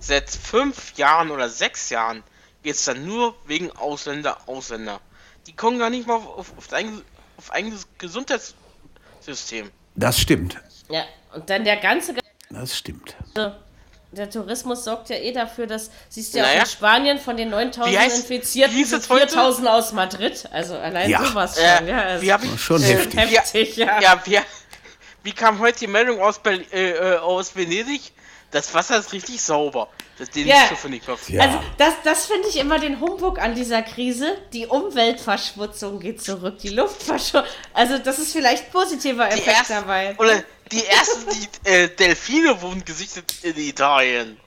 [0.00, 2.22] Seit fünf Jahren oder sechs Jahren
[2.62, 5.00] geht's dann nur wegen Ausländer, Ausländer.
[5.46, 7.00] Die kommen gar nicht mal auf, auf, auf, dein,
[7.38, 9.70] auf eigenes Gesundheitssystem.
[9.96, 10.56] Das stimmt.
[10.90, 11.04] Ja,
[11.34, 12.14] und dann der ganze
[12.50, 13.16] Das stimmt.
[14.12, 16.58] Der Tourismus sorgt ja eh dafür, dass, siehst du ja Naja.
[16.58, 19.28] auch in Spanien von den 9000 Wie heißt- Infizierten sind es heute?
[19.28, 20.48] 4000 aus Madrid.
[20.52, 21.24] Also allein Ja.
[21.24, 21.86] sowas Äh, schon.
[21.88, 23.20] Ja, also wie hab ich, Schon äh, heftig.
[23.20, 24.00] Heftig, ja.
[24.00, 24.38] ja, wie,
[25.22, 28.12] wie kam heute die Meldung aus, Berlin, äh, äh, aus Venedig?
[28.50, 29.88] Das Wasser ist richtig sauber.
[30.18, 31.16] Das den nicht mehr.
[31.28, 31.42] Ja.
[31.44, 34.36] Also das, das finde ich immer den Humbug an dieser Krise.
[34.52, 37.48] Die Umweltverschmutzung geht zurück, die Luftverschmutzung.
[37.72, 40.14] Also das ist vielleicht ein positiver Effekt ersten, dabei.
[40.18, 40.42] oder
[40.72, 44.38] die ersten die, äh, Delfine wurden gesichtet in Italien.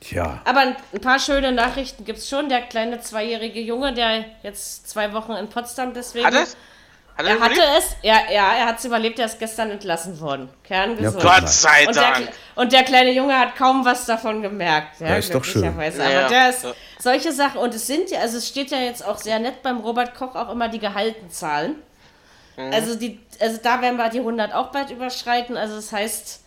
[0.00, 0.40] Tja.
[0.44, 2.48] Aber ein, ein paar schöne Nachrichten gibt es schon.
[2.48, 6.26] Der kleine zweijährige Junge, der jetzt zwei Wochen in Potsdam deswegen...
[6.26, 6.56] Hat es?
[7.16, 10.20] Hat er Er hatte es, ja, ja, er hat es überlebt, er ist gestern entlassen
[10.20, 10.48] worden.
[10.62, 11.22] Kerngesund.
[11.22, 12.28] Ja, Gott sei und, der, Dank.
[12.54, 15.00] und der kleine Junge hat kaum was davon gemerkt.
[15.00, 15.64] Ja, Ja, ist doch schön.
[15.64, 16.64] Ja, Aber der ist,
[17.00, 19.80] solche Sachen, und es sind ja, also es steht ja jetzt auch sehr nett beim
[19.80, 21.82] Robert Koch auch immer die Gehaltenzahlen.
[22.58, 22.72] Mhm.
[22.72, 25.56] Also, die, also da werden wir die 100 auch bald überschreiten.
[25.56, 26.40] Also das heißt,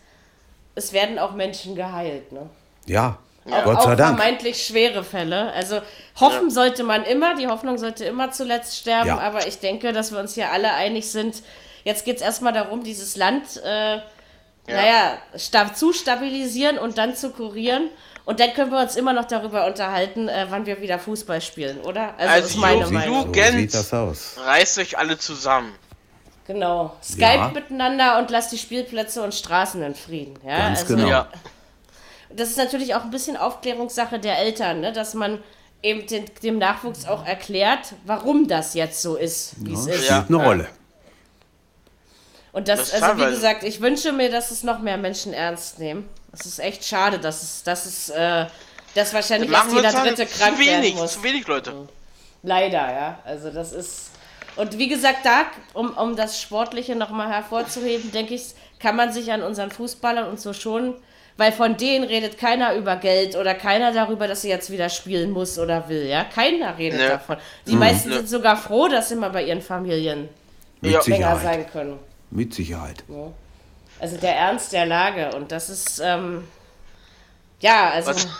[0.74, 2.30] es werden auch Menschen geheilt.
[2.32, 2.48] Ne?
[2.86, 3.18] Ja.
[3.50, 4.16] Auch, Gott auch sei Dank.
[4.18, 5.52] vermeintlich schwere Fälle.
[5.52, 5.80] Also
[6.20, 9.18] hoffen sollte man immer, die Hoffnung sollte immer zuletzt sterben, Ja.
[9.18, 11.42] aber ich denke, dass wir uns hier alle einig sind.
[11.82, 13.98] Jetzt geht es erstmal darum, dieses Land, äh,
[14.68, 17.88] naja, sta zu stabilisieren und dann zu kurieren.
[18.24, 21.80] Und dann können wir uns immer noch darüber unterhalten, äh, wann wir wieder Fußball spielen,
[21.80, 22.14] oder?
[22.18, 23.34] Also, Also ist meine Ju- Meinung.
[23.34, 24.36] So sieht das aus.
[24.46, 25.74] Reißt euch alle zusammen.
[26.46, 26.96] Genau.
[27.02, 27.48] Skype Ja.
[27.54, 30.36] miteinander und lasst die Spielplätze und Straßen in Frieden.
[30.44, 30.58] Ja?
[30.58, 31.08] Ganz also, genau.
[31.08, 31.28] Ja.
[32.30, 34.92] das ist natürlich auch ein bisschen Aufklärungssache der Eltern, ne?
[34.92, 35.42] dass man
[35.82, 40.04] eben den, dem Nachwuchs auch erklärt, warum das jetzt so ist, wie es Ja, ist.
[40.06, 40.36] spielt eine.
[40.44, 40.68] Rolle.
[42.52, 45.78] Und das, Das also wie gesagt, ich wünsche mir, dass es noch mehr Menschen ernst
[45.78, 46.08] nehmen.
[46.32, 48.46] Es ist echt schade, dass es, dass es, äh,
[48.94, 51.14] dass wahrscheinlich erst jeder Dritte zu krank werden wenig, muss.
[51.14, 51.88] zu wenig Leute.
[52.42, 53.18] Leider, ja.
[53.24, 54.10] Also das ist.
[54.56, 59.32] Und wie gesagt, da, um, um das Sportliche nochmal hervorzuheben, denke ich, kann man sich
[59.32, 60.94] an unseren Fußballern und so schon.
[61.38, 65.30] Weil von denen redet keiner über Geld oder keiner darüber, dass sie jetzt wieder spielen
[65.30, 66.04] muss oder will.
[66.06, 67.08] Ja, keiner redet Ne.
[67.08, 67.38] davon.
[67.66, 70.28] Die meisten sind sogar froh, dass sie mal bei ihren Familien
[70.82, 71.00] Mit Ja.
[71.06, 71.42] länger Sicherheit.
[71.42, 71.98] sein können.
[72.30, 73.02] Mit Sicherheit.
[73.98, 76.46] Also der Ernst der Lage und das ist ähm,
[77.60, 78.32] ja, also Was- was,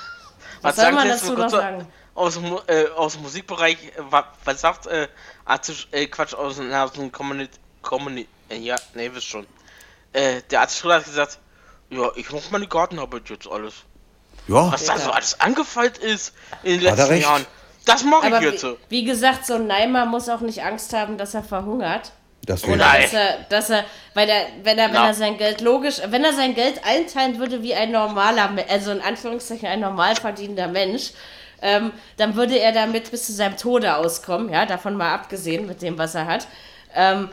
[0.62, 1.86] was soll man dazu noch sagen?
[2.14, 5.08] Aus äh, aus dem Musikbereich, äh, wa- was sagt, äh,
[5.44, 7.50] Arzt, äh, Quatsch, aus dem, Kommunit,
[7.82, 9.46] Kommunit, äh, ja, nee, wisst schon.
[10.12, 11.38] Äh, der Arzt hat gesagt,
[11.90, 13.74] ja, ich mach meine Gartenarbeit jetzt alles.
[14.48, 17.22] Ja, Was da so alles angefallen ist in den Hat er letzten recht.
[17.26, 17.46] Jahren,
[17.84, 18.64] das mache ich Aber jetzt.
[18.64, 22.12] wie, wie gesagt, so ein Neimer muss auch nicht Angst haben, dass er verhungert.
[22.44, 22.78] das Oder wäre.
[22.88, 23.02] Nein.
[23.02, 23.84] dass er, dass er,
[24.14, 25.06] weil er, wenn er, wenn Ja.
[25.06, 28.90] er sein Geld logisch, wenn er sein Geld einteilen würde wie ein normaler, Me- also
[28.90, 31.10] in Anführungszeichen ein normal verdienender Mensch,
[31.62, 35.80] ähm, dann würde er damit bis zu seinem Tode auskommen, ja, davon mal abgesehen mit
[35.80, 36.46] dem, was er hat.
[36.94, 37.30] Ähm,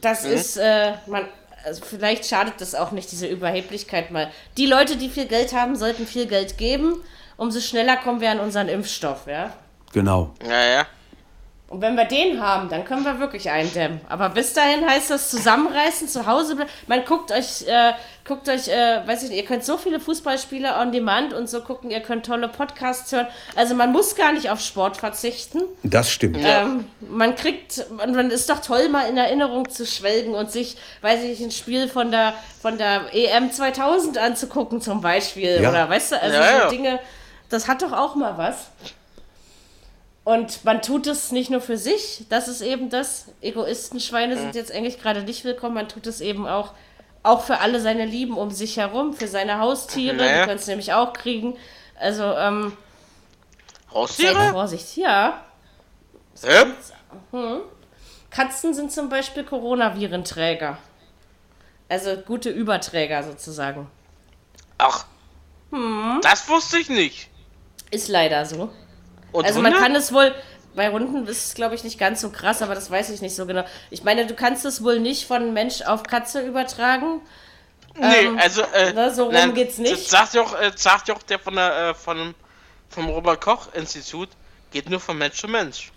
[0.00, 1.24] das ist, äh, man,
[1.64, 4.30] also vielleicht schadet das auch nicht, diese Überheblichkeit mal.
[4.56, 7.02] Die Leute, die viel Geld haben, sollten viel Geld geben,
[7.36, 9.52] umso schneller kommen wir an unseren Impfstoff, ja.
[9.92, 10.34] Genau.
[10.46, 10.86] Ja, ja.
[11.72, 14.02] Und wenn wir den haben, dann können wir wirklich eindämmen.
[14.06, 16.70] Aber bis dahin heißt das zusammenreißen, zu Hause bleiben.
[16.86, 17.94] Man guckt euch, äh,
[18.28, 21.62] guckt euch, äh, weiß ich nicht, ihr könnt so viele Fußballspiele on demand und so
[21.62, 23.26] gucken, ihr könnt tolle Podcasts hören.
[23.56, 25.62] Also man muss gar nicht auf Sport verzichten.
[25.82, 26.36] Das stimmt.
[26.36, 26.64] Ja.
[26.64, 30.76] Ähm, man kriegt, man, man ist doch toll, mal in Erinnerung zu schwelgen und sich,
[31.00, 35.62] weiß ich nicht, ein Spiel von der, von der EM 2000 anzugucken zum Beispiel.
[35.62, 35.70] Ja.
[35.70, 36.68] Oder weißt du, also Ja, so ja.
[36.68, 37.00] Dinge,
[37.48, 38.66] das hat doch auch mal was.
[40.24, 43.26] Und man tut es nicht nur für sich, das ist eben das.
[43.40, 46.72] Egoistenschweine sind jetzt eigentlich gerade nicht willkommen, man tut es eben auch,
[47.24, 50.40] auch für alle seine Lieben um sich herum, für seine Haustiere, Naja.
[50.40, 51.56] die können es nämlich auch kriegen.
[51.98, 52.76] Also, ähm,
[53.92, 54.50] Haustiere?
[54.52, 55.44] Vorsicht, ja.
[56.42, 56.66] Hä?
[58.30, 60.78] Katzen sind zum Beispiel Coronavirenträger.
[61.88, 63.88] Also gute Überträger sozusagen.
[64.78, 65.04] Ach.
[65.70, 66.20] Hm.
[66.22, 67.28] Das wusste ich nicht.
[67.90, 68.70] Ist leider so.
[69.32, 70.34] Und Also man kann es wohl,
[70.74, 73.34] bei Hunden ist es glaube ich nicht ganz so krass, aber das weiß ich nicht
[73.34, 73.64] so genau.
[73.90, 77.20] Ich meine, du kannst es wohl nicht von Mensch auf Katze übertragen.
[77.94, 79.92] Nee, Ähm, also, äh, ne, so rum geht's nicht.
[79.92, 82.34] Das sagt ja auch, äh, sagt ja auch der von der, äh, von,
[82.88, 84.30] vom Robert-Koch-Institut,
[84.70, 85.92] geht nur von Mensch zu Mensch.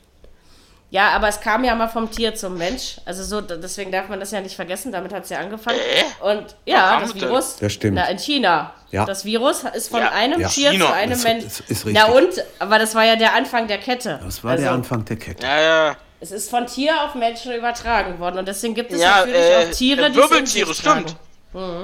[0.91, 2.97] Ja, aber es kam ja mal vom Tier zum Mensch.
[3.05, 5.77] Also so, deswegen darf man das ja nicht vergessen, damit hat es ja angefangen.
[5.79, 6.23] Äh?
[6.23, 7.15] Und ja, das?
[7.15, 7.57] Virus.
[7.57, 7.95] Das stimmt.
[7.95, 8.71] Na, in China.
[8.91, 9.05] Ja.
[9.05, 10.47] Das Virus ist von Ja, einem ja.
[10.47, 10.85] Tier China.
[10.85, 11.43] zu einem Mensch.
[11.43, 11.93] das ist richtig.
[11.93, 12.29] Na und?
[12.59, 14.19] Aber das war ja der Anfang der Kette.
[14.23, 15.45] Das war also, der Anfang der Kette.
[15.45, 15.95] Ja, ja.
[16.21, 18.37] Es ist von Tier auf Menschen übertragen worden.
[18.39, 21.15] Und deswegen gibt es Ja, natürlich äh, auch Tiere, äh, die in Wirbeltiere, stimmt.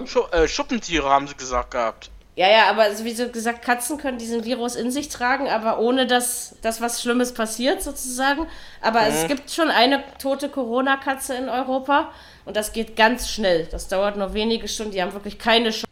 [0.05, 2.09] Schu äh, Schuppentiere haben sie gesagt gehabt.
[2.35, 5.79] Ja, ja, aber also wie so gesagt, Katzen können diesen Virus in sich tragen, aber
[5.79, 8.47] ohne dass, dass was Schlimmes passiert sozusagen.
[8.79, 12.11] Aber es gibt schon eine tote Corona-Katze in Europa
[12.45, 13.67] und das geht ganz schnell.
[13.69, 14.93] Das dauert nur wenige Stunden.
[14.93, 15.87] Die haben wirklich keine Chance,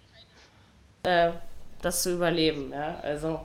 [1.03, 1.31] äh,
[1.81, 2.71] das zu überleben.
[2.71, 3.41] Ja, also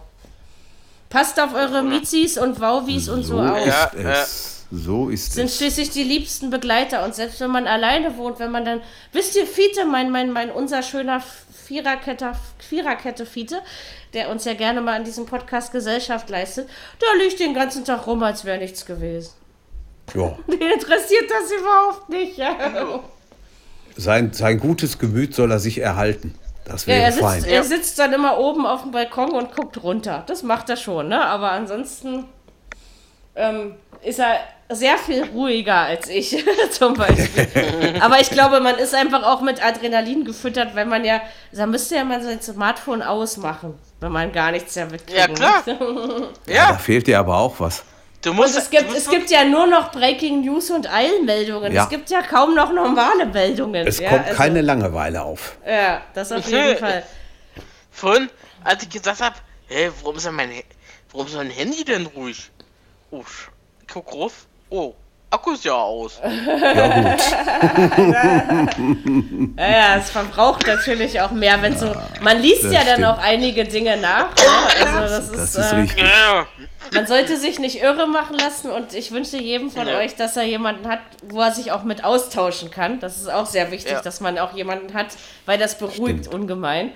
[1.10, 3.66] passt auf eure Mizis und Wauwis und so, So auf.
[3.66, 4.54] Ja, ist es.
[4.70, 5.58] So ist sind es.
[5.58, 7.04] schließlich die liebsten Begleiter.
[7.04, 8.80] Und selbst wenn man alleine wohnt, wenn man dann,
[9.12, 11.22] wisst ihr, Fiete, mein, mein, mein, unser schöner
[11.64, 13.60] Viererkette, Viererkette Fiete,
[14.12, 16.68] der uns ja gerne mal an diesem Podcast Gesellschaft leistet,
[17.00, 19.32] der liegt den ganzen Tag rum, als wäre nichts gewesen.
[20.14, 20.36] Ja.
[20.48, 22.36] Den interessiert das überhaupt nicht.
[22.36, 23.00] Ja,
[23.96, 26.34] Sein, sein gutes Gemüt soll er sich erhalten.
[26.64, 27.44] Das ja wäre er, sitzt, fein.
[27.44, 30.24] er sitzt dann immer oben auf dem Balkon und guckt runter.
[30.26, 31.24] Das macht er schon, ne?
[31.24, 32.24] Aber ansonsten
[33.34, 34.38] ähm, ist er
[34.70, 37.46] sehr viel ruhiger als ich, zum Beispiel.
[38.00, 41.20] Aber ich glaube, man ist einfach auch mit Adrenalin gefüttert, wenn man ja,
[41.52, 45.62] da müsste ja mal sein Smartphone ausmachen, wenn man gar nichts mehr mitkriegen Ja, klar.
[45.66, 45.70] möchte.
[45.80, 47.84] Ja, da Ja, fehlt dir aber auch was.
[48.22, 48.56] du Und musst.
[48.56, 51.72] es gibt, du musst es gibt ja nur noch Breaking News und Eilmeldungen.
[51.72, 51.84] Ja.
[51.84, 53.86] Es gibt ja kaum noch normale Meldungen.
[53.86, 55.56] Es ja, kommt also- keine Langeweile auf.
[55.66, 57.02] Ja, das auf jeden Fall.
[57.90, 58.30] Vorhin,
[58.64, 59.36] als ich gesagt habe,
[59.68, 60.50] hä, warum ist denn mein,
[61.12, 62.50] warum ist mein Handy denn ruhig?
[63.10, 63.22] Oh,
[63.92, 64.46] guck rauf.
[64.76, 64.92] Oh,
[65.30, 66.20] Akku ist ja aus.
[66.22, 67.20] Ja, gut.
[69.58, 71.92] Ja, es verbraucht natürlich auch mehr, wenn so.
[72.22, 73.06] Man liest das ja dann stimmt.
[73.06, 74.30] auch einige Dinge nach.
[74.34, 74.42] Ne?
[75.00, 76.04] Also das ist, Das ist äh, richtig.
[76.92, 79.96] Man sollte sich nicht irre machen lassen und ich wünsche jedem von Ja.
[79.98, 83.00] euch, dass er jemanden hat, wo er sich auch mit austauschen kann.
[83.00, 84.02] Das ist auch sehr wichtig, Ja.
[84.02, 85.08] dass man auch jemanden hat,
[85.46, 86.28] weil das beruhigt Stimmt.
[86.34, 86.92] ungemein.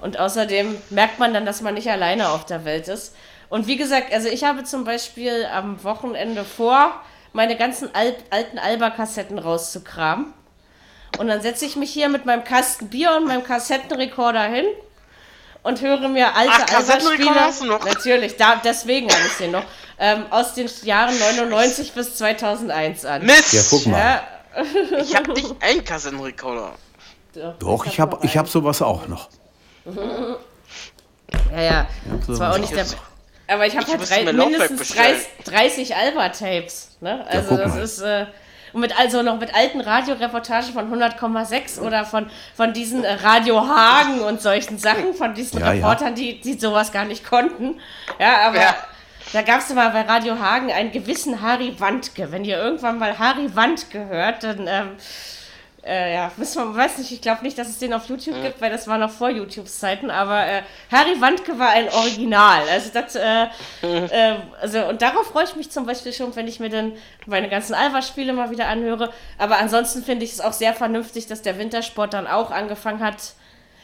[0.00, 3.14] Und außerdem merkt man dann, dass man nicht alleine auf der Welt ist.
[3.48, 6.92] Und wie gesagt, also ich habe zum Beispiel am Wochenende vor,
[7.32, 10.32] meine ganzen Al alten Alba-Kassetten rauszukramen.
[11.18, 14.66] Und dann setze ich mich hier mit meinem Kasten Bier und meinem Kassettenrekorder hin
[15.62, 17.84] und höre mir alte Ach, Kassettenrekorder hast du noch?
[17.84, 19.64] Natürlich, da, deswegen habe ich den noch.
[19.98, 23.26] Ähm, aus den Jahren 99 bis 2001 an.
[23.26, 23.52] Mist!
[23.52, 23.98] Ja, guck mal.
[23.98, 24.22] Ja,
[25.02, 26.74] Ich hab nicht einen Kassettenrekorder.
[27.58, 28.52] Doch, ich habe ich hab einen.
[28.52, 29.28] sowas auch noch.
[31.52, 31.86] Ja, ja.
[32.26, 32.86] Das war auch nicht der.
[33.50, 36.96] Aber ich habe halt drei, mindestens 30, 30 Alba-Tapes.
[37.00, 37.24] Ne?
[37.28, 37.82] Also ja, das mal.
[37.82, 38.00] ist.
[38.00, 38.26] Äh,
[38.72, 43.66] und mit also noch mit alten Radioreportagen von 100,6 oder von, von diesen äh, Radio
[43.66, 46.14] Hagen und solchen Sachen, von diesen ja, Reportern, ja.
[46.14, 47.80] Die, die sowas gar nicht konnten.
[48.20, 48.76] Ja, aber ja.
[49.32, 52.30] da gab es mal bei Radio Hagen einen gewissen Harry Wandke.
[52.30, 54.90] Wenn ihr irgendwann mal Harry Wandke hört, dann ähm,
[55.84, 58.42] äh, ja, wir, weiß nicht, ich glaube nicht, dass es den auf YouTube mhm.
[58.42, 62.62] gibt, weil das war noch vor YouTubes Zeiten, aber äh, Harry Wandke war ein Original.
[62.70, 63.44] Also das, äh,
[63.82, 66.92] äh, also und darauf freue ich mich zum Beispiel schon, wenn ich mir dann
[67.26, 69.10] meine ganzen Alva-Spiele mal wieder anhöre.
[69.38, 73.34] Aber ansonsten finde ich es auch sehr vernünftig, dass der Wintersport dann auch angefangen hat.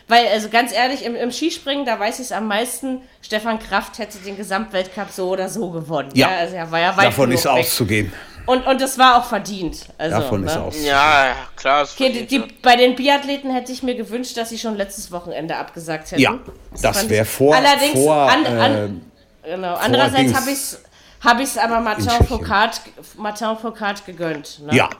[0.08, 3.98] Weil, also ganz ehrlich, im, im Skispringen, da weiß ich es am meisten, Stefan Kraft
[3.98, 6.10] hätte den Gesamtweltcup so oder so gewonnen.
[6.14, 7.52] Ja, ja also er war ja weit davon ist weg.
[7.52, 8.12] auszugehen.
[8.46, 9.86] Und, und das war auch verdient.
[9.98, 10.50] Also, Davon ne?
[10.50, 10.72] ist auch.
[10.74, 11.82] Ja, klar.
[11.82, 15.56] Okay, die, die, bei den Biathleten hätte ich mir gewünscht, dass sie schon letztes Wochenende
[15.56, 16.22] abgesagt hätten.
[16.22, 16.38] Ja,
[16.72, 17.54] das, das wäre vor.
[17.54, 19.02] Allerdings, vor, an, an,
[19.42, 19.74] äh, genau.
[19.74, 20.80] andererseits habe ich es
[21.22, 22.80] hab ich's aber Martin Foucault,
[23.16, 24.60] Martin Foucault gegönnt.
[24.64, 24.76] Ne?
[24.76, 24.90] Ja,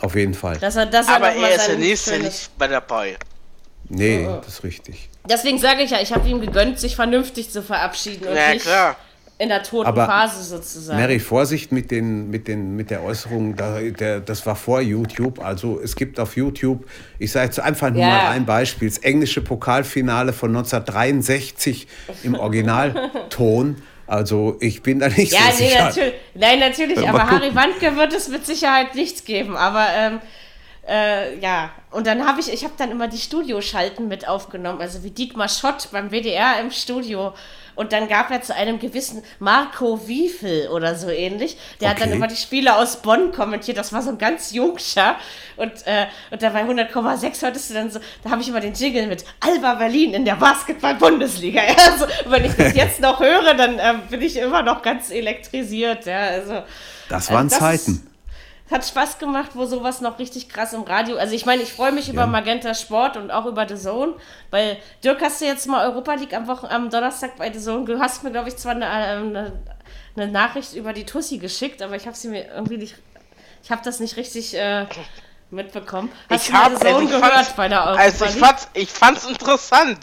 [0.00, 0.58] auf jeden Fall.
[0.58, 3.16] Dass er, dass aber er, er ist der Nächste nicht bei dabei.
[3.88, 4.36] Nee, oh.
[4.36, 5.08] das ist richtig.
[5.28, 8.28] Deswegen sage ich ja, ich habe ihm gegönnt, sich vernünftig zu verabschieden.
[8.28, 8.96] Und ja, nicht, klar
[9.42, 11.00] in der toten Aber Phase sozusagen.
[11.00, 15.44] Mary, Vorsicht mit, den, mit, den, mit der Äußerung, da, der, das war vor YouTube.
[15.44, 16.86] Also es gibt auf YouTube,
[17.18, 18.08] ich sage jetzt einfach nur ja.
[18.08, 21.88] mal ein Beispiel, das englische Pokalfinale von 1963
[22.22, 23.82] im Originalton.
[24.06, 25.84] Also ich bin da nicht ja, so nee, sicher.
[25.86, 29.56] Natürlich, nein, natürlich, aber Harry Wandke wird es mit Sicherheit nichts geben.
[29.56, 30.20] Aber ähm,
[30.88, 35.02] äh, ja, und dann habe ich, ich habe dann immer die Studioschalten mit aufgenommen, also
[35.02, 37.34] wie Dietmar Schott beim WDR im Studio
[37.74, 41.56] und dann gab er zu einem gewissen Marco Wiefel oder so ähnlich.
[41.80, 42.00] Der okay.
[42.00, 43.78] hat dann immer die Spiele aus Bonn kommentiert.
[43.78, 45.16] Das war so ein ganz Jungscher.
[45.56, 48.74] Und, äh, und da bei 100,6 hörtest du dann so, da habe ich immer den
[48.74, 51.62] Jingle mit Alba Berlin in der Basketball-Bundesliga.
[51.92, 56.06] Also, wenn ich das jetzt noch höre, dann äh, bin ich immer noch ganz elektrisiert.
[56.06, 56.62] Ja, also,
[57.08, 57.92] das waren äh, das Zeiten.
[57.92, 58.11] Ist,
[58.72, 61.16] hat Spaß gemacht, wo sowas noch richtig krass im Radio.
[61.16, 62.12] Also ich meine, ich freue mich ja.
[62.12, 64.14] über Magenta Sport und auch über The Zone,
[64.50, 67.84] weil Dirk hast du jetzt mal Europa League am Wochen am Donnerstag bei The Zone.
[67.84, 69.52] Du hast mir glaube ich zwar eine, eine,
[70.16, 72.96] eine, Nachricht über die Tussi geschickt, aber ich habe sie mir irgendwie nicht,
[73.62, 74.86] ich habe das nicht richtig äh,
[75.50, 76.10] mitbekommen.
[76.28, 79.98] Hast ich habe also gehört bei der Europa Also ich fand's, ich fand's interessant.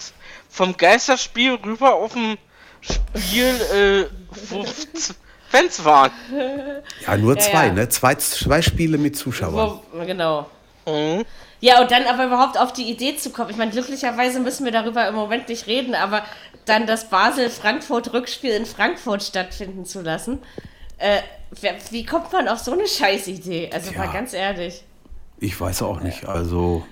[0.50, 2.38] Vom Geisterspiel rüber auf ein
[2.82, 4.06] Spiel, äh,
[5.50, 6.12] Fans waren.
[7.06, 7.74] Ja, nur zwei, ja.
[7.74, 7.90] ne?
[7.90, 9.80] Zwei, zwei Spiele mit Zuschauern.
[9.92, 10.48] Wo, genau.
[10.86, 11.26] Mhm.
[11.62, 13.50] Ja, und dann aber überhaupt auf die Idee zu kommen.
[13.50, 16.24] Ich meine, glücklicherweise müssen wir darüber im Moment nicht reden, aber
[16.66, 20.40] dann das Basel-Frankfurt-Rückspiel in Frankfurt stattfinden zu lassen.
[20.98, 21.20] Äh,
[21.92, 23.72] wie kommt man auf so eine Scheißidee?
[23.74, 23.98] Also ja.
[23.98, 24.84] mal ganz ehrlich.
[25.40, 26.26] Ich weiß auch nicht.
[26.26, 26.86] Also.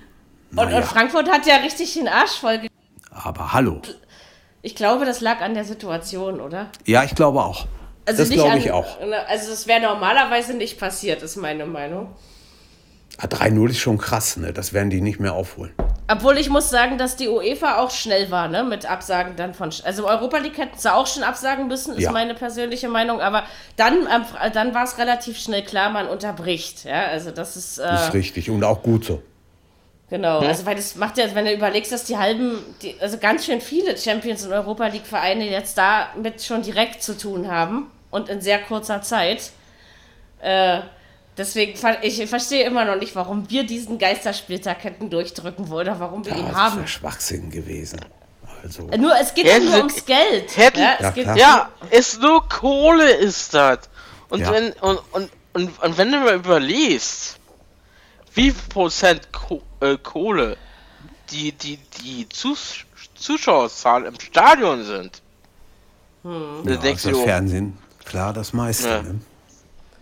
[0.56, 2.60] Und, und, Frankfurt hat ja richtig den Arsch voll.
[3.10, 3.80] Aber hallo.
[4.62, 6.70] Ich glaube, das lag an der Situation, oder?
[6.84, 7.66] Ja, ich glaube auch.
[8.08, 8.86] Also das glaube ich auch.
[9.28, 12.08] Also das wäre normalerweise nicht passiert, ist meine Meinung.
[13.18, 14.52] 3-0 ah, ist schon krass, ne?
[14.52, 15.72] Das werden die nicht mehr aufholen.
[16.10, 18.64] Obwohl ich muss sagen, dass die UEFA auch schnell war, ne?
[18.64, 19.70] Mit Absagen dann von.
[19.84, 22.12] Also Europa League hätten sie auch schon absagen müssen, ist ja.
[22.12, 23.20] meine persönliche Meinung.
[23.20, 23.42] Aber
[23.76, 26.84] dann, äh, dann war es relativ schnell klar, man unterbricht.
[26.84, 27.78] Ja, also das ist.
[27.78, 29.22] Äh, ist richtig und auch gut so.
[30.10, 33.44] Genau, also weil das macht ja, wenn du überlegst, dass die halben, die, also ganz
[33.44, 38.28] schön viele Champions und Europa League Vereine jetzt damit schon direkt zu tun haben und
[38.28, 39.50] in sehr kurzer Zeit.
[40.40, 40.80] Äh,
[41.36, 46.24] deswegen, ich verstehe immer noch nicht, warum wir diesen Geisterspieltag hätten durchdrücken wollen oder warum
[46.24, 46.76] wir ja, ihn haben.
[46.76, 48.00] Das ist Schwachsinn gewesen.
[48.62, 48.82] Also.
[48.96, 50.56] Nur, es geht ja, nur ums Geld.
[50.56, 53.78] Hätten, ja, es geht ja, ist nur Kohle ist das.
[54.30, 54.52] Und, ja.
[54.52, 57.38] wenn, und, und, und, und wenn du mal überliest,
[58.34, 60.56] wie viel Prozent Ko äh, Kohle
[61.30, 65.22] die, die, die Zus Zuschauerzahl im Stadion sind.
[66.22, 66.62] Hm.
[66.64, 67.76] Ja, das Fernsehen
[68.08, 68.88] klar das meiste.
[68.88, 69.02] Ja.
[69.02, 69.20] Ne?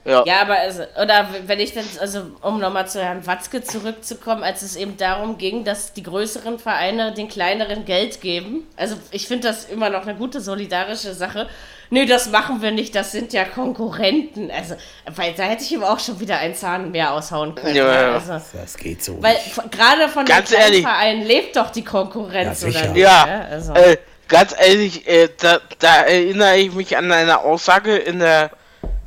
[0.07, 0.23] Ja.
[0.25, 4.63] ja, aber also, oder wenn ich dann, also um nochmal zu Herrn Watzke zurückzukommen, als
[4.63, 8.69] es eben darum ging, dass die größeren Vereine den kleineren Geld geben.
[8.77, 11.49] Also ich finde das immer noch eine gute solidarische Sache.
[11.91, 14.51] Nö, das machen wir nicht, das sind ja Konkurrenten.
[14.53, 14.77] Also,
[15.15, 17.75] weil da hätte ich ihm auch schon wieder einen Zahn mehr aushauen können.
[17.75, 18.13] Ja, ja.
[18.15, 19.21] Also, das geht so.
[19.21, 19.37] Weil
[19.73, 22.97] gerade von Ganz den kleinen Vereinen lebt doch die Konkurrenz, ja, oder nicht?
[22.97, 23.73] Ja, ja also.
[23.75, 23.97] äh,
[24.29, 28.51] ganz ehrlich, äh, da, da, erinnere ich mich an eine Aussage in der,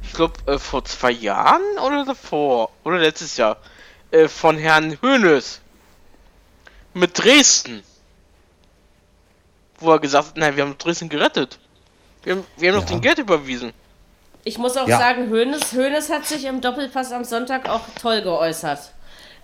[0.02, 3.58] ich glaube, äh, vor zwei Jahren oder davor, oder letztes Jahr,
[4.12, 5.62] äh, von Herrn Hönes
[6.94, 7.84] mit Dresden.
[9.80, 11.60] Wo er gesagt hat, nein, wir haben Dresden gerettet.
[12.24, 12.82] Wir haben, wir haben ja.
[12.82, 13.72] noch den Geld überwiesen.
[14.44, 14.98] Ich muss auch ja.
[14.98, 18.94] sagen, Hönes, Hönes hat sich im Doppelpass am Sonntag auch toll geäußert.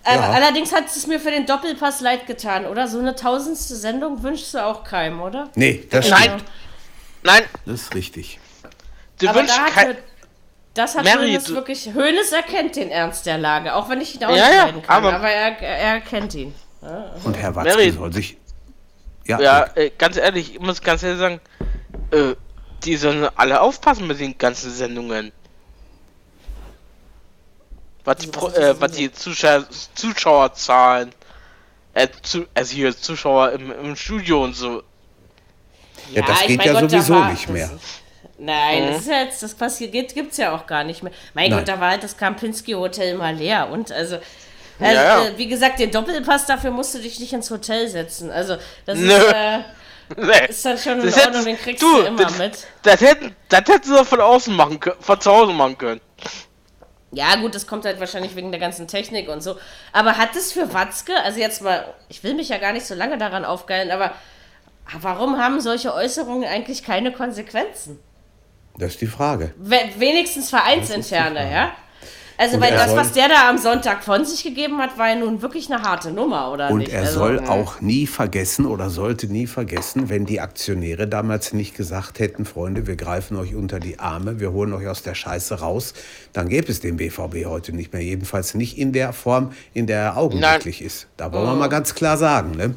[0.04, 0.30] Äh, ja.
[0.30, 2.86] Allerdings hat es mir für den Doppelpass leid getan, oder?
[2.88, 5.50] So eine tausendste Sendung wünschst du auch keinem, oder?
[5.54, 6.22] Nee, das Nein.
[6.22, 6.44] Stimmt.
[7.22, 7.42] Nein.
[7.64, 8.38] Das ist richtig.
[9.18, 9.96] Du Aber wünschst kein...
[10.74, 11.94] Das hat Mary, Hönes wirklich.
[11.94, 14.82] Hönes erkennt den Ernst der Lage, auch wenn ich ihn ausschneiden ja, ja, kann.
[14.88, 16.54] Aber, aber er, er erkennt ihn.
[16.82, 18.36] Ja, Und Herr Watzke Mary, soll sich.
[19.26, 21.40] Ja, ja äh, ganz ehrlich, ich muss ganz ehrlich sagen,
[22.10, 22.34] äh,
[22.84, 25.32] die sollen alle aufpassen mit den ganzen Sendungen.
[28.06, 31.12] Was die, also, äh, was die Zuschauer, Zuschauerzahlen,
[31.92, 34.82] äh, zu, also hier Zuschauer im, im Studio und so.
[36.12, 37.68] Ja, das geht ja Gott, sowieso nicht mehr.
[38.38, 38.88] Nein, mhm.
[38.92, 41.12] das ist jetzt, das passiert, gibt es ja auch gar nicht mehr.
[41.34, 41.58] Mein Nein.
[41.58, 44.24] Gott, da war halt das Kampinski Hotel immer leer und also, also
[44.78, 45.24] ja, ja.
[45.24, 48.30] Äh, wie gesagt, den Doppelpass dafür musst du dich nicht ins Hotel setzen.
[48.30, 49.12] Also, das Nö.
[49.12, 49.58] ist, äh,
[50.16, 50.46] nee.
[50.48, 52.66] ist dann schon in das Ordnung, den kriegst du, du immer das, mit.
[52.82, 56.00] Das hätten, das hätten sie doch von außen machen können, von zu Hause machen können.
[57.12, 59.56] Ja, gut, das kommt halt wahrscheinlich wegen der ganzen Technik und so.
[59.92, 62.94] Aber hat es für Watzke, also jetzt mal, ich will mich ja gar nicht so
[62.94, 64.12] lange daran aufgeilen, aber
[65.00, 67.98] warum haben solche Äußerungen eigentlich keine Konsequenzen?
[68.78, 69.54] Das ist die Frage.
[69.56, 71.72] wenigstens vereinsinterne, ja?
[72.38, 75.08] Also, und weil das, soll, was der da am Sonntag von sich gegeben hat, war
[75.08, 76.88] ja nun wirklich eine harte Nummer, oder und nicht?
[76.88, 77.48] Und er also, soll ja.
[77.48, 82.86] auch nie vergessen oder sollte nie vergessen, wenn die Aktionäre damals nicht gesagt hätten, Freunde,
[82.86, 85.94] wir greifen euch unter die Arme, wir holen euch aus der Scheiße raus,
[86.32, 88.02] dann gäbe es den BVB heute nicht mehr.
[88.02, 90.86] Jedenfalls nicht in der Form, in der er augenblicklich Nein.
[90.86, 91.06] ist.
[91.16, 92.74] Da wollen wir mal ganz klar sagen, ne?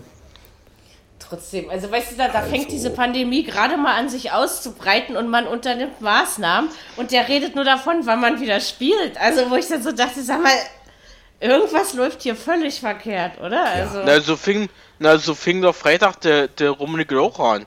[1.30, 1.70] Trotzdem.
[1.70, 2.52] Also weißt du, da, da also.
[2.52, 7.56] fängt diese Pandemie gerade mal an, sich auszubreiten und man unternimmt Maßnahmen und der redet
[7.56, 9.20] nur davon, wann man wieder spielt.
[9.20, 10.52] Also wo ich dann so dachte, sag mal,
[11.40, 13.64] irgendwas läuft hier völlig verkehrt, oder?
[13.64, 13.84] Ja.
[13.84, 17.66] Also, na, so fing, na, so fing doch Freitag der, der Rummenigge auch an.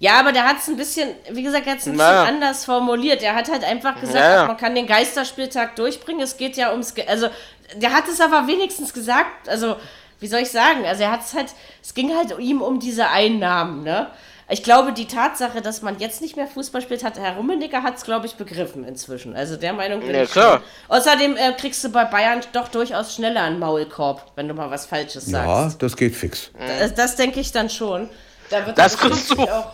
[0.00, 2.22] Ja, aber der hat es ein bisschen, wie gesagt, er hat es ein naja.
[2.22, 3.22] bisschen anders formuliert.
[3.22, 4.46] Er hat halt einfach gesagt, naja.
[4.46, 6.20] man kann den Geisterspieltag durchbringen.
[6.20, 7.28] Es geht ja ums, Ge also
[7.76, 9.48] der hat es aber wenigstens gesagt.
[9.48, 9.76] Also
[10.20, 10.84] wie soll ich sagen?
[10.86, 14.08] Also er hat es halt, es ging halt ihm um diese Einnahmen, ne?
[14.50, 17.96] Ich glaube, die Tatsache, dass man jetzt nicht mehr Fußball spielt, hat Herr Rummeniger hat
[17.96, 19.34] es, glaube ich, begriffen inzwischen.
[19.34, 20.58] Also der Meinung bin ja, ich klar.
[20.58, 20.96] Schon.
[20.96, 24.84] Außerdem äh, kriegst du bei Bayern doch durchaus schneller einen Maulkorb, wenn du mal was
[24.84, 25.72] Falsches sagst.
[25.72, 26.50] Ja, das geht fix.
[26.58, 28.10] Das, das denke ich dann schon.
[28.50, 29.42] Da das kriegst du.
[29.44, 29.72] Auch,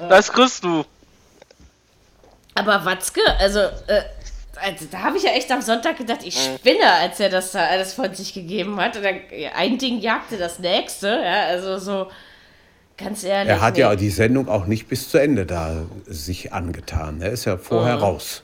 [0.00, 0.84] äh, das kriegst du.
[2.54, 4.02] Aber Watzke, also äh,
[4.60, 6.56] also, da habe ich ja echt am Sonntag gedacht, ich mhm.
[6.56, 8.96] spinne, als er das da alles von sich gegeben hat.
[8.96, 9.20] Und dann,
[9.56, 11.08] ein Ding jagte das nächste.
[11.08, 12.08] Ja, also so
[12.96, 13.50] ganz ehrlich.
[13.50, 13.80] Er hat nee.
[13.80, 17.20] ja die Sendung auch nicht bis zu Ende da sich angetan.
[17.20, 18.02] Er ist ja vorher mhm.
[18.02, 18.42] raus.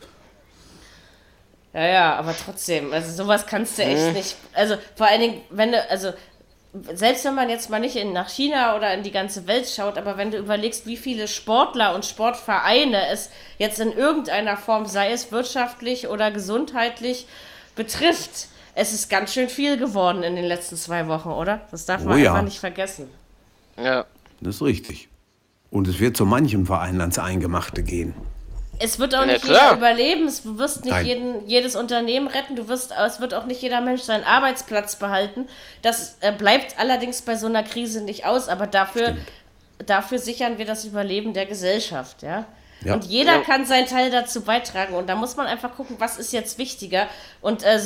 [1.75, 4.13] Ja, ja, aber trotzdem, also sowas kannst du echt mhm.
[4.15, 4.37] nicht.
[4.55, 6.13] Also vor allen Dingen, wenn du, also
[6.95, 9.99] selbst wenn man jetzt mal nicht in, nach China oder in die ganze Welt schaut,
[9.99, 15.13] aber wenn du überlegst, wie viele Sportler und Sportvereine es jetzt in irgendeiner Form, sei
[15.13, 17.27] es wirtschaftlich oder gesundheitlich,
[17.77, 21.63] betrifft, es ist ganz schön viel geworden in den letzten zwei Wochen, oder?
[21.71, 22.33] Das darf man oh ja.
[22.33, 23.09] einfach nicht vergessen.
[23.77, 24.05] Ja.
[24.41, 25.09] Das ist richtig.
[25.71, 28.15] Und es wird zu manchem Verein ans Eingemachte gehen.
[28.81, 32.69] Es wird auch nicht ja, jeder überleben, es wirst nicht jeden, jedes Unternehmen retten, du
[32.69, 35.49] wirst, es wird auch nicht jeder Mensch seinen Arbeitsplatz behalten.
[35.83, 39.17] Das äh, bleibt allerdings bei so einer Krise nicht aus, aber dafür,
[39.85, 42.45] dafür sichern wir das Überleben der Gesellschaft, ja.
[42.85, 42.95] ja.
[42.95, 43.41] Und jeder ja.
[43.43, 44.95] kann seinen Teil dazu beitragen.
[44.95, 47.09] Und da muss man einfach gucken, was ist jetzt wichtiger.
[47.41, 47.81] Und äh,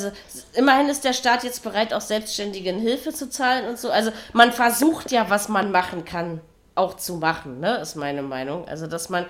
[0.54, 3.90] immerhin ist der Staat jetzt bereit, auch Selbstständigen Hilfe zu zahlen und so.
[3.90, 6.40] Also man versucht ja, was man machen kann,
[6.74, 7.76] auch zu machen, ne?
[7.78, 8.68] Ist meine Meinung.
[8.68, 9.26] Also dass man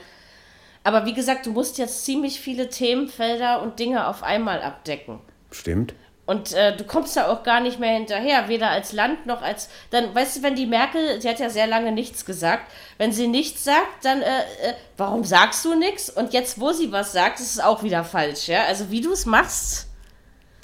[0.84, 5.20] aber wie gesagt, du musst jetzt ziemlich viele Themenfelder und Dinge auf einmal abdecken.
[5.50, 5.94] Stimmt.
[6.24, 9.68] Und äh, du kommst da auch gar nicht mehr hinterher, weder als Land noch als.
[9.90, 13.26] Dann, weißt du, wenn die Merkel, sie hat ja sehr lange nichts gesagt, wenn sie
[13.26, 16.10] nichts sagt, dann, äh, äh, warum sagst du nichts?
[16.10, 18.64] Und jetzt, wo sie was sagt, ist es auch wieder falsch, ja?
[18.64, 19.88] Also, wie du es machst.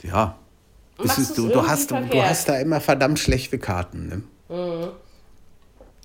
[0.03, 0.39] Ja.
[1.03, 4.57] Ist, du, du, hast, du hast da immer verdammt schlechte Karten, ne?
[4.57, 4.93] Mhm.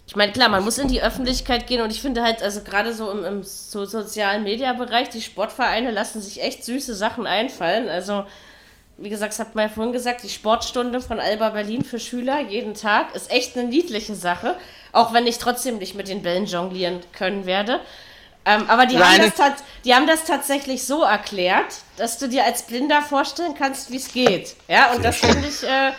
[0.06, 2.94] Ich meine, klar, man muss in die Öffentlichkeit gehen und ich finde halt, also gerade
[2.94, 7.88] so im, im so sozialen Media-Bereich, die Sportvereine lassen sich echt süße Sachen einfallen.
[7.88, 8.26] Also,
[8.98, 12.42] wie gesagt, das hat man ja vorhin gesagt, die Sportstunde von Alba Berlin für Schüler
[12.42, 14.58] jeden Tag ist echt eine niedliche Sache.
[14.92, 17.80] Auch wenn ich trotzdem nicht mit den Bällen jonglieren können werde.
[18.46, 19.54] Ähm, aber die haben, das
[19.86, 24.12] die haben das tatsächlich so erklärt, dass du dir als Blinder vorstellen kannst, wie es
[24.12, 24.58] geht.
[24.68, 25.64] Ja, und das finde ich.
[25.64, 25.94] Äh,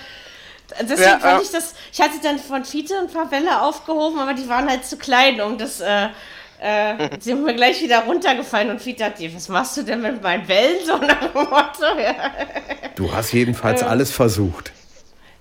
[0.80, 1.74] Deswegen ja, fand ich das.
[1.92, 5.40] Ich hatte dann von Fiete ein paar Bälle aufgehoben, aber die waren halt zu klein,
[5.40, 5.80] um das.
[5.80, 6.08] Äh,
[6.60, 10.00] äh, sie sind mir gleich wieder runtergefallen und Fiete hat die, was machst du denn
[10.00, 10.78] mit meinen Bällen?
[10.86, 12.14] So nach dem Motto, ja.
[12.94, 14.72] Du hast jedenfalls äh, alles versucht.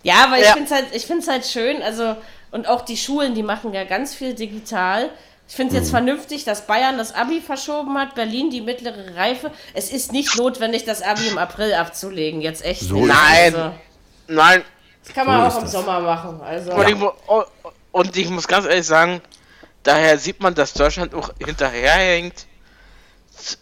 [0.02, 0.48] Ja, aber ja.
[0.48, 2.18] ich finde es halt, halt schön, also,
[2.52, 5.10] und auch die Schulen, die machen ja ganz viel digital.
[5.48, 5.98] Ich finde es jetzt mhm.
[5.98, 9.52] vernünftig, dass Bayern das Abi verschoben hat, Berlin die mittlere Reife.
[9.74, 12.82] Es ist nicht notwendig, das Abi im April abzulegen, jetzt echt.
[12.82, 13.56] So Nein!
[13.56, 13.72] Also.
[14.28, 14.64] Nein,
[15.04, 15.72] Das kann man So auch im das.
[15.72, 16.42] Sommer machen.
[16.42, 16.96] Also, Und, ich,
[17.28, 17.44] oh,
[17.92, 19.22] und ich muss ganz ehrlich sagen,
[19.84, 22.48] daher sieht man, dass Deutschland auch hinterherhängt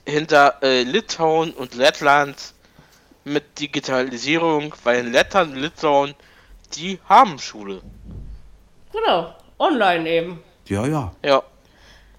[0.05, 2.35] hinter äh, Litauen und Lettland
[3.23, 6.13] mit Digitalisierung, weil in Lettland und Litauen
[6.75, 7.81] die haben Schule.
[8.91, 10.43] genau, online eben.
[10.67, 11.11] Ja, ja.
[11.23, 11.43] Ja.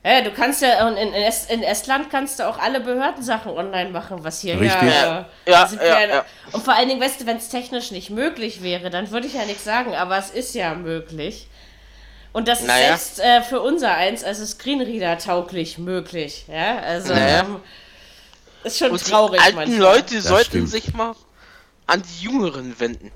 [0.05, 3.53] Ja, du kannst ja, und in, in, Est, in Estland kannst du auch alle Behördensachen
[3.53, 4.83] online machen, was hier Richtig.
[4.83, 6.25] ja, Ja, sind ja, wir ja.
[6.51, 9.35] Und vor allen Dingen, weißt du, wenn es technisch nicht möglich wäre, dann würde ich
[9.35, 11.47] ja nichts sagen, aber es ist ja möglich.
[12.33, 12.97] Und das ist Naja.
[12.97, 16.47] selbst äh, für unser eins, also Screenreader tauglich möglich.
[16.49, 17.41] Ja, also Naja.
[17.41, 17.61] ähm,
[18.65, 19.79] ist schon Und die traurig alten manchmal.
[19.79, 20.71] Leute sollten stimmt.
[20.71, 21.15] sich mal
[21.87, 23.13] an die Jüngeren wenden.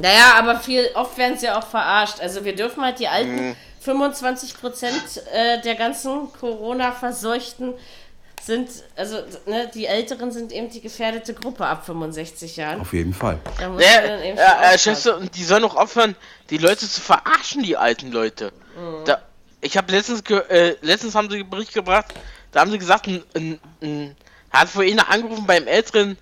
[0.00, 2.20] Naja, aber viel, oft werden sie auch verarscht.
[2.20, 3.56] Also wir dürfen halt die alten Mhm.
[3.84, 7.74] 25 Prozent äh, der ganzen Corona-Verseuchten
[8.42, 12.80] sind, also ne, die Älteren sind eben die gefährdete Gruppe ab 65 Jahren.
[12.80, 13.38] Auf jeden Fall.
[13.58, 14.78] Da muss dann eben äh.
[14.78, 16.16] Schätze, und die sollen auch aufhören,
[16.50, 18.52] die Leute zu verarschen, die alten Leute.
[18.76, 19.04] Mhm.
[19.04, 19.22] Da,
[19.60, 22.14] ich habe letztens, ge äh, letztens haben sie einen Bericht gebracht,
[22.52, 24.16] da haben sie gesagt, ein, ein, ein
[24.50, 26.16] hat vorhin angerufen beim Älteren,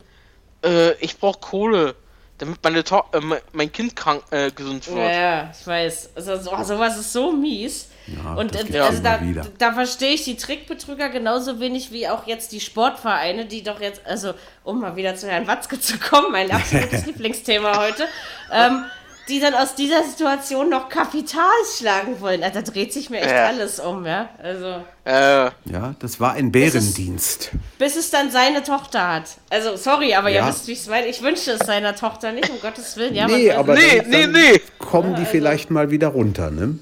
[0.64, 1.94] äh, ich brauche Kohle,
[2.42, 3.20] damit meine to äh,
[3.52, 4.98] mein- Kind krank äh, gesund wird.
[4.98, 6.10] Ja, ja, ich weiß.
[6.16, 7.88] Also so, sowas ist so mies.
[8.08, 9.46] Ja, und das äh, also immer da, wieder.
[9.58, 14.04] da verstehe ich die Trickbetrüger genauso wenig wie auch jetzt die Sportvereine, die doch jetzt,
[14.04, 18.08] also um mal wieder zu Herrn Watzke zu kommen, mein absolutes Lieblingsthema heute,
[18.50, 18.84] ähm,
[19.28, 21.44] die dann aus dieser Situation noch Kapital
[21.78, 22.42] schlagen wollen.
[22.42, 23.46] Also, da dreht sich mir echt Ja.
[23.46, 24.28] alles um, ja.
[24.42, 27.50] Also, Äh, Ja, das war ein Bärendienst.
[27.78, 29.24] bis es dann seine Tochter hat.
[29.50, 30.42] Also, sorry, aber Ja.
[30.46, 31.06] ihr wisst, wie ich es meine.
[31.06, 33.14] Ich wünsche es seiner Tochter nicht, um Gottes Willen.
[33.14, 34.60] Ja, nee, aber Nee, dann, nee, dann nee.
[34.78, 36.78] kommen die vielleicht mal wieder runter, ne?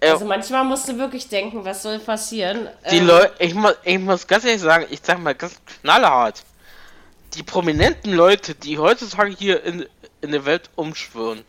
[0.00, 2.68] Also manchmal musst du wirklich denken, was soll passieren.
[2.90, 6.42] die Ähm, Leute, ich, mu ich muss ganz ehrlich sagen, ich sag mal ganz knallhart,
[7.34, 9.86] die prominenten Leute, die heutzutage hier in,
[10.20, 11.42] in der Welt umschwirren,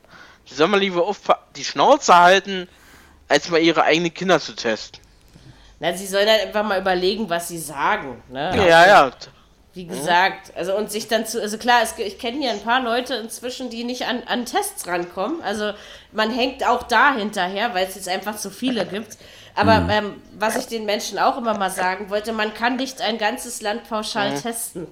[0.49, 2.67] die sollen mal lieber aufpa- die Schnauze halten,
[3.27, 5.01] als mal ihre eigenen Kinder zu testen.
[5.79, 8.21] Na, sie sollen dann einfach mal überlegen, was sie sagen.
[8.29, 8.51] Ne?
[8.55, 9.11] Ja, ja.
[9.73, 12.81] Wie gesagt, also und sich dann zu, also klar, es, ich kenne hier ein paar
[12.81, 15.41] Leute inzwischen, die nicht an, an Tests rankommen.
[15.41, 15.73] Also
[16.13, 19.17] man hängt auch da hinterher, weil es jetzt einfach zu viele gibt.
[19.53, 19.89] Aber Mhm.
[19.89, 23.61] ähm, was ich den Menschen auch immer mal sagen wollte, man kann nicht ein ganzes
[23.61, 24.87] Land pauschal testen.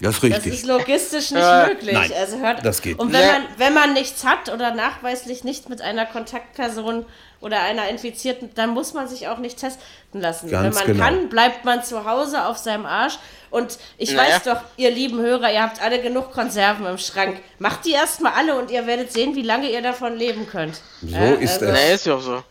[0.00, 0.52] Das ist Das richtig.
[0.54, 1.92] ist logistisch nicht Äh, möglich.
[1.92, 3.18] nein, also hört, das geht Und nicht.
[3.20, 3.32] wenn Ja.
[3.32, 7.04] man, wenn man nichts hat oder nachweislich nicht mit einer Kontaktperson
[7.40, 10.48] oder einer Infizierten, dann muss man sich auch nicht testen lassen.
[10.50, 11.04] Ganz wenn man genau.
[11.04, 13.18] kann, bleibt man zu Hause auf seinem Arsch.
[13.50, 14.34] Und ich Naja.
[14.36, 17.40] weiß doch, ihr lieben Hörer, ihr habt alle genug Konserven im Schrank.
[17.58, 20.80] Macht die erstmal alle und ihr werdet sehen, wie lange ihr davon leben könnt.
[21.02, 21.72] So Ja, ist also, es.
[21.72, 22.42] Nee, ist ja auch so.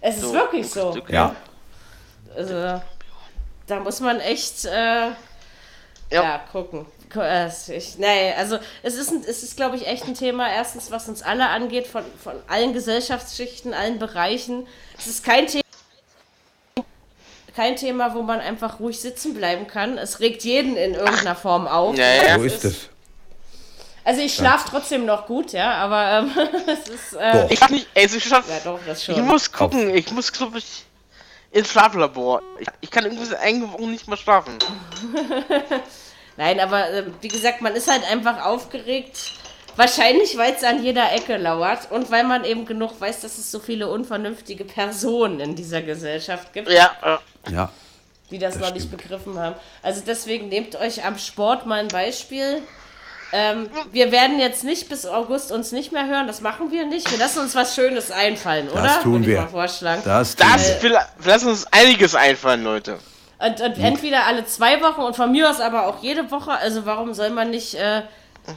[0.00, 0.96] Es ist wirklich so.
[1.08, 1.34] Ja.
[2.36, 2.80] Also,
[3.66, 5.08] da muss man echt äh,
[6.12, 6.38] ja.
[6.50, 6.86] gucken.
[7.12, 10.48] Gu- äh, Ich, nee, also es ist, ein- es ist glaube ich, echt ein Thema,
[10.50, 14.66] erstens, was uns alle angeht, von, von allen Gesellschaftsschichten, allen Bereichen.
[14.98, 15.62] Es ist kein Thema,
[17.54, 19.98] kein Thema, wo man einfach ruhig sitzen bleiben kann.
[19.98, 21.96] Es regt jeden in irgendeiner Form auf.
[21.96, 22.38] Ja, ja.
[22.38, 22.76] So ist es.
[24.04, 27.12] Also ich schlafe trotzdem noch gut, ja, aber ähm, es ist.
[27.14, 27.46] Äh.
[27.52, 29.14] Ich kann nicht, ey, ich schaff, ja, doch, das schon.
[29.16, 30.84] ich muss gucken, ich muss, glaube ich,
[31.52, 32.42] ins Schlaflabor.
[32.58, 34.58] Ich, ich kann irgendwie eingewogen nicht mehr schlafen.
[36.36, 39.32] Nein, aber äh, wie gesagt, man ist halt einfach aufgeregt.
[39.76, 43.50] Wahrscheinlich, weil es an jeder Ecke lauert und weil man eben genug weiß, dass es
[43.50, 46.90] so viele unvernünftige Personen in dieser Gesellschaft gibt, Ja,
[47.48, 47.70] äh, Ja.
[48.30, 49.02] die das, das noch nicht stimmt.
[49.02, 49.56] begriffen haben.
[49.82, 52.62] Also deswegen nehmt euch am Sport mal ein Beispiel.
[53.32, 57.10] Ähm, wir werden jetzt nicht bis August uns nicht mehr hören, das machen wir nicht.
[57.10, 58.82] Wir lassen uns was Schönes einfallen, oder?
[58.82, 59.40] Das tun Würde ich wir.
[59.40, 60.02] mal vorschlagen.
[60.04, 60.90] Das tun das wir.
[60.90, 62.98] will, lass uns einiges einfallen, Leute.
[63.38, 66.52] Und, und entweder alle zwei Wochen und von mir aus aber auch jede Woche.
[66.52, 67.74] Also warum soll man nicht.
[67.74, 68.02] Äh,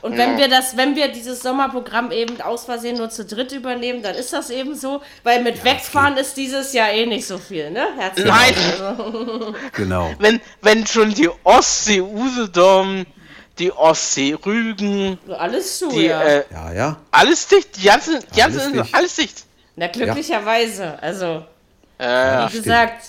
[0.02, 4.02] und wenn wir das, wenn wir dieses Sommerprogramm eben aus Versehen nur zu dritt übernehmen,
[4.02, 7.69] dann ist das eben so, weil mit Wegfahren ist dieses Jahr eh nicht so viel,
[7.69, 7.88] ne?
[7.97, 9.56] Herzlichen Nein.
[9.73, 10.11] Genau.
[10.18, 13.06] Wenn, wenn schon die Ostsee Usedom,
[13.60, 16.22] die Ostsee Rügen, alles zu, die, ja.
[16.22, 16.98] äh, Ja, ja.
[17.11, 18.95] alles dicht, die ganze, die ganze Alles dicht.
[18.95, 19.44] alles dicht.
[19.76, 20.98] Na, glücklicherweise.
[21.02, 21.45] Also,
[21.98, 23.06] Äh, wie gesagt,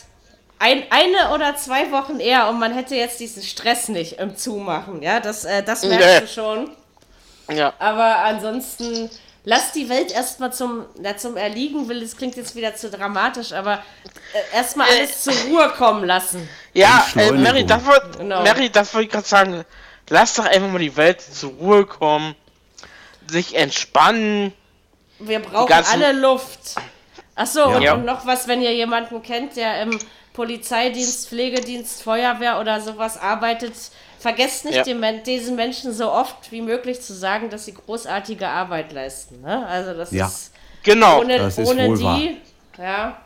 [0.59, 5.02] ein, eine oder zwei Wochen eher und man hätte jetzt diesen Stress nicht im Zumachen,
[5.02, 5.18] ja?
[5.20, 6.20] Das, äh, das merkst Nee.
[6.20, 6.70] du schon.
[7.56, 7.73] ja.
[7.78, 9.10] Aber ansonsten
[9.44, 12.01] lass die Welt erstmal zum, na, zum Erliegen will.
[12.01, 13.82] Das klingt jetzt wieder zu dramatisch, aber
[14.32, 16.48] äh, erstmal alles zur Ruhe kommen lassen.
[16.74, 17.32] Ja, äh.
[17.32, 18.43] Mary, das wollte Genau.
[18.43, 19.64] Mary, das wollte ich gerade sagen.
[20.08, 22.34] Lass doch einfach mal die Welt zur Ruhe kommen,
[23.28, 24.52] sich entspannen.
[25.18, 26.76] Wir brauchen alle Luft.
[27.34, 27.94] Achso, und, Ja.
[27.94, 29.98] und noch was, wenn ihr jemanden kennt, der im
[30.32, 33.72] Polizeidienst, Pflegedienst, Feuerwehr oder sowas arbeitet,
[34.18, 34.82] vergesst nicht, ja.
[34.84, 39.40] den, diesen Menschen so oft wie möglich zu sagen, dass sie großartige Arbeit leisten.
[39.40, 39.66] Ne?
[39.66, 40.26] Also das ja.
[40.26, 40.52] ist
[40.82, 41.20] genau.
[41.20, 42.20] ohne, das ist ohne wohl die, wahr.
[42.78, 43.16] ja,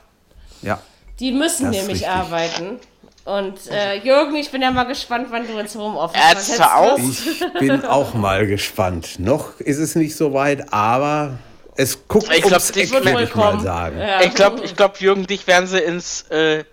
[0.63, 0.83] Ja.
[1.19, 2.81] die müssen Das nämlich arbeiten.
[3.25, 6.99] Und äh, Jürgen, ich bin ja mal gespannt, wann du ins Homeoffice auch?
[6.99, 7.27] wirst.
[7.27, 9.19] Ich bin auch mal gespannt.
[9.19, 11.39] Noch ist es nicht so weit, aber
[11.77, 13.99] es guckt Ich glaub, ums Eck, wohl ich mal sagen.
[13.99, 14.23] Ja.
[14.23, 16.65] Ich glaube, ich glaub, Jürgen, dich werden sie ins, äh,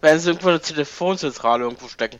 [0.00, 2.18] werden sie irgendwo eine Telefonzentrale irgendwo stecken.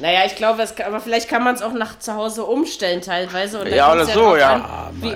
[0.00, 3.02] Naja, ich glaube, es kann, aber vielleicht kann man es auch nach zu Hause umstellen
[3.02, 3.68] teilweise.
[3.68, 4.54] Ja, oder so, ja.
[4.54, 4.62] an,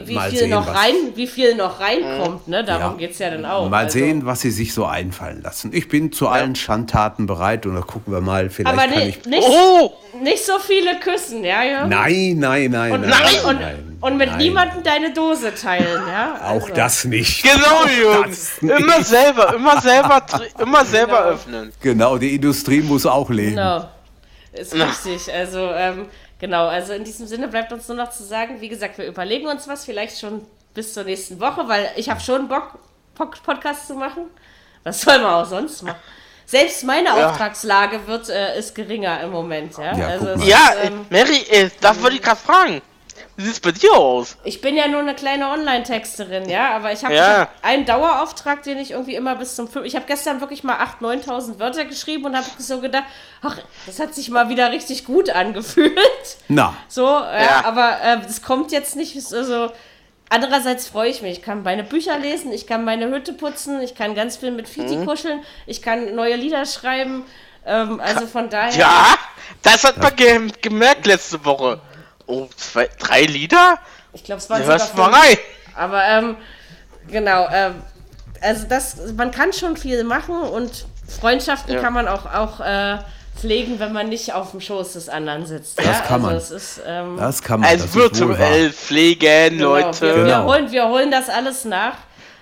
[0.06, 2.62] wie, viel sehen, noch was- rein, wie viel noch reinkommt, ne?
[2.64, 2.98] Darum Ja.
[2.98, 3.68] geht's ja dann auch.
[3.70, 5.70] Mal Also- sehen, was sie sich so einfallen lassen.
[5.72, 8.50] Ich bin zu allen Schandtaten bereit und dann gucken wir mal.
[8.50, 9.24] Vielleicht Aber kann ni- ich.
[9.24, 9.92] nicht, Oh!
[10.22, 11.86] nicht so viele küssen, ja, ja.
[11.86, 14.38] Nein, nein, nein, Und, nein, nein, und, nein, und mit nein.
[14.38, 16.34] niemandem deine Dose teilen, ja.
[16.44, 17.42] Auch Also, das nicht.
[17.42, 18.36] Genau, Jürgen.
[18.60, 20.22] Immer selber, immer selber,
[20.60, 21.28] immer selber Genau.
[21.30, 21.72] öffnen.
[21.80, 23.56] Genau, die Industrie muss auch leben.
[23.56, 23.84] Genau.
[24.54, 25.32] Ist richtig.
[25.32, 26.08] Also, ähm,
[26.38, 29.46] genau, also in diesem Sinne bleibt uns nur noch zu sagen, wie gesagt, wir überlegen
[29.48, 32.78] uns was, vielleicht schon bis zur nächsten Woche, weil ich habe schon Bock,
[33.14, 34.24] Podcast zu machen.
[34.84, 35.98] Was soll man auch sonst machen?
[36.46, 37.30] Selbst meine Ja.
[37.30, 39.96] Auftragslage wird, äh, ist geringer im Moment, ja.
[39.96, 42.82] Ja, also ist, Ja, äh, ähm, Mary, äh, das wollte ich gerade fragen.
[43.36, 44.36] Wie sieht's bei dir aus?
[44.44, 47.38] ich bin ja nur eine kleine Online-Texterin, ja, aber ich habe Ja.
[47.40, 49.84] hab einen Dauerauftrag, den ich irgendwie immer bis zum 5.
[49.86, 53.04] Ich habe gestern wirklich mal 8.000, 9.000 Wörter geschrieben und habe so gedacht,
[53.42, 53.56] ach,
[53.86, 55.98] das hat sich mal wieder richtig gut angefühlt.
[56.48, 57.64] Na, So, ja, Ja.
[57.64, 59.42] aber äh, das kommt jetzt nicht so.
[59.42, 59.72] so
[60.30, 61.38] Andererseits freue ich mich.
[61.38, 64.68] Ich kann meine Bücher lesen, ich kann meine Hütte putzen, ich kann ganz viel mit
[64.68, 65.06] Fiti Mhm.
[65.06, 67.24] kuscheln, ich kann neue Lieder schreiben.
[67.66, 68.72] Ähm, also von daher.
[68.78, 69.06] Ja,
[69.62, 71.80] das hat man ge gemerkt letzte Woche.
[72.26, 73.78] Oh, zwei, drei Lieder?
[74.12, 75.06] Ich glaube, es waren sogar fünf.
[75.08, 75.38] rein?
[75.76, 76.36] Aber ähm,
[77.10, 77.74] genau, ähm,
[78.40, 80.86] also das, man kann schon viel machen und
[81.20, 81.80] Freundschaften Ja.
[81.80, 82.98] kann man auch, auch äh,
[83.38, 85.78] pflegen, wenn man nicht auf dem Schoß des anderen sitzt.
[85.78, 86.00] Das ja?
[86.06, 86.34] kann man.
[86.34, 87.68] Also es ist, ähm, das kann man.
[87.68, 90.00] Also virtuell pflegen, Genau, Leute.
[90.00, 90.44] Wir, wir, Genau.
[90.46, 91.94] holen, wir holen das alles nach.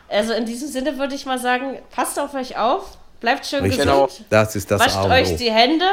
[0.09, 3.81] Also in diesem Sinne würde ich mal sagen, passt auf euch auf, bleibt schön Richtig.
[3.81, 4.07] Genau.
[4.07, 5.87] gesund, Das ist das wascht euch die Hände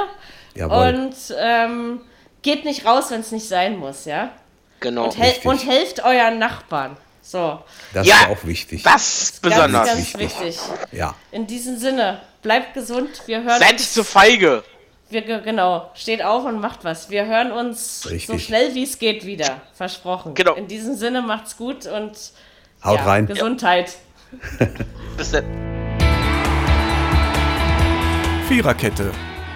[0.55, 0.93] Jawohl.
[0.95, 2.01] und ähm,
[2.41, 4.31] geht nicht raus, wenn es nicht sein muss, ja?
[4.79, 5.05] Genau.
[5.05, 6.95] Und, hel und helft euren Nachbarn.
[7.21, 7.59] So,
[7.93, 8.15] Das Ja.
[8.21, 8.81] ist auch wichtig.
[8.83, 9.87] Das ist ganz, besonders.
[9.87, 10.39] ganz wichtig.
[10.41, 10.59] wichtig.
[10.93, 11.13] Ja.
[11.31, 13.21] In diesem Sinne, bleibt gesund.
[13.27, 14.63] Wir hören Seid nicht so feige.
[15.09, 17.09] wir, ge- genau, steht auf und macht was.
[17.09, 18.45] Wir hören uns so Richtig.
[18.45, 19.61] schnell wie es geht wieder.
[19.73, 20.33] Versprochen.
[20.33, 20.53] Genau.
[20.55, 22.13] In diesem Sinne, macht's gut und
[22.83, 23.27] Haut ja, rein.
[23.27, 23.93] Gesundheit.
[25.17, 25.45] Bis dann.
[28.47, 29.11] Viererkette,